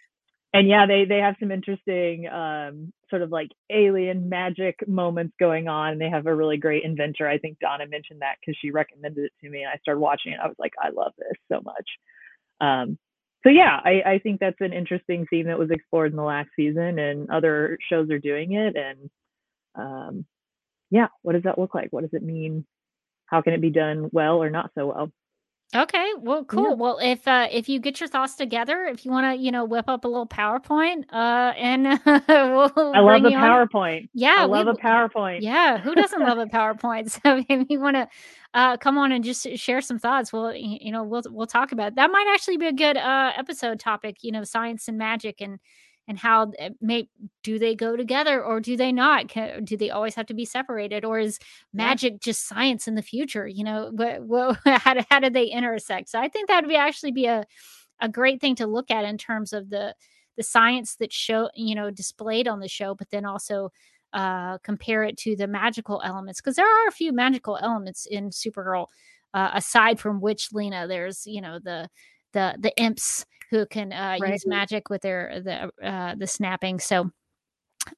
[0.55, 5.67] and yeah, they they have some interesting um, sort of like alien magic moments going
[5.67, 5.91] on.
[5.93, 7.27] And they have a really great inventor.
[7.27, 10.31] I think Donna mentioned that because she recommended it to me, and I started watching
[10.31, 10.39] it.
[10.41, 11.89] I was like, I love this so much.
[12.61, 12.97] Um,
[13.43, 16.49] so yeah, I, I think that's an interesting theme that was explored in the last
[16.55, 18.75] season, and other shows are doing it.
[18.77, 19.09] And
[19.75, 20.25] um,
[20.89, 21.89] yeah, what does that look like?
[21.91, 22.65] What does it mean?
[23.25, 25.11] How can it be done well or not so well?
[25.73, 26.69] Okay, well, cool.
[26.69, 26.73] Yeah.
[26.75, 29.65] Well, if uh, if you get your thoughts together, if you want to, you know,
[29.65, 34.07] whip up a little PowerPoint, uh, and we'll I love a PowerPoint.
[34.13, 35.39] Yeah, I love we, a PowerPoint.
[35.41, 37.19] Yeah, who doesn't love a PowerPoint?
[37.25, 38.07] So if you want to
[38.53, 41.89] uh, come on and just share some thoughts, well, you know, we'll we'll talk about
[41.89, 41.95] it.
[41.95, 42.11] that.
[42.11, 44.17] Might actually be a good uh, episode topic.
[44.21, 45.59] You know, science and magic and
[46.07, 46.51] and how
[46.81, 47.09] may
[47.43, 49.27] do they go together or do they not?
[49.27, 51.39] Can, do they always have to be separated or is
[51.73, 52.19] magic yeah.
[52.21, 53.47] just science in the future?
[53.47, 56.09] You know what, what, how, do, how do they intersect?
[56.09, 57.45] So i think that would be actually be a,
[57.99, 59.95] a great thing to look at in terms of the
[60.37, 63.71] the science that show you know displayed on the show but then also
[64.13, 68.29] uh, compare it to the magical elements because there are a few magical elements in
[68.29, 68.87] supergirl
[69.33, 71.89] uh, aside from witch lena there's you know the
[72.33, 73.25] the the imps
[73.55, 74.33] who can uh, right.
[74.33, 76.79] use magic with their the uh, the snapping.
[76.79, 77.11] So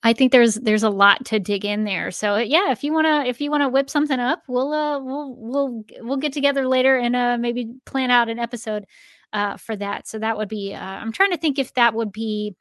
[0.03, 2.11] I think there's there's a lot to dig in there.
[2.11, 5.83] So yeah, if you wanna if you wanna whip something up, we'll uh we'll we'll
[6.01, 8.85] we'll get together later and uh maybe plan out an episode
[9.33, 10.07] uh for that.
[10.07, 12.55] So that would be uh, I'm trying to think if that would be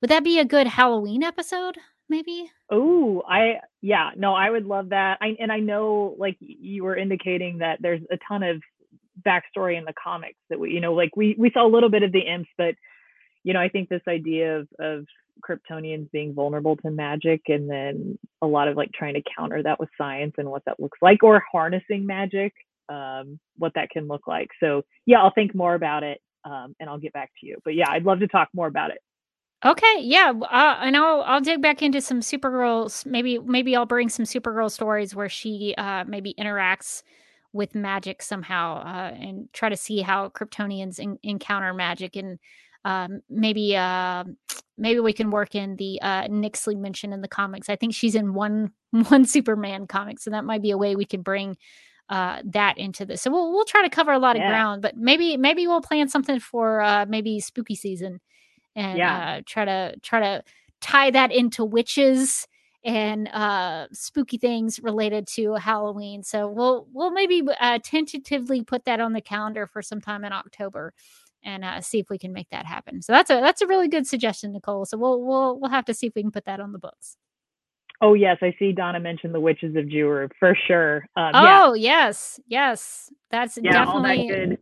[0.00, 1.78] would that be a good Halloween episode?
[2.08, 2.50] Maybe.
[2.70, 5.18] Oh, I yeah, no, I would love that.
[5.20, 8.62] I and I know like you were indicating that there's a ton of
[9.26, 12.02] backstory in the comics that we you know like we we saw a little bit
[12.02, 12.74] of the imps but
[13.42, 15.06] you know i think this idea of of
[15.48, 19.78] kryptonians being vulnerable to magic and then a lot of like trying to counter that
[19.78, 22.52] with science and what that looks like or harnessing magic
[22.88, 26.88] um what that can look like so yeah i'll think more about it um and
[26.88, 28.98] i'll get back to you but yeah i'd love to talk more about it
[29.64, 33.06] Okay, yeah, uh, and I'll I'll dig back into some Supergirls.
[33.06, 37.02] Maybe maybe I'll bring some Supergirl stories where she uh, maybe interacts
[37.54, 42.38] with magic somehow uh, and try to see how Kryptonians in, encounter magic and
[42.84, 44.24] um, maybe uh,
[44.76, 47.70] maybe we can work in the uh, Nyxly mention in the comics.
[47.70, 48.72] I think she's in one
[49.08, 51.56] one Superman comic, so that might be a way we can bring
[52.10, 53.22] uh, that into this.
[53.22, 56.08] So we'll we'll try to cover a lot of ground, but maybe maybe we'll plan
[56.08, 58.20] something for uh, maybe spooky season
[58.76, 59.36] and yeah.
[59.38, 60.42] uh, try to try to
[60.80, 62.46] tie that into witches
[62.84, 66.22] and uh, spooky things related to Halloween.
[66.22, 70.92] So we'll we'll maybe uh, tentatively put that on the calendar for sometime in October
[71.42, 73.02] and uh, see if we can make that happen.
[73.02, 74.84] So that's a that's a really good suggestion, Nicole.
[74.84, 77.16] So we'll we'll we'll have to see if we can put that on the books.
[78.00, 78.72] Oh yes, I see.
[78.72, 81.06] Donna mentioned the Witches of Juru for sure.
[81.16, 82.06] Um, oh yeah.
[82.06, 84.58] yes, yes, that's yeah, definitely all that good,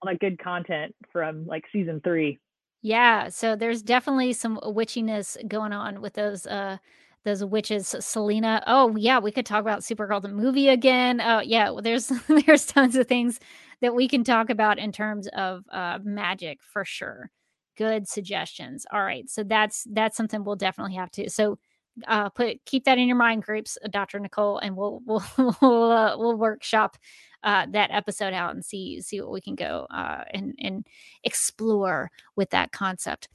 [0.00, 2.38] all that good content from like season three.
[2.80, 6.78] Yeah, so there's definitely some witchiness going on with those uh
[7.24, 8.62] those witches selena.
[8.66, 11.20] Oh yeah we could talk about supergirl the movie again.
[11.20, 12.08] Oh yeah there's
[12.46, 13.40] there's tons of things
[13.80, 17.30] that we can talk about in terms of uh magic for sure.
[17.76, 18.86] Good suggestions.
[18.92, 21.58] All right so that's that's something we'll definitely have to so
[22.06, 24.18] uh, put keep that in your mind groups, uh, Dr.
[24.20, 25.24] Nicole, and we'll we'll
[25.60, 26.96] we'll, uh, we'll workshop
[27.44, 30.86] uh, that episode out and see see what we can go uh, and and
[31.24, 33.28] explore with that concept.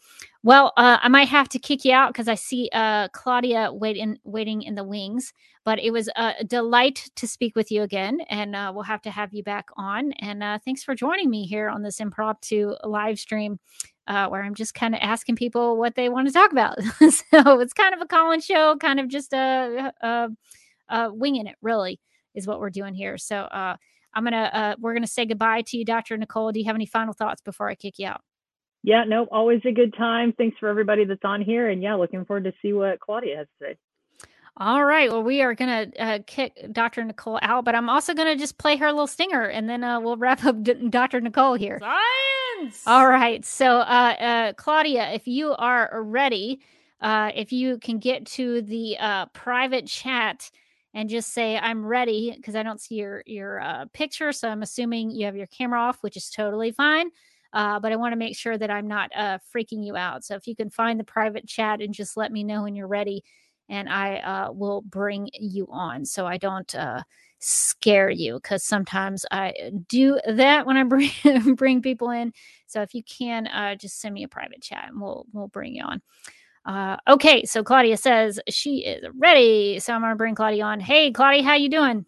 [0.43, 4.17] Well, uh, I might have to kick you out because I see uh, Claudia waiting
[4.23, 5.33] waiting in the wings.
[5.65, 9.11] But it was a delight to speak with you again, and uh, we'll have to
[9.11, 10.11] have you back on.
[10.19, 13.59] And uh, thanks for joining me here on this impromptu live stream.
[14.05, 16.77] Uh, where I'm just kind of asking people what they want to talk about.
[17.09, 20.27] so it's kind of a call-in show, kind of just a, a,
[20.89, 22.01] a winging it, really,
[22.35, 23.17] is what we're doing here.
[23.17, 23.77] So uh,
[24.13, 26.17] I'm gonna uh, we're gonna say goodbye to you, Dr.
[26.17, 26.51] Nicole.
[26.51, 28.21] Do you have any final thoughts before I kick you out?
[28.83, 30.33] Yeah, no, always a good time.
[30.37, 33.47] Thanks for everybody that's on here, and yeah, looking forward to see what Claudia has
[33.47, 33.77] to say.
[34.57, 35.11] All right.
[35.11, 37.03] Well, we are going to uh, kick Dr.
[37.03, 39.99] Nicole out, but I'm also going to just play her little stinger and then uh,
[39.99, 41.21] we'll wrap up D- Dr.
[41.21, 41.79] Nicole here.
[41.79, 42.83] Science!
[42.85, 43.43] All right.
[43.43, 46.61] So, uh, uh Claudia, if you are ready,
[47.01, 50.51] uh, if you can get to the uh, private chat
[50.93, 54.31] and just say, I'm ready, because I don't see your, your picture.
[54.31, 57.09] So I'm assuming you have your camera off, which is totally fine.
[57.51, 60.23] but I want to make sure that I'm not freaking you out.
[60.23, 62.87] So if you can find the private chat and just let me know when you're
[62.87, 63.23] ready
[63.69, 67.03] and I uh, will bring you on so I don't uh,
[67.39, 71.11] scare you because sometimes I do that when I bring
[71.55, 72.33] bring people in.
[72.67, 75.75] So if you can, uh, just send me a private chat and we'll we'll bring
[75.75, 76.01] you on.
[76.65, 80.79] Uh, okay, so Claudia says she is ready, so I'm gonna bring Claudia on.
[80.79, 82.05] Hey, Claudia, how you doing?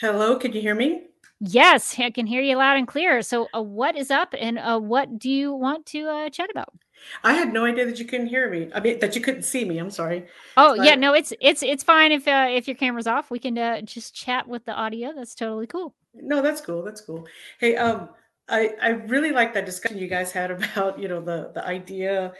[0.00, 1.02] Hello, can you hear me?
[1.38, 3.22] Yes, I can hear you loud and clear.
[3.22, 6.72] So, uh, what is up, and uh, what do you want to uh, chat about?
[7.24, 8.70] I had no idea that you couldn't hear me.
[8.74, 9.78] I mean, that you couldn't see me.
[9.78, 10.26] I'm sorry.
[10.56, 10.86] Oh but...
[10.86, 13.30] yeah, no, it's it's it's fine if uh, if your camera's off.
[13.30, 15.12] We can uh, just chat with the audio.
[15.14, 15.94] That's totally cool.
[16.14, 16.82] No, that's cool.
[16.82, 17.26] That's cool.
[17.58, 18.08] Hey, um,
[18.48, 22.32] I I really like that discussion you guys had about you know the the idea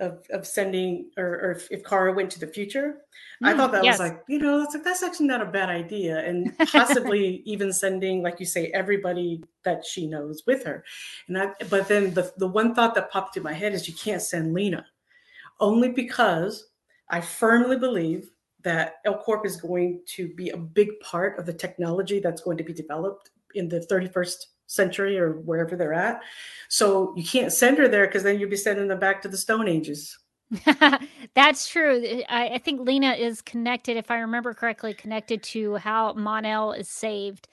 [0.00, 3.02] of, of sending or, or if, if Kara went to the future.
[3.42, 3.98] Mm, I thought that yes.
[3.98, 6.18] was like, you know, it's like that's actually not a bad idea.
[6.26, 10.84] And possibly even sending, like you say, everybody that she knows with her.
[11.28, 13.94] And I but then the, the one thought that popped in my head is you
[13.94, 14.84] can't send Lena.
[15.60, 16.68] Only because
[17.10, 18.30] I firmly believe
[18.62, 22.56] that L Corp is going to be a big part of the technology that's going
[22.58, 26.22] to be developed in the 31st century or wherever they're at.
[26.68, 29.36] So you can't send her there because then you'd be sending them back to the
[29.36, 30.16] Stone Ages.
[31.34, 32.22] That's true.
[32.28, 36.88] I, I, think Lena is connected, if I remember correctly, connected to how Mon-El is
[36.88, 37.48] saved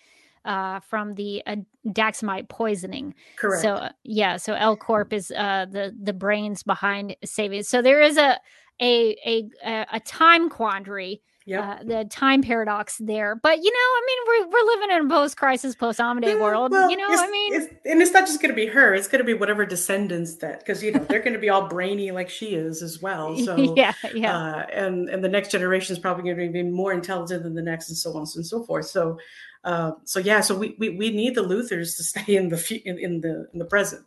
[0.45, 1.57] uh, from the uh,
[1.87, 3.13] Daxamite poisoning.
[3.35, 3.61] Correct.
[3.61, 7.63] So uh, yeah, so L Corp is uh, the the brains behind saving.
[7.63, 8.39] So there is a
[8.81, 13.33] a a a time quandary yeah, uh, the time paradox there.
[13.33, 16.73] But you know, I mean, we're we're living in a post-crisis, yeah, world.
[16.73, 19.07] Well, you know, I mean, it's, and it's not just going to be her; it's
[19.07, 22.11] going to be whatever descendants that, because you know they're going to be all brainy
[22.11, 23.35] like she is as well.
[23.47, 26.91] So yeah, yeah, uh, and and the next generation is probably going to be more
[26.91, 28.87] intelligent than the next, and so on and so forth.
[28.87, 29.17] So,
[29.63, 32.99] uh, so yeah, so we, we we need the Luthors to stay in the in,
[32.99, 34.05] in the in the present.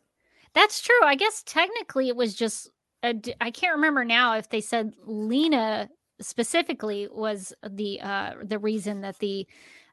[0.53, 1.03] That's true.
[1.03, 2.69] I guess technically it was just
[3.03, 5.89] I can't remember now if they said Lena
[6.21, 9.47] specifically was the uh, the reason that the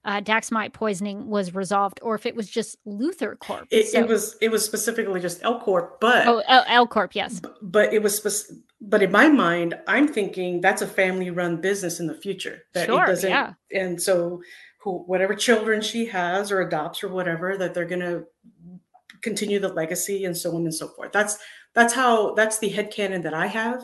[0.05, 3.67] uh, Daxamite poisoning was resolved, or if it was just Luthor Corp.
[3.71, 7.15] It, so, it was it was specifically just L Corp, but oh L, L Corp,
[7.15, 7.39] yes.
[7.39, 11.59] B- but it was spec- but in my mind, I'm thinking that's a family run
[11.59, 12.63] business in the future.
[12.73, 13.53] That sure, it doesn't, yeah.
[13.73, 14.41] And so,
[14.81, 18.23] who whatever children she has or adopts or whatever, that they're gonna
[19.21, 21.11] continue the legacy and so on and so forth.
[21.11, 21.37] That's
[21.77, 23.83] that's how that's the head canon that I have.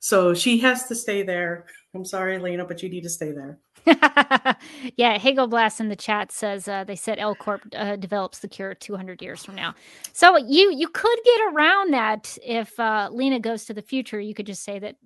[0.00, 1.66] So she has to stay there.
[1.94, 3.60] I'm sorry, Lena, but you need to stay there.
[4.96, 8.48] yeah, Hegel Blast in the chat says uh, they said L Corp uh, develops the
[8.48, 9.72] cure 200 years from now.
[10.12, 14.18] So you you could get around that if uh, Lena goes to the future.
[14.18, 14.96] You could just say that.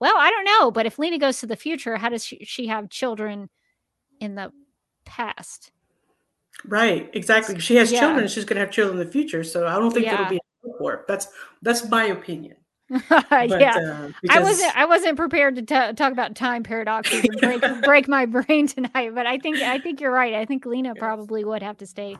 [0.00, 2.68] Well, I don't know, but if Lena goes to the future, how does she, she
[2.68, 3.50] have children
[4.18, 4.50] in the
[5.04, 5.72] past?
[6.64, 7.60] Right, exactly.
[7.60, 8.00] She has yeah.
[8.00, 9.44] children, she's going to have children in the future.
[9.44, 10.14] So I don't think yeah.
[10.14, 10.40] it'll be
[11.08, 11.28] That's
[11.62, 12.56] that's my opinion.
[12.88, 14.36] but, yeah, uh, because...
[14.36, 14.76] I wasn't.
[14.76, 19.12] I wasn't prepared to t- talk about time paradoxes and break break my brain tonight.
[19.14, 20.34] But I think I think you're right.
[20.34, 20.98] I think Lena yes.
[20.98, 22.16] probably would have to stay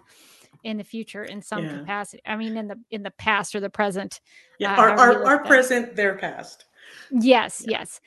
[0.65, 1.79] in the future in some yeah.
[1.79, 2.23] capacity.
[2.27, 4.21] I mean, in the in the past or the present.
[4.59, 6.65] Yeah, uh, our our, our present, their past.
[7.13, 7.79] Yes, yeah.
[7.79, 8.01] yes.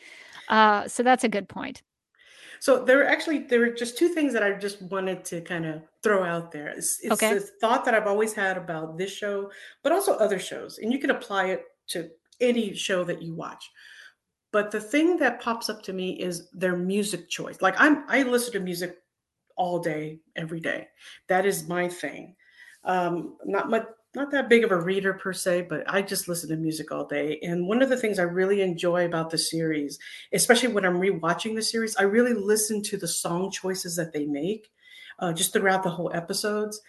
[0.50, 1.82] Uh, so that's a good point.
[2.60, 5.66] So there are actually there are just two things that I just wanted to kind
[5.66, 6.68] of throw out there.
[6.68, 7.34] It's, it's okay.
[7.34, 9.52] this thought that I've always had about this show,
[9.84, 12.10] but also other shows, and you can apply it to
[12.42, 13.70] any show that you watch.
[14.52, 17.62] But the thing that pops up to me is their music choice.
[17.62, 18.98] Like I'm I listen to music
[19.56, 20.88] all day, every day.
[21.28, 22.36] That is my thing.
[22.86, 26.50] Um, not much not that big of a reader per se, but I just listen
[26.50, 27.40] to music all day.
[27.44, 30.00] And one of the things I really enjoy about the series,
[30.34, 34.26] especially when I'm rewatching the series, I really listen to the song choices that they
[34.26, 34.72] make
[35.20, 36.82] uh, just throughout the whole episodes.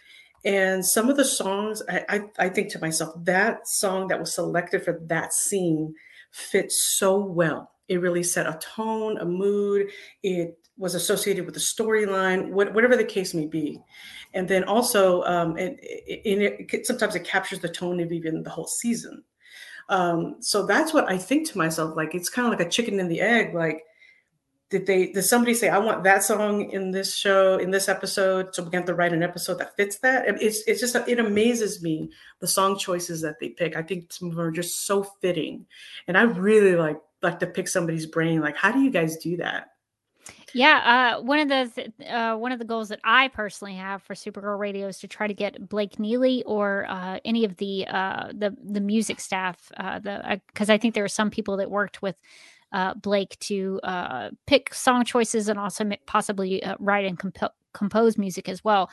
[0.44, 4.34] And some of the songs, I, I, I think to myself, that song that was
[4.34, 5.94] selected for that scene
[6.30, 7.72] fits so well.
[7.88, 9.90] It really set a tone, a mood.
[10.22, 13.78] It was associated with the storyline, whatever the case may be.
[14.32, 18.66] And then also, um, it, it, sometimes it captures the tone of even the whole
[18.66, 19.22] season.
[19.90, 21.96] Um, so that's what I think to myself.
[21.96, 23.54] Like it's kind of like a chicken and the egg.
[23.54, 23.82] Like,
[24.70, 25.08] did they?
[25.08, 28.54] Did somebody say I want that song in this show in this episode?
[28.54, 30.26] So we have to write an episode that fits that.
[30.40, 33.76] It's it's just it amazes me the song choices that they pick.
[33.76, 35.66] I think some of them are just so fitting,
[36.06, 38.40] and I really like like to pick somebody's brain.
[38.40, 39.69] Like, how do you guys do that?
[40.52, 44.02] Yeah, uh, one of the th- uh, one of the goals that I personally have
[44.02, 47.86] for Supergirl Radio is to try to get Blake Neely or uh, any of the
[47.86, 51.56] uh, the the music staff, uh, the because uh, I think there are some people
[51.58, 52.16] that worked with
[52.96, 53.80] Blake to
[54.46, 58.90] pick song choices and also possibly write and comp- compose music as well.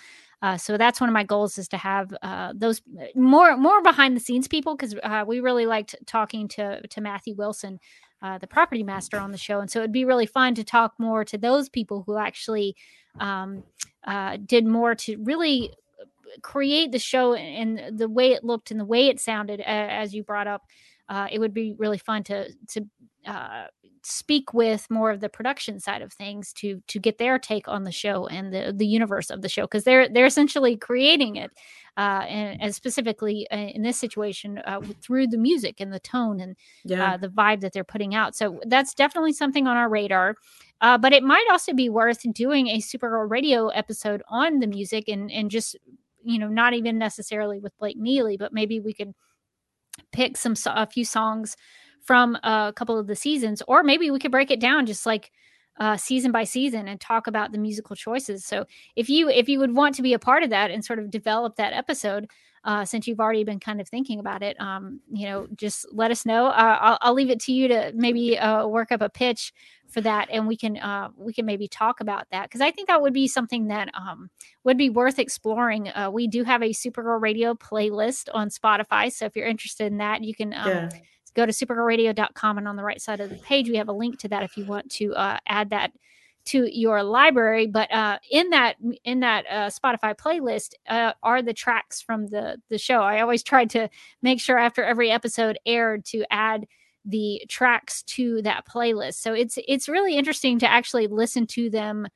[0.57, 2.13] so that's one of my goals is to have
[2.55, 2.81] those
[3.15, 4.95] more more behind the scenes people because
[5.27, 7.79] we really liked talking to to Matthew Wilson
[8.22, 9.60] uh, the property master on the show.
[9.60, 12.76] And so it'd be really fun to talk more to those people who actually
[13.19, 13.64] um,
[14.06, 15.72] uh, did more to really
[16.41, 20.23] create the show and the way it looked and the way it sounded, as you
[20.23, 20.64] brought up.
[21.09, 22.85] Uh, it would be really fun to to
[23.25, 23.65] uh,
[24.03, 27.84] speak with more of the production side of things to to get their take on
[27.84, 31.51] the show and the the universe of the show because they're they're essentially creating it
[31.97, 36.39] uh, and, and, specifically uh, in this situation uh, through the music and the tone
[36.39, 36.55] and
[36.85, 37.13] yeah.
[37.13, 38.35] uh, the vibe that they're putting out.
[38.35, 40.35] So that's definitely something on our radar.
[40.79, 45.07] Uh, but it might also be worth doing a Supergirl radio episode on the music
[45.07, 45.75] and and just
[46.23, 49.13] you know not even necessarily with Blake Neely, but maybe we could
[50.11, 51.55] pick some a few songs
[52.01, 55.31] from a couple of the seasons, or maybe we could break it down just like
[55.79, 58.45] uh, season by season and talk about the musical choices.
[58.45, 58.65] So
[58.95, 61.11] if you if you would want to be a part of that and sort of
[61.11, 62.29] develop that episode,
[62.63, 66.11] uh, since you've already been kind of thinking about it, um, you know, just let
[66.11, 66.47] us know.
[66.47, 69.53] Uh, I'll, I'll, leave it to you to maybe uh, work up a pitch
[69.88, 72.88] for that, and we can uh, we can maybe talk about that because I think
[72.88, 74.29] that would be something that um,
[74.63, 75.89] would be worth exploring.
[75.89, 79.97] Uh, we do have a Supergirl Radio playlist on Spotify, so if you're interested in
[79.97, 80.53] that, you can.
[80.53, 80.89] Um, yeah
[81.38, 84.17] go to supergirlradio.com and on the right side of the page we have a link
[84.17, 85.91] to that if you want to uh, add that
[86.47, 91.53] to your library but uh, in that in that uh, spotify playlist uh, are the
[91.53, 93.89] tracks from the the show i always tried to
[94.21, 96.65] make sure after every episode aired to add
[97.05, 102.07] the tracks to that playlist so it's it's really interesting to actually listen to them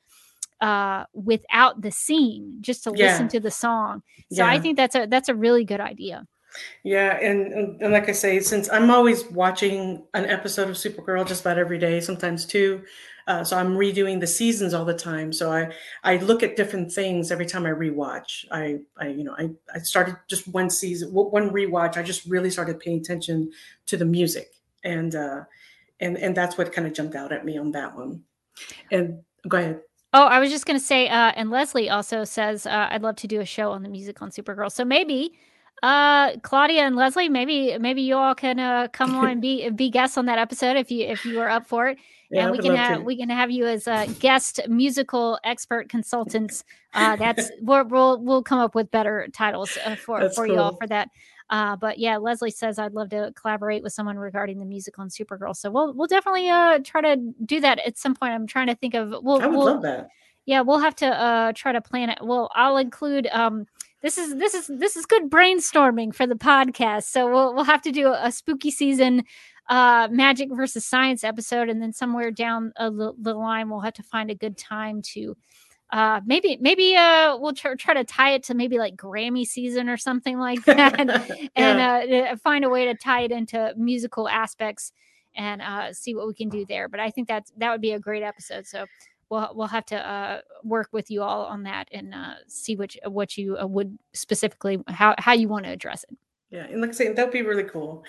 [0.61, 3.07] uh, without the scene just to yeah.
[3.07, 4.01] listen to the song
[4.31, 4.49] so yeah.
[4.49, 6.25] i think that's a that's a really good idea
[6.83, 11.27] yeah, and, and, and like I say, since I'm always watching an episode of Supergirl
[11.27, 12.83] just about every day, sometimes two,
[13.27, 15.31] uh, so I'm redoing the seasons all the time.
[15.33, 15.73] So I
[16.03, 18.45] I look at different things every time I rewatch.
[18.51, 21.97] I I you know I I started just one season, one rewatch.
[21.97, 23.51] I just really started paying attention
[23.87, 24.51] to the music,
[24.83, 25.41] and uh,
[25.99, 28.23] and and that's what kind of jumped out at me on that one.
[28.91, 29.81] And go ahead.
[30.13, 33.15] Oh, I was just going to say, uh, and Leslie also says, uh, I'd love
[33.17, 34.69] to do a show on the music on Supergirl.
[34.69, 35.31] So maybe
[35.83, 39.89] uh claudia and leslie maybe maybe you all can uh come on and be be
[39.89, 41.97] guests on that episode if you if you are up for it
[42.31, 46.63] yeah, and we can have we can have you as a guest musical expert consultants
[46.93, 50.55] uh that's we'll we'll, we'll come up with better titles uh, for that's for cool.
[50.55, 51.09] you all for that
[51.51, 55.11] uh, but yeah, Leslie says I'd love to collaborate with someone regarding the musical and
[55.11, 55.55] Supergirl.
[55.55, 58.31] So we'll we'll definitely uh try to do that at some point.
[58.31, 60.07] I'm trying to think of we'll, I would we'll, love that.
[60.45, 62.19] Yeah, we'll have to uh try to plan it.
[62.21, 63.65] Well, I'll include um
[64.01, 67.03] this is this is this is good brainstorming for the podcast.
[67.03, 69.25] So we'll we'll have to do a, a spooky season
[69.71, 73.93] uh magic versus science episode and then somewhere down uh, the, the line we'll have
[73.93, 75.35] to find a good time to
[75.91, 79.87] uh maybe maybe uh we'll try, try to tie it to maybe like grammy season
[79.89, 80.99] or something like that
[81.55, 84.91] and uh find a way to tie it into musical aspects
[85.35, 87.93] and uh see what we can do there but i think that's that would be
[87.93, 88.85] a great episode so
[89.31, 92.99] we'll we'll have to uh, work with you all on that and uh, see which
[93.07, 96.17] what you uh, would specifically how how you want to address it.
[96.51, 98.03] Yeah, and like I say, that'd be really cool.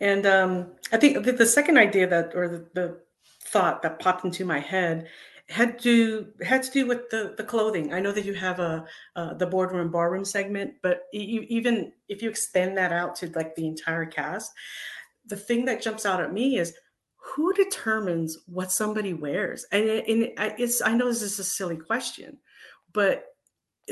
[0.00, 3.00] And um, I think the, the second idea that or the, the
[3.44, 5.06] thought that popped into my head
[5.48, 7.94] had to had to do with the the clothing.
[7.94, 8.84] I know that you have a
[9.14, 13.68] uh, the boardroom barroom segment, but even if you extend that out to like the
[13.68, 14.52] entire cast,
[15.26, 16.74] the thing that jumps out at me is
[17.16, 19.66] who determines what somebody wears?
[19.72, 22.38] And, it, and it's I know this is a silly question,
[22.92, 23.26] but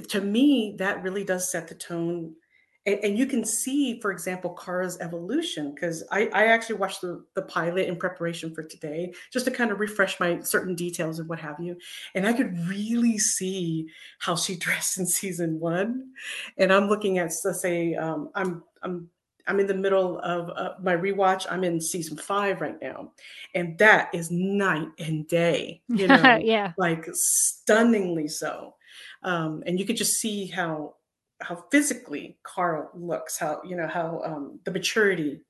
[0.09, 2.35] to me that really does set the tone
[2.85, 7.25] and, and you can see, for example, Kara's evolution because I, I actually watched the,
[7.35, 11.29] the pilot in preparation for today just to kind of refresh my certain details and
[11.29, 11.77] what have you.
[12.15, 13.89] And I could really see
[14.19, 16.11] how she dressed in season one.
[16.59, 19.09] And I'm looking at, let's say, um, I'm I'm
[19.47, 21.47] I'm in the middle of uh, my rewatch.
[21.51, 23.13] I'm in season five right now,
[23.55, 25.83] and that is night and day.
[25.89, 28.75] You know, yeah, like stunningly so.
[29.25, 30.95] Um, and you could just see how
[31.43, 35.41] how physically Kara looks, how you know how um, the maturity,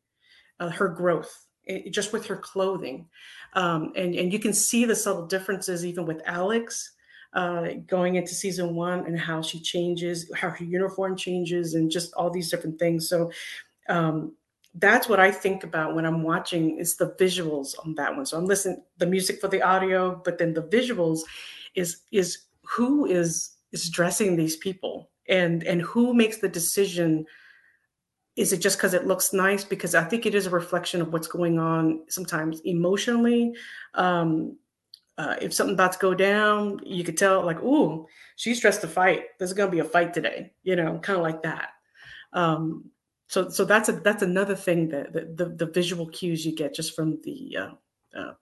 [0.60, 3.09] uh, her growth, it, just with her clothing,
[3.55, 6.93] um, and and you can see the subtle differences even with Alex.
[7.35, 12.12] Uh, going into season one and how she changes, how her uniform changes, and just
[12.12, 13.09] all these different things.
[13.09, 13.32] So
[13.89, 14.35] um,
[14.74, 18.27] that's what I think about when I'm watching is the visuals on that one.
[18.27, 21.20] So I'm listening the music for the audio, but then the visuals
[21.74, 27.24] is is who is is dressing these people and and who makes the decision?
[28.36, 29.64] Is it just because it looks nice?
[29.64, 33.54] Because i think it is a reflection of what's going on sometimes emotionally.
[33.94, 34.59] Um
[35.18, 38.06] uh, if something about to go down you could tell like oh
[38.36, 39.24] she's dressed to fight.
[39.38, 41.70] There's gonna be a fight today you know kind of like that.
[42.32, 42.90] Um
[43.28, 46.74] so so that's a that's another thing that the, the, the visual cues you get
[46.74, 47.72] just from the uh,
[48.18, 48.32] uh,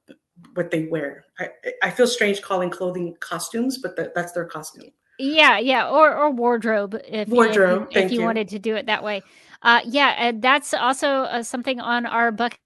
[0.54, 1.26] what they wear.
[1.38, 1.48] I,
[1.82, 4.90] I feel strange calling clothing costumes but that, that's their costume
[5.20, 7.88] yeah, yeah, or or wardrobe if wardrobe.
[7.90, 9.22] if, if you, you, wanted to do it that way.
[9.62, 12.58] Uh, yeah, and that's also uh, something on our bucket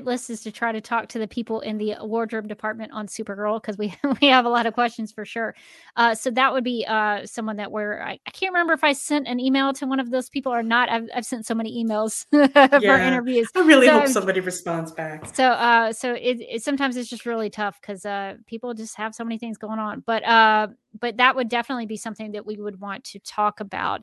[0.00, 3.60] list is to try to talk to the people in the wardrobe department on Supergirl
[3.60, 5.54] because we we have a lot of questions for sure.
[5.96, 8.92] Uh, so that would be uh, someone that we're I, I, can't remember if I
[8.92, 10.88] sent an email to one of those people or not.
[10.88, 13.50] I've, I've sent so many emails for yeah, interviews.
[13.54, 15.34] I really so, hope somebody responds back.
[15.34, 19.14] So uh, so it, it sometimes it's just really tough because uh, people just have
[19.14, 20.02] so many things going on.
[20.06, 24.02] But uh, but that would definitely be something that we would want to talk about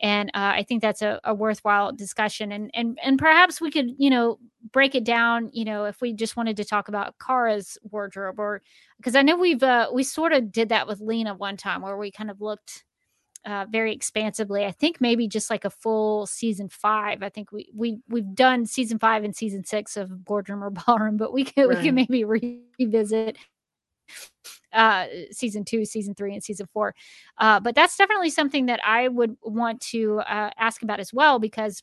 [0.00, 2.52] and uh, I think that's a, a, worthwhile discussion.
[2.52, 4.38] And and and perhaps we could you know
[4.72, 5.50] break it down.
[5.52, 8.62] You know, if we just wanted to talk about Kara's wardrobe, or
[8.98, 11.96] because I know we've uh, we sort of did that with Lena one time where
[11.96, 12.84] we kind of looked.
[13.46, 14.66] Uh, very expansively.
[14.66, 17.22] I think maybe just like a full season five.
[17.22, 21.16] I think we we we've done season five and season six of Boardroom or Ballroom,
[21.16, 21.78] but we can right.
[21.78, 23.38] we can maybe revisit
[24.72, 26.94] uh, season two, season three, and season four.
[27.38, 31.38] Uh, but that's definitely something that I would want to uh, ask about as well
[31.38, 31.82] because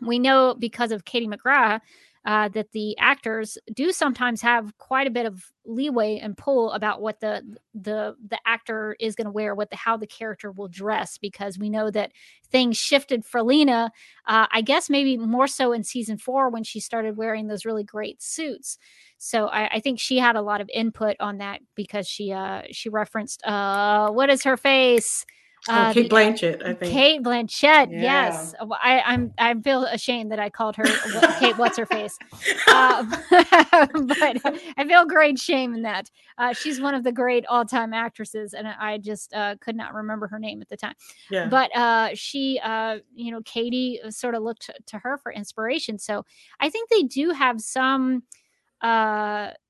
[0.00, 1.80] we know because of Katie McGrath
[2.24, 7.00] uh, that the actors do sometimes have quite a bit of leeway and pull about
[7.02, 7.42] what the
[7.74, 11.58] the the actor is going to wear, what the how the character will dress, because
[11.58, 12.12] we know that
[12.50, 13.90] things shifted for Lena.
[14.26, 17.84] Uh, I guess maybe more so in season four when she started wearing those really
[17.84, 18.78] great suits.
[19.18, 22.62] So I, I think she had a lot of input on that because she uh
[22.70, 25.24] she referenced uh what is her face
[25.68, 26.92] Oh, uh, Cate the, Blanchett, I think.
[26.92, 28.02] Cate Blanchett, yeah.
[28.02, 28.54] yes.
[28.60, 30.84] I, I'm I feel ashamed that I called her
[31.38, 31.56] Kate.
[31.56, 32.16] What's her face?
[32.66, 34.40] Uh, but
[34.76, 36.10] I feel great shame in that.
[36.38, 40.26] Uh, she's one of the great all-time actresses, and I just uh, could not remember
[40.26, 40.94] her name at the time.
[41.30, 41.46] Yeah.
[41.46, 45.98] But uh, she, uh, you know, Katie sort of looked to her for inspiration.
[45.98, 46.24] So
[46.58, 48.24] I think they do have some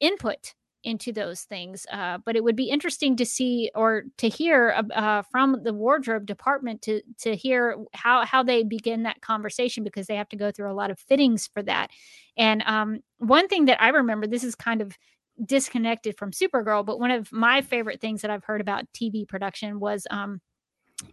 [0.00, 0.54] input
[0.85, 1.86] into those things.
[1.90, 6.27] Uh, but it would be interesting to see or to hear uh, from the wardrobe
[6.27, 10.51] department to to hear how how they begin that conversation because they have to go
[10.51, 11.90] through a lot of fittings for that.
[12.36, 14.97] And um, one thing that I remember, this is kind of
[15.44, 19.81] disconnected from Supergirl, but one of my favorite things that I've heard about TV production
[19.81, 20.06] was.
[20.11, 20.40] Um,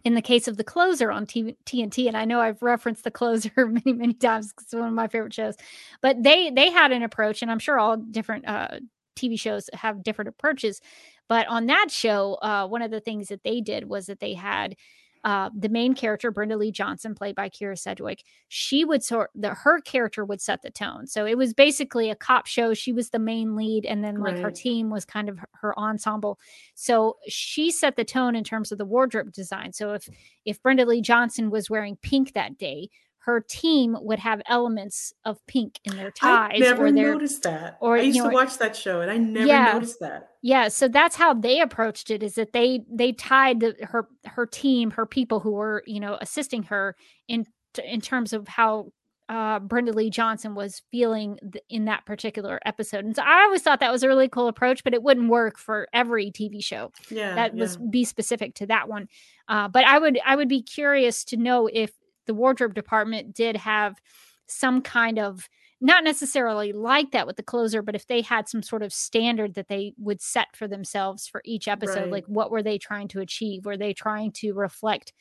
[0.04, 3.10] in the case of the closer on TV, TNT, and I know I've referenced the
[3.10, 5.56] closer many, many times it's one of my favorite shows.
[6.00, 8.78] But they they had an approach, and I'm sure all different uh,
[9.16, 10.80] TV shows have different approaches.
[11.28, 14.34] But on that show, uh, one of the things that they did was that they
[14.34, 14.76] had
[15.24, 19.50] uh, the main character, Brenda Leigh Johnson, played by Kyra Sedgwick, she would sort the
[19.50, 21.06] her character would set the tone.
[21.06, 22.74] So it was basically a cop show.
[22.74, 24.42] She was the main lead, and then like right.
[24.42, 26.40] her team was kind of her ensemble.
[26.74, 29.72] So she set the tone in terms of the wardrobe design.
[29.72, 30.08] So if
[30.44, 32.90] if Brenda Leigh Johnson was wearing pink that day,
[33.24, 36.52] her team would have elements of pink in their ties.
[36.54, 37.78] I never noticed that.
[37.80, 40.30] Or I used you know, to watch that show, and I never yeah, noticed that.
[40.42, 42.22] Yeah, so that's how they approached it.
[42.22, 46.18] Is that they they tied the, her her team, her people who were you know
[46.20, 46.96] assisting her
[47.28, 47.46] in
[47.84, 48.92] in terms of how
[49.28, 53.04] uh, Brenda Leigh Johnson was feeling th- in that particular episode.
[53.04, 55.58] And so I always thought that was a really cool approach, but it wouldn't work
[55.58, 56.90] for every TV show.
[57.08, 57.60] Yeah, that yeah.
[57.60, 59.08] was be specific to that one.
[59.48, 61.92] Uh, but I would I would be curious to know if
[62.26, 64.00] the wardrobe department did have
[64.46, 65.48] some kind of
[65.80, 69.54] not necessarily like that with the closer, but if they had some sort of standard
[69.54, 72.10] that they would set for themselves for each episode, right.
[72.10, 73.66] like what were they trying to achieve?
[73.66, 75.12] Were they trying to reflect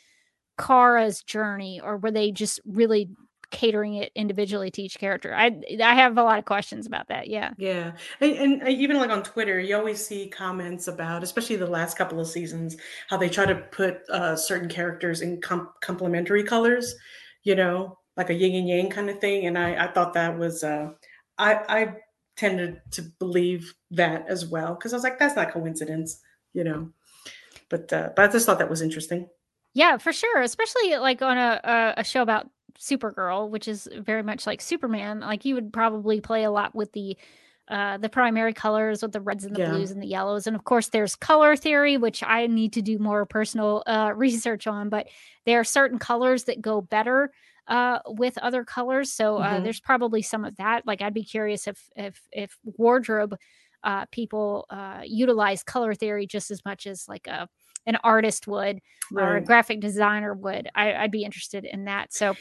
[0.60, 3.10] Kara's journey, or were they just really
[3.52, 5.34] catering it individually to each character?
[5.36, 7.28] I I have a lot of questions about that.
[7.28, 7.52] Yeah.
[7.58, 7.92] Yeah.
[8.20, 12.20] And, and even like on Twitter, you always see comments about, especially the last couple
[12.20, 12.78] of seasons,
[13.10, 16.96] how they try to put uh, certain characters in com- complementary colors,
[17.44, 19.46] you know, like a yin and yang kind of thing.
[19.46, 20.90] And I, I thought that was, uh,
[21.38, 21.94] I, I
[22.38, 26.20] tended to believe that as well because I was like, that's not coincidence,
[26.54, 26.90] you know.
[27.70, 29.30] But uh, but I just thought that was interesting.
[29.74, 30.42] Yeah, for sure.
[30.42, 32.50] Especially like on a a show about
[32.82, 35.20] Supergirl, which is very much like Superman.
[35.20, 37.16] Like you would probably play a lot with the
[37.70, 39.70] uh, the primary colors with the reds and the yeah.
[39.70, 40.46] blues and the yellows.
[40.46, 44.68] And of course, there's color theory, which I need to do more personal uh, research
[44.68, 44.90] on.
[44.90, 45.08] But
[45.46, 47.32] there are certain colors that go better
[47.68, 49.14] uh, with other colors.
[49.14, 49.64] So uh, mm-hmm.
[49.64, 50.86] there's probably some of that.
[50.86, 53.38] Like I'd be curious if if if wardrobe
[53.84, 57.48] uh, people uh, utilize color theory just as much as like a
[57.86, 58.82] an artist would
[59.12, 59.24] right.
[59.24, 60.70] or a graphic designer would.
[60.76, 62.14] I, would be interested in that.
[62.14, 62.32] So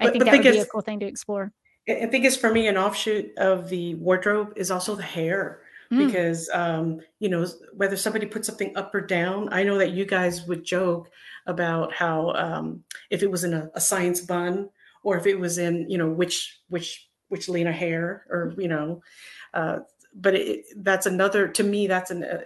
[0.00, 1.52] I but think that would be a cool thing to explore.
[1.88, 6.06] I think it's for me an offshoot of the wardrobe is also the hair mm.
[6.06, 9.48] because um, you know whether somebody puts something up or down.
[9.52, 11.10] I know that you guys would joke
[11.46, 14.70] about how um, if it was in a, a science bun
[15.02, 19.02] or if it was in you know which which which Lena hair or you know.
[19.52, 19.80] Uh,
[20.14, 22.42] but it, that's another to me that's an, uh,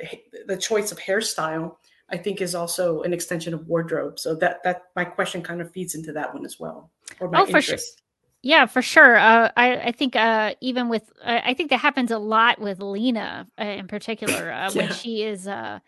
[0.46, 1.76] the choice of hairstyle
[2.08, 4.18] I think is also an extension of wardrobe.
[4.18, 6.90] So that that my question kind of feeds into that one as well.
[7.20, 7.98] Or my oh, for interest.
[7.98, 8.02] sure.
[8.42, 9.16] Yeah, for sure.
[9.16, 13.46] Uh, I I think uh, even with I think that happens a lot with Lena
[13.60, 14.82] uh, in particular uh, yeah.
[14.82, 15.80] when she is uh,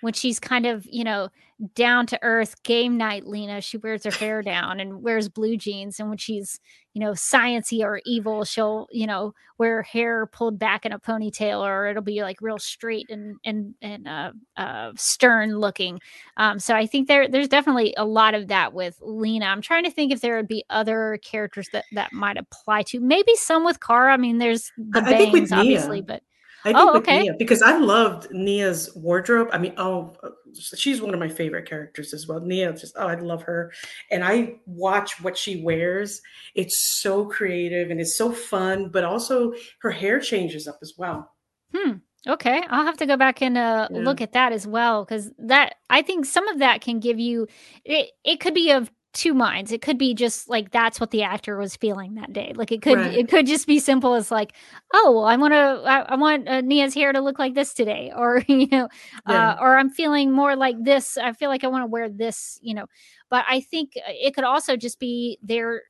[0.00, 1.28] when she's kind of you know
[1.74, 3.60] down to earth game night lena.
[3.60, 6.60] She wears her hair down and wears blue jeans and when she's
[6.94, 10.98] you know sciency or evil she'll you know wear her hair pulled back in a
[10.98, 15.98] ponytail or it'll be like real straight and and and uh, uh stern looking.
[16.36, 19.46] Um so i think there there's definitely a lot of that with lena.
[19.46, 23.00] I'm trying to think if there would be other characters that that might apply to
[23.00, 24.12] maybe some with kara.
[24.12, 26.22] I mean there's the bangs obviously but
[26.64, 27.22] I think oh, okay.
[27.22, 29.48] Nia, because I loved Nia's wardrobe.
[29.52, 30.14] I mean, oh,
[30.54, 32.40] she's one of my favorite characters as well.
[32.40, 33.72] Nia, just oh, I love her,
[34.10, 36.20] and I watch what she wears.
[36.54, 39.52] It's so creative and it's so fun, but also
[39.82, 41.30] her hair changes up as well.
[41.74, 41.92] Hmm.
[42.26, 44.00] Okay, I'll have to go back and uh, yeah.
[44.00, 47.46] look at that as well because that I think some of that can give you
[47.84, 48.10] it.
[48.24, 49.72] It could be of two minds.
[49.72, 52.52] It could be just like that's what the actor was feeling that day.
[52.54, 53.12] Like it could right.
[53.12, 54.52] it could just be simple as like,
[54.94, 57.74] oh, well, I want to I, I, want uh, Nia's hair to look like this
[57.74, 58.88] today, or you know,
[59.28, 59.50] yeah.
[59.50, 61.18] uh, or I'm feeling more like this.
[61.18, 62.86] I feel like I want to wear this, you know.
[63.28, 65.82] But I think uh, it could also just be they're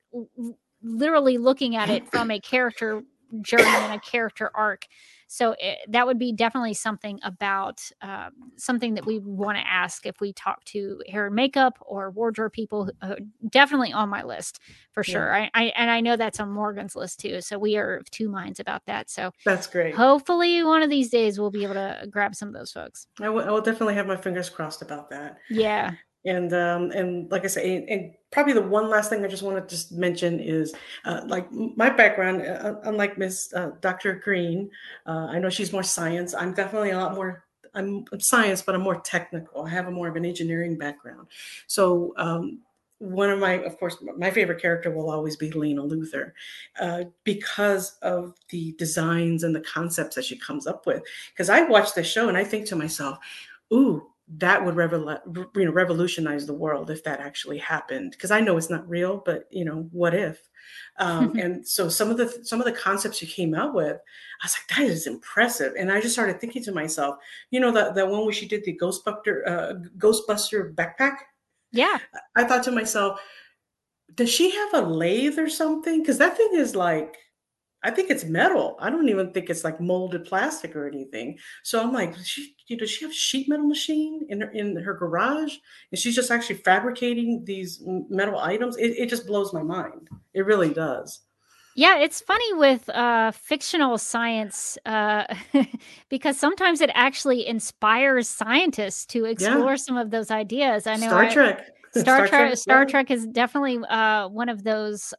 [0.83, 3.03] literally looking at it from a character
[3.43, 4.87] journey and a character arc
[5.31, 10.07] so it, that would be definitely something about um, something that we want to ask
[10.07, 12.91] if we talk to hair and makeup or wardrobe people.
[13.03, 13.17] Uh,
[13.51, 14.59] definitely on my list
[14.93, 15.29] for sure.
[15.29, 15.51] Yeah.
[15.55, 17.43] I, I, and I know that's on Morgan's list too.
[17.43, 19.11] So we are of two minds about that.
[19.11, 19.95] So that's great.
[19.95, 23.07] Hopefully, one of these days we'll be able to grab some of those folks.
[23.21, 25.39] I will definitely have my fingers crossed about that.
[25.51, 25.93] Yeah.
[26.25, 29.43] And um, and like I say, and, and, probably the one last thing I just
[29.43, 30.75] want to just mention is
[31.07, 34.15] uh, like my background, uh, unlike Miss uh, Dr.
[34.15, 34.69] Green,
[35.07, 36.35] uh, I know she's more science.
[36.35, 37.45] I'm definitely a lot more.
[37.75, 39.65] I'm, I'm, science, but I'm more technical.
[39.65, 41.29] I have a more of an engineering background.
[41.69, 42.61] So um,
[42.99, 46.33] one of my, of course, my favorite character will always be Lena Luthor
[46.81, 51.03] uh, because of the designs and the concepts that she comes up with.
[51.33, 53.19] Because I watch the show and I think to myself,
[53.73, 55.21] ooh, that would revol-
[55.57, 59.23] you know revolutionize the world if that actually happened because i know it's not real
[59.25, 60.49] but you know what if?
[60.99, 63.97] Um, and so some of the some of the concepts you came out with
[64.43, 65.73] i was like that is impressive.
[65.79, 67.17] And i just started thinking to myself
[67.51, 71.17] you know that the one where she did the ghostbuster uh, ghostbuster backpack?
[71.73, 71.99] Yeah.
[72.37, 73.21] I thought to myself
[74.15, 76.01] does she have a lathe or something?
[76.03, 77.17] Because that thing is like
[77.85, 78.77] I think it's metal.
[78.81, 81.39] I don't even think it's like molded plastic or anything.
[81.63, 84.95] So I'm like, she, does she have a sheet metal machine in her in her
[84.95, 85.55] garage,
[85.93, 88.77] and she's just actually fabricating these metal items?
[88.77, 90.09] It, it just blows my mind.
[90.35, 91.21] It really does.
[91.77, 95.33] Yeah, it's funny with uh, fictional science uh,
[96.09, 99.77] because sometimes it actually inspires scientists to explore yeah.
[99.77, 100.89] some of those ideas.
[100.89, 101.71] I know Star I, Trek.
[101.93, 102.57] Star, Star Trek.
[102.57, 102.85] Star.
[102.85, 105.15] Trek is definitely uh, one of those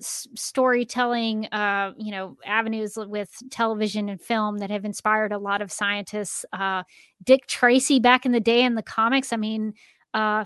[0.00, 5.70] storytelling uh, you know avenues with television and film that have inspired a lot of
[5.70, 6.82] scientists uh,
[7.22, 9.74] dick tracy back in the day in the comics i mean
[10.14, 10.44] uh,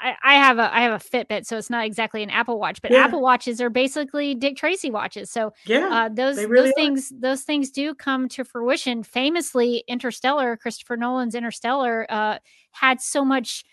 [0.00, 2.80] I, I, have a I have a Fitbit, so it's not exactly an Apple Watch,
[2.80, 2.98] but yeah.
[2.98, 5.30] Apple Watches are basically Dick Tracy watches.
[5.30, 9.02] So yeah, uh, those really those things those things do come to fruition.
[9.02, 12.38] Famously, Interstellar, Christopher Nolan's Interstellar, uh,
[12.70, 13.64] had so much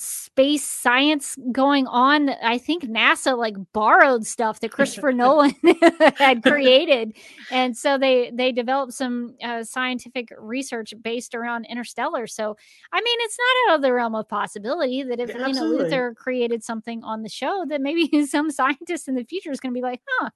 [0.00, 2.30] space science going on.
[2.40, 5.54] I think NASA like borrowed stuff that Christopher Nolan
[6.16, 7.16] had created,
[7.50, 12.28] and so they they developed some uh, scientific research based around Interstellar.
[12.28, 12.56] So
[12.92, 16.14] I mean, it's not out of the realm of possibility that if yeah, Lena Luthor
[16.14, 19.78] created something on the show, that maybe some scientist in the future is going to
[19.78, 20.30] be like, huh.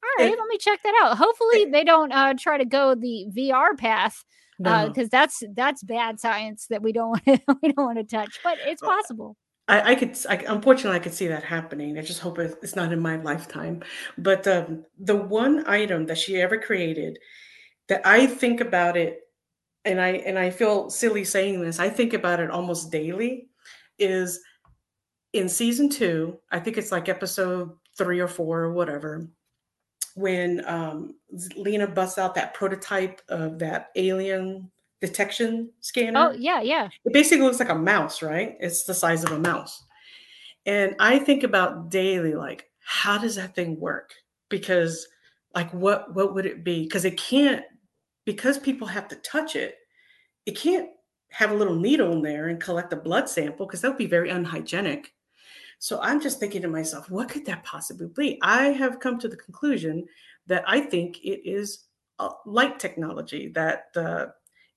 [0.00, 1.18] All right, let me check that out.
[1.18, 4.24] Hopefully, they don't uh, try to go the VR path
[4.58, 5.02] because no.
[5.02, 8.38] uh, that's that's bad science that we don't want to we don't want to touch.
[8.42, 9.36] But it's possible.
[9.68, 11.98] I, I could, I, unfortunately, I could see that happening.
[11.98, 13.82] I just hope it's not in my lifetime.
[14.16, 17.18] But um, the one item that she ever created
[17.88, 19.20] that I think about it,
[19.84, 23.48] and I and I feel silly saying this, I think about it almost daily,
[23.98, 24.40] is
[25.34, 26.38] in season two.
[26.50, 29.28] I think it's like episode three or four or whatever
[30.18, 31.14] when um,
[31.56, 34.70] Lena busts out that prototype of that alien
[35.00, 36.30] detection scanner.
[36.30, 36.88] Oh, yeah, yeah.
[37.04, 38.56] It basically looks like a mouse, right?
[38.58, 39.84] It's the size of a mouse.
[40.66, 44.12] And I think about daily, like, how does that thing work?
[44.48, 45.06] Because,
[45.54, 46.82] like, what what would it be?
[46.82, 47.64] Because it can't,
[48.24, 49.76] because people have to touch it,
[50.46, 50.88] it can't
[51.30, 54.06] have a little needle in there and collect a blood sample because that would be
[54.06, 55.12] very unhygienic.
[55.78, 58.38] So I'm just thinking to myself, what could that possibly be?
[58.42, 60.06] I have come to the conclusion
[60.46, 61.84] that I think it is
[62.46, 64.26] light technology that uh,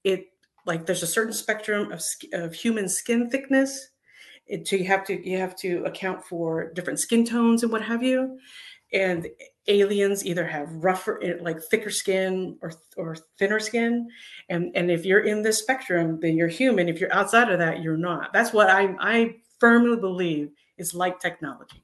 [0.04, 0.26] it
[0.66, 2.04] like there's a certain spectrum of,
[2.34, 3.90] of human skin thickness.
[4.46, 7.82] It, so you have to you have to account for different skin tones and what
[7.82, 8.38] have you.
[8.94, 9.28] And
[9.68, 14.10] aliens either have rougher eh, like thicker skin or or thinner skin
[14.50, 17.82] and and if you're in this spectrum then you're human if you're outside of that
[17.82, 20.50] you're not that's what i i firmly believe
[20.82, 21.84] is like technology.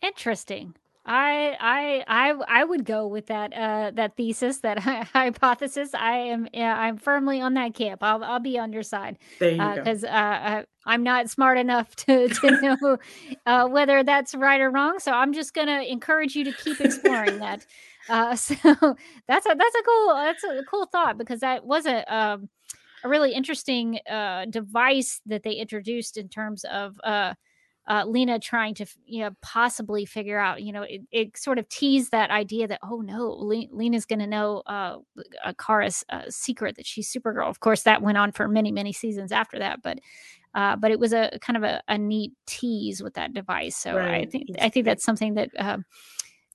[0.00, 0.74] Interesting.
[1.04, 4.78] I I I I would go with that uh that thesis that
[5.12, 5.94] hypothesis.
[5.94, 8.02] I am yeah, I'm firmly on that camp.
[8.04, 12.28] I'll I'll be on your side because uh, uh, I, am not smart enough to
[12.28, 12.98] to know
[13.46, 15.00] uh, whether that's right or wrong.
[15.00, 17.66] So I'm just gonna encourage you to keep exploring that.
[18.08, 18.56] Uh, so
[19.28, 22.48] that's a that's a cool that's a cool thought because that was a um,
[23.04, 26.98] a really interesting uh device that they introduced in terms of
[27.88, 31.68] uh Lena trying to, you know, possibly figure out, you know, it, it sort of
[31.68, 34.98] teased that idea that, oh no, Le- Lena's going to know uh,
[35.58, 37.48] Kara's uh, secret that she's Supergirl.
[37.48, 39.98] Of course, that went on for many, many seasons after that, but.
[40.54, 43.96] Uh, but it was a kind of a, a neat tease with that device, so
[43.96, 44.20] right.
[44.20, 45.78] I think I think that's something that uh,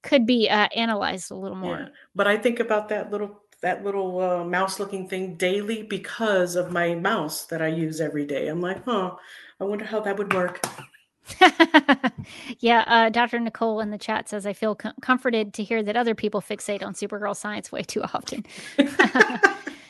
[0.04, 1.80] could be uh, analyzed a little more.
[1.80, 1.88] Yeah.
[2.14, 6.72] But I think about that little that little uh, mouse looking thing daily because of
[6.72, 8.50] my mouse that I use every day.
[8.50, 9.16] I'm like, huh,
[9.60, 10.64] I wonder how that would work.
[12.60, 13.40] yeah, uh, Dr.
[13.40, 16.84] Nicole in the chat says, I feel com- comforted to hear that other people fixate
[16.84, 18.46] on Supergirl science way too often.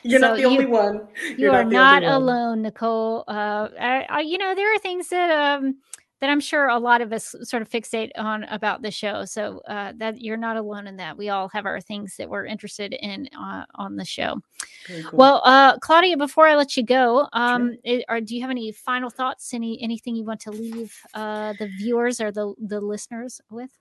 [0.04, 1.08] You're so not the you, only one.
[1.38, 3.24] You're you are not, not alone, Nicole.
[3.28, 5.78] Uh, I, I, you know, there are things that um,
[6.20, 9.26] that I'm sure a lot of us sort of fixate on about the show.
[9.26, 11.18] So uh, that you're not alone in that.
[11.18, 14.42] We all have our things that we're interested in uh, on the show.
[14.88, 15.04] Cool.
[15.14, 18.02] Well, uh, Claudia, before I let you go, um, sure.
[18.10, 19.54] or do you have any final thoughts?
[19.54, 23.72] Any anything you want to leave uh, the viewers or the the listeners with?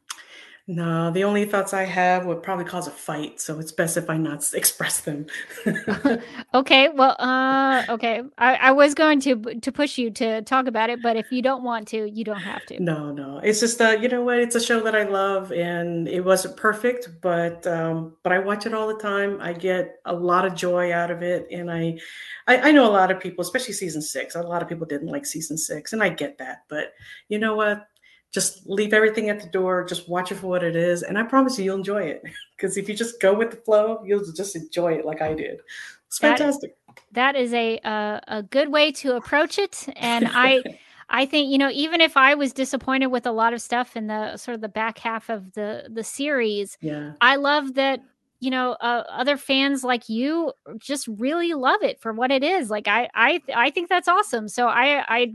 [0.69, 4.11] No, the only thoughts I have would probably cause a fight, so it's best if
[4.11, 5.27] I not express them.
[6.55, 8.23] okay, well, uh, okay.
[8.37, 11.41] I, I was going to to push you to talk about it, but if you
[11.41, 12.83] don't want to, you don't have to.
[12.83, 13.39] No, no.
[13.45, 14.41] It's just uh, you know what?
[14.41, 18.67] It's a show that I love, and it wasn't perfect, but um, but I watch
[18.67, 19.39] it all the time.
[19.41, 22.01] I get a lot of joy out of it, and I,
[22.49, 24.35] I, I know a lot of people, especially season six.
[24.35, 26.65] A lot of people didn't like season six, and I get that.
[26.69, 26.93] But
[27.29, 27.87] you know what?
[28.37, 31.23] Just leave everything at the door just watch it for what it is and i
[31.23, 32.23] promise you you'll enjoy it.
[32.57, 35.61] Because if you just go with the flow you'll just enjoy it like i did.
[36.07, 36.77] It's fantastic.
[36.87, 40.63] that, that is a uh, a good way to approach it and i
[41.21, 44.07] i think you know even if i was disappointed with a lot of stuff in
[44.07, 47.13] the sort of the back half of the the series yeah.
[47.21, 48.01] I love that
[48.47, 52.71] you know uh, other fans like you just really love it for what it is
[52.71, 55.33] like i i i think that's awesome so i i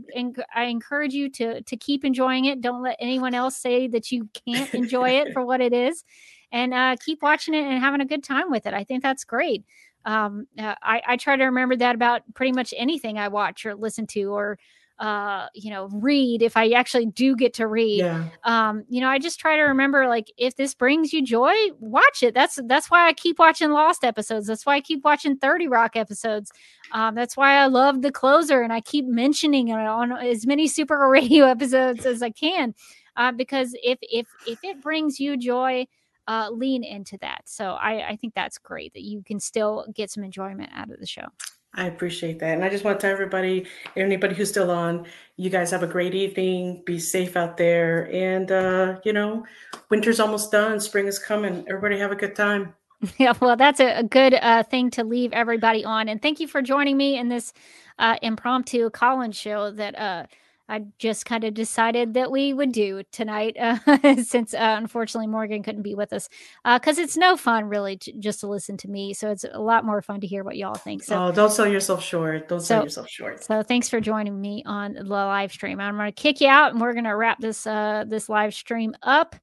[0.54, 4.26] i encourage you to to keep enjoying it don't let anyone else say that you
[4.46, 6.04] can't enjoy it for what it is
[6.52, 9.24] and uh keep watching it and having a good time with it i think that's
[9.24, 9.62] great
[10.06, 13.74] um uh, i i try to remember that about pretty much anything i watch or
[13.74, 14.58] listen to or
[14.98, 18.28] uh you know read if i actually do get to read yeah.
[18.44, 22.22] um you know i just try to remember like if this brings you joy watch
[22.22, 22.34] it.
[22.34, 24.46] That's that's why i keep watching lost episodes.
[24.46, 26.52] That's why i keep watching 30 rock episodes.
[26.92, 30.68] Um that's why i love the closer and i keep mentioning it on as many
[30.68, 32.74] super radio episodes as i can
[33.16, 35.86] uh, because if if if it brings you joy
[36.28, 37.42] uh, lean into that.
[37.46, 41.00] So I, I think that's great that you can still get some enjoyment out of
[41.00, 41.26] the show
[41.74, 42.54] I appreciate that.
[42.54, 43.66] And I just want to tell everybody,
[43.96, 46.82] anybody who's still on, you guys have a great evening.
[46.84, 48.12] Be safe out there.
[48.12, 49.46] And, uh, you know,
[49.88, 50.80] winter's almost done.
[50.80, 51.64] Spring is coming.
[51.68, 52.74] Everybody have a good time.
[53.18, 56.08] Yeah, well, that's a, a good uh, thing to leave everybody on.
[56.08, 57.52] And thank you for joining me in this
[57.98, 60.26] uh, impromptu Collins show that uh,
[60.68, 63.78] I just kind of decided that we would do tonight, uh,
[64.22, 66.28] since uh, unfortunately Morgan couldn't be with us,
[66.64, 69.12] because uh, it's no fun really to, just to listen to me.
[69.12, 71.02] So it's a lot more fun to hear what y'all think.
[71.02, 72.48] So oh, don't sell yourself short.
[72.48, 73.44] Don't sell yourself short.
[73.44, 75.80] So thanks for joining me on the live stream.
[75.80, 78.54] I'm going to kick you out, and we're going to wrap this uh, this live
[78.54, 79.36] stream up.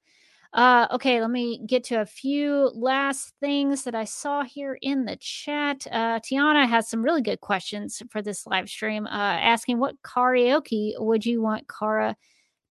[0.51, 5.05] Uh, okay, let me get to a few last things that I saw here in
[5.05, 5.85] the chat.
[5.91, 10.93] Uh, Tiana has some really good questions for this live stream, uh, asking what karaoke
[10.97, 12.15] would you want Kara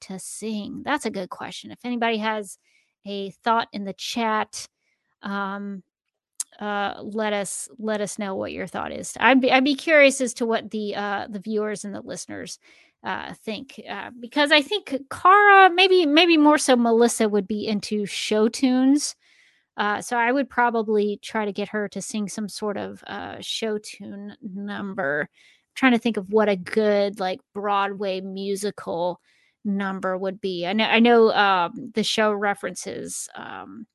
[0.01, 0.83] to sing?
[0.85, 1.71] That's a good question.
[1.71, 2.59] If anybody has
[3.07, 4.69] a thought in the chat,
[5.23, 5.85] um,
[6.59, 9.17] uh, let us let us know what your thought is.
[9.21, 12.59] I'd be I'd be curious as to what the uh, the viewers and the listeners
[13.05, 18.07] uh, think uh, because I think Kara maybe maybe more so Melissa would be into
[18.07, 19.15] show tunes.
[19.77, 23.37] Uh, so I would probably try to get her to sing some sort of uh,
[23.41, 25.29] show tune number.
[25.31, 29.21] I'm trying to think of what a good like Broadway musical
[29.65, 30.67] number would be.
[30.67, 33.87] I know I know um, the show references um,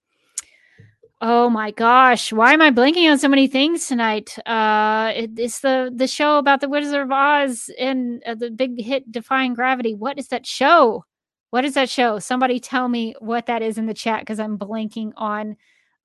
[1.26, 4.38] Oh my gosh, why am I blinking on so many things tonight?
[4.45, 8.78] Uh, it, it's the the show about the Wizard of Oz and uh, the big
[8.82, 9.94] hit Defying Gravity.
[9.94, 11.06] What is that show?
[11.52, 12.20] What is that show?
[12.20, 15.56] Somebody tell me what that is in the chat because I'm blanking on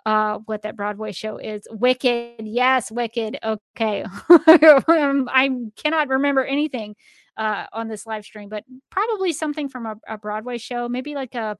[0.07, 1.67] uh what that Broadway show is.
[1.69, 3.41] Wicked, yes, Wicked.
[3.43, 4.03] Okay,
[4.47, 5.51] um, I
[5.83, 6.95] cannot remember anything
[7.37, 11.35] uh on this live stream, but probably something from a, a Broadway show, maybe like
[11.35, 11.59] a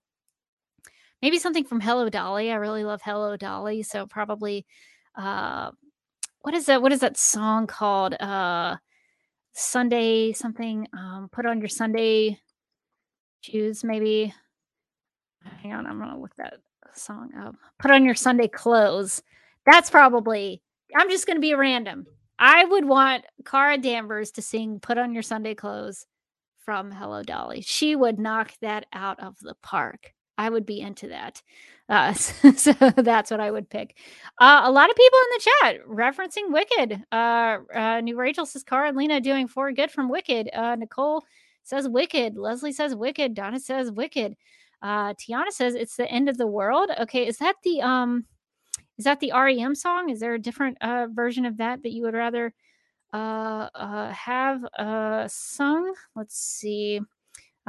[1.23, 2.51] maybe something from Hello Dolly.
[2.51, 4.67] I really love Hello Dolly, so probably
[5.17, 5.71] uh
[6.43, 8.15] what is that what is that song called?
[8.15, 8.77] Uh
[9.53, 12.39] Sunday something um put on your Sunday
[13.41, 14.33] shoes maybe.
[15.63, 16.55] Hang on, I'm going to look that
[16.95, 17.55] song up.
[17.79, 19.23] Put on your Sunday clothes.
[19.67, 20.63] That's probably
[20.97, 22.07] I'm just going to be random.
[22.39, 26.07] I would want Kara Danvers to sing Put on Your Sunday Clothes
[26.65, 27.63] from Hello Dolly.
[27.63, 30.13] She would knock that out of the park.
[30.39, 31.43] I would be into that.
[31.89, 32.13] Uh,
[32.57, 33.97] so, that's what I would pick.
[34.39, 37.05] Uh, a lot of people in the chat referencing Wicked.
[37.11, 40.49] Uh, uh, New Rachel says Kara and Lena doing for good from Wicked.
[40.55, 41.25] Uh, Nicole
[41.65, 42.37] says Wicked.
[42.37, 43.35] Leslie says Wicked.
[43.35, 44.37] Donna says Wicked.
[44.81, 46.91] Uh, Tiana says it's the end of the world.
[47.01, 48.27] Okay, is that the um,
[48.97, 50.09] is that the REM song?
[50.09, 50.79] Is there a different
[51.15, 52.55] version of that that you would rather
[53.13, 54.61] have
[55.29, 55.95] sung?
[56.15, 57.01] Let's see.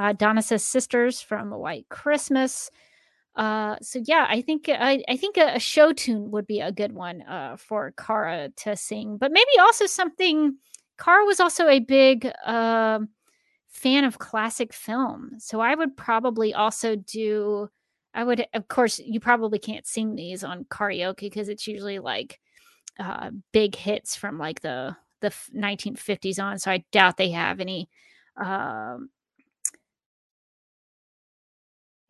[0.00, 2.70] Uh, Donna says sisters from White Christmas.
[3.36, 6.72] Uh, so yeah, I think I, I think a, a, show tune would be a
[6.72, 10.56] good one uh, for Kara to sing, but maybe also something.
[10.98, 13.00] Kara was also a big uh,
[13.68, 17.68] fan of classic film, so I would probably also do.
[18.14, 22.40] I would, of course, you probably can't sing these on karaoke because it's usually like
[22.98, 26.58] uh, big hits from like the the 1950s on.
[26.58, 27.90] So I doubt they have any
[28.42, 29.10] um,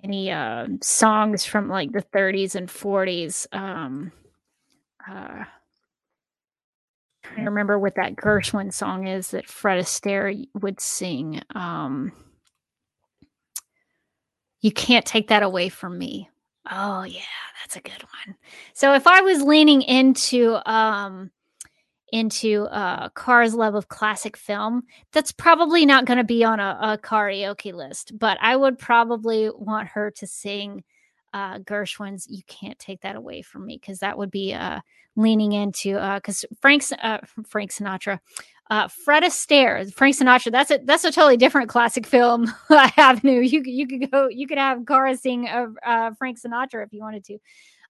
[0.03, 3.47] any uh, songs from like the 30s and 40s.
[3.53, 4.13] Um,
[5.09, 5.45] uh,
[7.37, 11.43] I remember what that Gershwin song is that Fred Astaire would sing.
[11.55, 12.13] Um,
[14.61, 16.29] you can't take that away from me.
[16.71, 17.21] Oh yeah,
[17.63, 18.37] that's a good one.
[18.75, 21.31] So if I was leaning into um
[22.13, 24.83] into uh Kara's love of classic film,
[25.13, 29.51] that's probably not going to be on a, a, karaoke list, but I would probably
[29.51, 30.85] want her to sing
[31.33, 34.81] uh Gershwin's You Can't Take That Away From Me because that would be uh
[35.17, 38.19] leaning into uh because Frank's uh Frank Sinatra
[38.71, 43.41] uh Fred Astaire Frank Sinatra that's a that's a totally different classic film avenue.
[43.41, 47.01] You you could go you could have Kara sing uh, uh Frank Sinatra if you
[47.01, 47.39] wanted to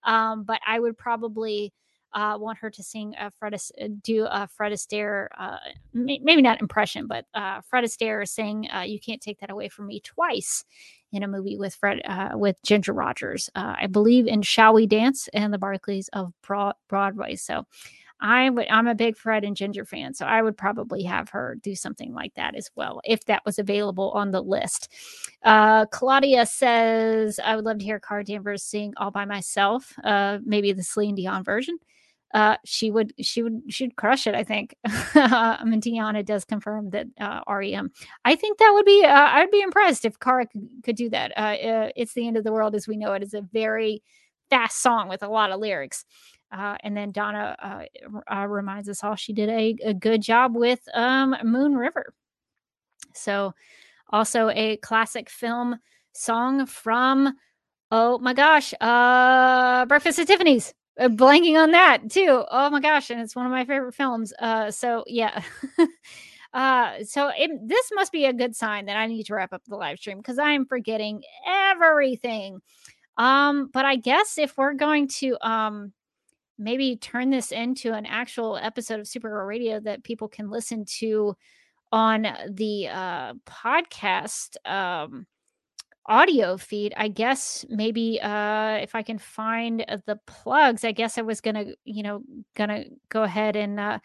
[0.05, 1.72] um but I would probably
[2.12, 5.59] uh, want her to sing a Fred, uh, do a Fred Astaire, uh,
[5.93, 9.87] maybe not impression, but uh, Fred Astaire sing uh, "You Can't Take That Away from
[9.87, 10.65] Me" twice
[11.12, 15.28] in a movie with Fred uh, with Ginger Rogers, I believe in "Shall We Dance"
[15.32, 17.37] and the Barkleys of Broad- Broadway.
[17.37, 17.66] So.
[18.23, 21.57] I would, I'm a big Fred and Ginger fan, so I would probably have her
[21.62, 24.93] do something like that as well if that was available on the list.
[25.43, 30.37] Uh, Claudia says, I would love to hear Kara Danvers sing all by myself, uh,
[30.45, 31.78] maybe the Celine Dion version
[32.32, 34.35] uh, she would she would she'd crush it.
[34.35, 34.74] I think.
[34.86, 37.90] I mean, Tiana does confirm that uh, REM.
[38.24, 39.05] I think that would be.
[39.05, 40.47] Uh, I'd be impressed if Kara
[40.85, 41.32] could, do that.
[41.36, 44.02] Uh, uh, it's the end of the world as we know it is a very
[44.48, 46.05] fast song with a lot of lyrics.
[46.52, 47.86] Uh, and then Donna
[48.48, 52.12] reminds us all she did a, a good job with um, Moon River.
[53.15, 53.55] So,
[54.11, 55.77] also a classic film
[56.12, 57.35] song from,
[57.93, 60.74] oh my gosh, Breakfast at Tiffany's.
[60.99, 62.45] Uh, blanking on that too.
[62.51, 64.33] Oh my gosh, and it's one of my favorite films.
[64.39, 65.43] Uh, so yeah.
[66.53, 69.62] Uh, so it, this must be a good sign that I need to wrap up
[69.69, 72.61] the live stream because I am forgetting everything.
[73.17, 75.93] Um, but I guess if we're going to um
[76.59, 81.35] maybe turn this into an actual episode of Supergirl Radio that people can listen to
[81.91, 85.27] on the uh, podcast um,
[86.06, 86.94] audio feed.
[86.97, 91.66] I guess maybe uh, if I can find the plugs, I guess I was gonna,
[91.85, 92.22] you know,
[92.56, 93.98] gonna go ahead and uh,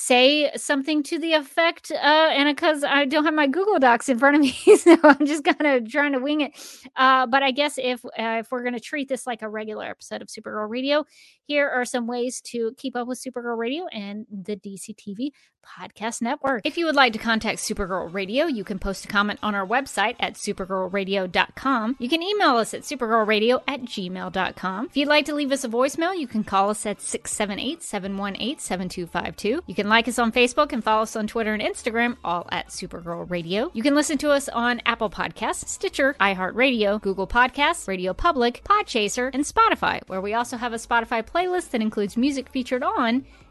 [0.00, 4.18] say something to the effect, uh, and because I don't have my Google Docs in
[4.18, 6.52] front of me, so I'm just kind of trying to wing it.
[6.94, 9.86] Uh, but I guess if uh, if we're going to treat this like a regular
[9.86, 11.04] episode of Supergirl Radio,
[11.42, 15.30] here are some ways to keep up with Supergirl Radio and the DCTV
[15.68, 16.62] Podcast Network.
[16.64, 19.66] If you would like to contact Supergirl Radio, you can post a comment on our
[19.66, 21.96] website at supergirlradio.com.
[21.98, 24.86] You can email us at supergirlradio at gmail.com.
[24.86, 28.58] If you'd like to leave us a voicemail, you can call us at 678 718
[28.58, 29.62] 7252.
[29.66, 32.68] You can like us on Facebook and follow us on Twitter and Instagram, all at
[32.68, 33.70] Supergirl Radio.
[33.74, 39.30] You can listen to us on Apple Podcasts, Stitcher, iHeartRadio, Google Podcasts, Radio Public, Podchaser,
[39.32, 43.24] and Spotify, where we also have a Spotify playlist that includes music featured on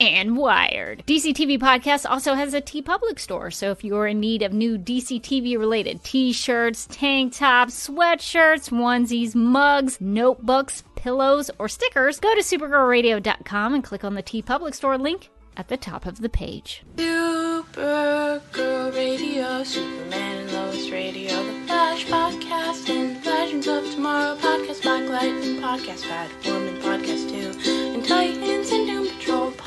[0.00, 1.04] and Wired.
[1.06, 4.78] DC TV Podcast also has a TeePublic store, so if you're in need of new
[4.78, 12.34] DC TV related t shirts, tank tops, sweatshirts, onesies, mugs, notebooks, pillows, or stickers, go
[12.34, 16.82] to supergirlradio.com and click on the TeePublic store link at the top of the page.
[16.96, 25.08] Supergirl Radio, Superman and Lois Radio, The Flash Podcast, and Legends of Tomorrow Podcast, Black
[25.08, 28.99] Lightning Podcast, Batwoman Podcast 2, and Titans and Patrol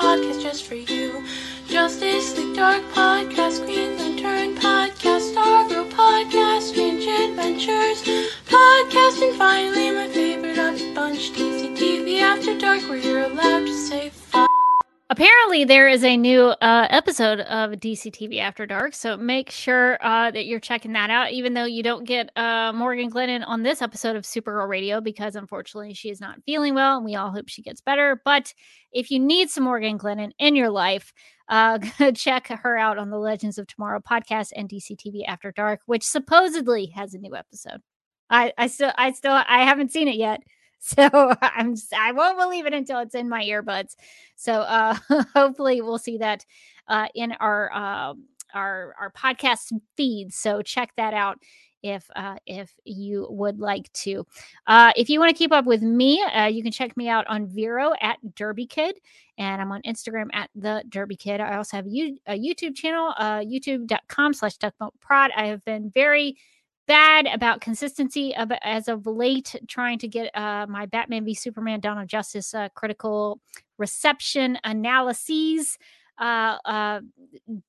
[0.04, 1.24] Podcast just for you.
[1.66, 8.02] Justice League Dark Podcast, Green Lantern Podcast, Stargirl Podcast, Strange Adventures
[8.44, 13.60] Podcast, and finally my favorite of the bunch, DC TV After Dark, where you're allowed
[13.60, 14.53] to say fuck.
[15.10, 19.98] Apparently, there is a new uh, episode of DC TV After Dark, so make sure
[20.00, 21.30] uh, that you're checking that out.
[21.30, 25.36] Even though you don't get uh, Morgan Glennon on this episode of Supergirl Radio, because
[25.36, 28.22] unfortunately she is not feeling well, and we all hope she gets better.
[28.24, 28.54] But
[28.92, 31.12] if you need some Morgan Glennon in your life,
[31.50, 31.80] uh,
[32.14, 36.02] check her out on the Legends of Tomorrow podcast and DC TV After Dark, which
[36.02, 37.82] supposedly has a new episode.
[38.30, 40.40] I, I still, I still, I haven't seen it yet.
[40.96, 43.96] So I'm I won't believe it until it's in my earbuds.
[44.36, 44.94] So uh,
[45.34, 46.44] hopefully we'll see that
[46.88, 48.14] uh, in our uh,
[48.54, 50.34] our our podcast feed.
[50.34, 51.38] So check that out
[51.82, 54.26] if uh, if you would like to.
[54.66, 57.26] Uh, if you want to keep up with me, uh, you can check me out
[57.28, 58.98] on Vero at Derby Kid,
[59.38, 61.40] and I'm on Instagram at the Derby Kid.
[61.40, 65.30] I also have a YouTube channel, uh, youtube.com slash Duckboat prod.
[65.36, 66.36] I have been very
[66.86, 71.80] bad about consistency of, as of late trying to get uh, my batman v superman
[71.80, 73.40] dawn of justice uh, critical
[73.78, 75.78] reception analyses
[76.18, 77.00] uh, uh,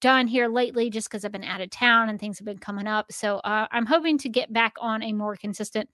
[0.01, 2.87] done here lately just because i've been out of town and things have been coming
[2.87, 3.11] up.
[3.11, 5.89] So uh, i'm hoping to get back on a more consistent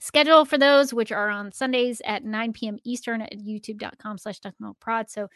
[0.00, 4.40] schedule for those which are on sundays at 9 p.m eastern at youtube.com slash
[4.80, 5.10] prod.
[5.10, 5.28] So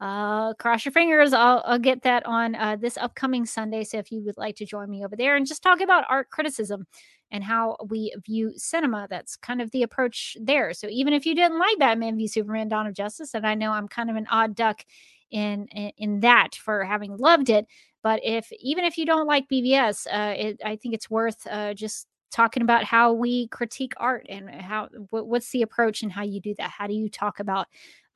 [0.00, 1.32] uh, cross your fingers.
[1.32, 3.84] I'll, I'll get that on uh, this upcoming Sunday.
[3.84, 6.30] So if you would like to join me over there and just talk about art
[6.30, 6.86] criticism
[7.30, 10.74] and how we view cinema, that's kind of the approach there.
[10.74, 13.72] So even if you didn't like Batman v Superman: Dawn of Justice, and I know
[13.72, 14.84] I'm kind of an odd duck
[15.30, 17.66] in in, in that for having loved it,
[18.02, 21.74] but if even if you don't like BVS, uh, it, I think it's worth uh,
[21.74, 26.40] just talking about how we critique art and how what's the approach and how you
[26.40, 26.70] do that?
[26.70, 27.66] How do you talk about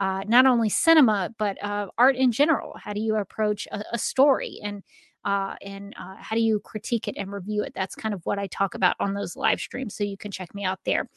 [0.00, 2.76] uh, not only cinema but uh, art in general?
[2.82, 4.82] How do you approach a, a story and
[5.22, 7.74] uh, and uh, how do you critique it and review it?
[7.74, 10.54] That's kind of what i talk about on those live streams so you can check
[10.54, 11.08] me out there.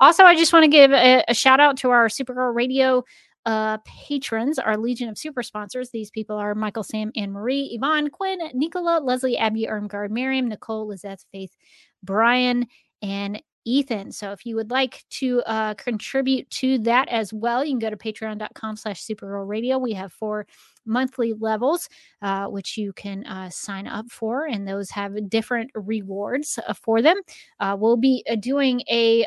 [0.00, 3.04] Also i just want to give a, a shout out to our supergirl radio
[3.46, 5.90] uh, patrons, our Legion of Super sponsors.
[5.90, 10.88] These people are Michael, Sam, Anne Marie, Yvonne, Quinn, Nicola, Leslie, Abby, Ermgard, Miriam, Nicole,
[10.88, 11.56] Lizette, Faith,
[12.02, 12.66] Brian,
[13.02, 14.12] and Ethan.
[14.12, 17.90] So if you would like to uh, contribute to that as well, you can go
[17.90, 19.78] to patreon.com slash supergirl radio.
[19.78, 20.46] We have four
[20.84, 21.88] monthly levels,
[22.22, 27.02] uh, which you can uh, sign up for, and those have different rewards uh, for
[27.02, 27.20] them.
[27.60, 29.24] Uh, we'll be uh, doing a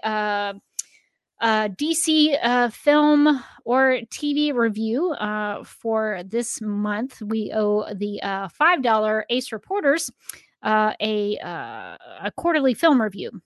[1.41, 7.21] uh, DC uh, film or TV review uh, for this month.
[7.21, 10.11] We owe the uh, $5 Ace Reporters
[10.63, 13.41] uh, a, uh, a quarterly film review.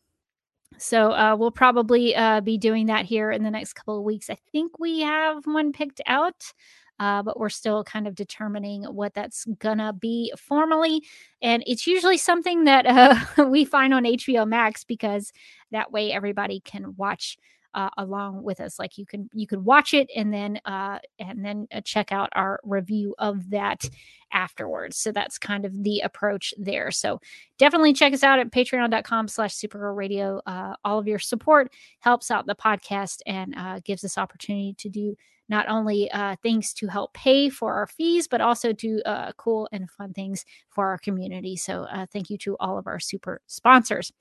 [0.78, 4.30] So uh, we'll probably uh, be doing that here in the next couple of weeks.
[4.30, 6.54] I think we have one picked out.
[7.00, 11.02] Uh, but we're still kind of determining what that's gonna be formally.
[11.42, 15.32] And it's usually something that uh, we find on HBO Max because
[15.72, 17.38] that way everybody can watch
[17.74, 18.80] uh, along with us.
[18.80, 22.30] Like you can you can watch it and then uh, and then uh, check out
[22.34, 23.90] our review of that
[24.32, 24.98] afterwards.
[24.98, 26.92] So that's kind of the approach there.
[26.92, 27.20] So
[27.58, 30.42] definitely check us out at patreon.com slash supergirl radio.
[30.46, 34.90] Uh, all of your support helps out the podcast and uh, gives us opportunity to
[34.90, 35.16] do
[35.50, 39.68] not only uh, things to help pay for our fees, but also do uh, cool
[39.72, 41.56] and fun things for our community.
[41.56, 44.14] So uh, thank you to all of our super sponsors.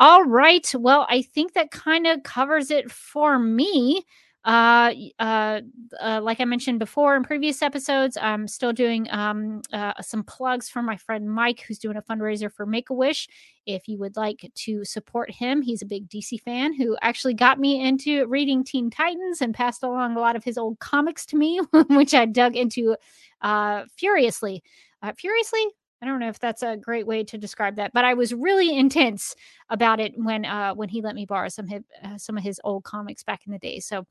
[0.00, 0.72] All right.
[0.76, 4.02] Well, I think that kind of covers it for me.
[4.44, 5.60] Uh, uh,
[6.00, 10.68] uh, like I mentioned before in previous episodes, I'm still doing um, uh, some plugs
[10.70, 13.28] for my friend Mike, who's doing a fundraiser for Make a Wish.
[13.66, 17.58] If you would like to support him, he's a big DC fan who actually got
[17.58, 21.36] me into reading Teen Titans and passed along a lot of his old comics to
[21.36, 21.60] me,
[21.90, 22.96] which I dug into
[23.42, 24.62] uh, furiously.
[25.02, 25.66] Uh, furiously,
[26.00, 28.76] I don't know if that's a great way to describe that, but I was really
[28.76, 29.34] intense
[29.68, 32.60] about it when uh, when he let me borrow some his, uh, some of his
[32.64, 33.80] old comics back in the day.
[33.80, 34.06] So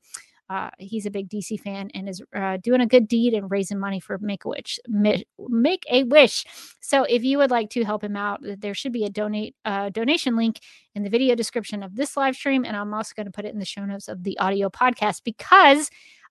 [0.50, 3.78] uh, he's a big DC fan and is uh, doing a good deed and raising
[3.78, 4.78] money for Make a Wish.
[4.88, 6.44] Make a Wish.
[6.80, 9.90] So if you would like to help him out, there should be a donate uh,
[9.90, 10.60] donation link
[10.94, 13.52] in the video description of this live stream, and I'm also going to put it
[13.52, 15.90] in the show notes of the audio podcast because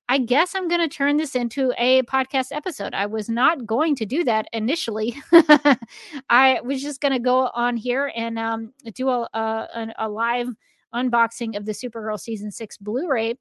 [0.10, 2.94] I guess I'm going to turn this into a podcast episode.
[2.94, 5.22] I was not going to do that initially.
[6.30, 10.48] I was just going to go on here and um, do a, a, a, live
[10.94, 13.36] unboxing of the Supergirl season six Blu-ray.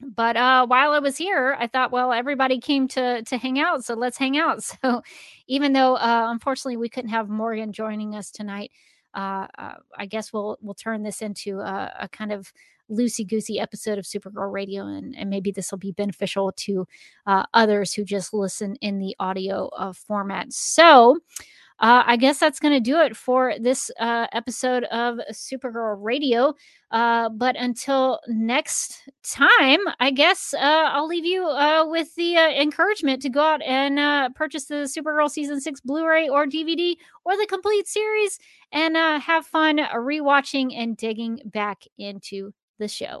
[0.00, 3.82] But uh, while I was here, I thought, well, everybody came to to hang out,
[3.82, 4.62] so let's hang out.
[4.82, 5.02] So,
[5.46, 8.72] even though uh, unfortunately we couldn't have Morgan joining us tonight,
[9.16, 12.52] uh, uh I guess we'll we'll turn this into a, a kind of
[12.90, 16.86] loosey goosey episode of Supergirl Radio, and, and maybe this will be beneficial to
[17.26, 20.52] uh, others who just listen in the audio uh, format.
[20.52, 21.18] So,
[21.78, 26.54] uh, I guess that's going to do it for this uh, episode of Supergirl Radio.
[26.90, 32.48] Uh, but until next time, I guess uh, I'll leave you uh, with the uh,
[32.48, 36.94] encouragement to go out and purchase the Supergirl Season 6 Blu ray or DVD
[37.24, 38.38] or the complete series
[38.72, 43.20] and have fun rewatching and digging back into the show.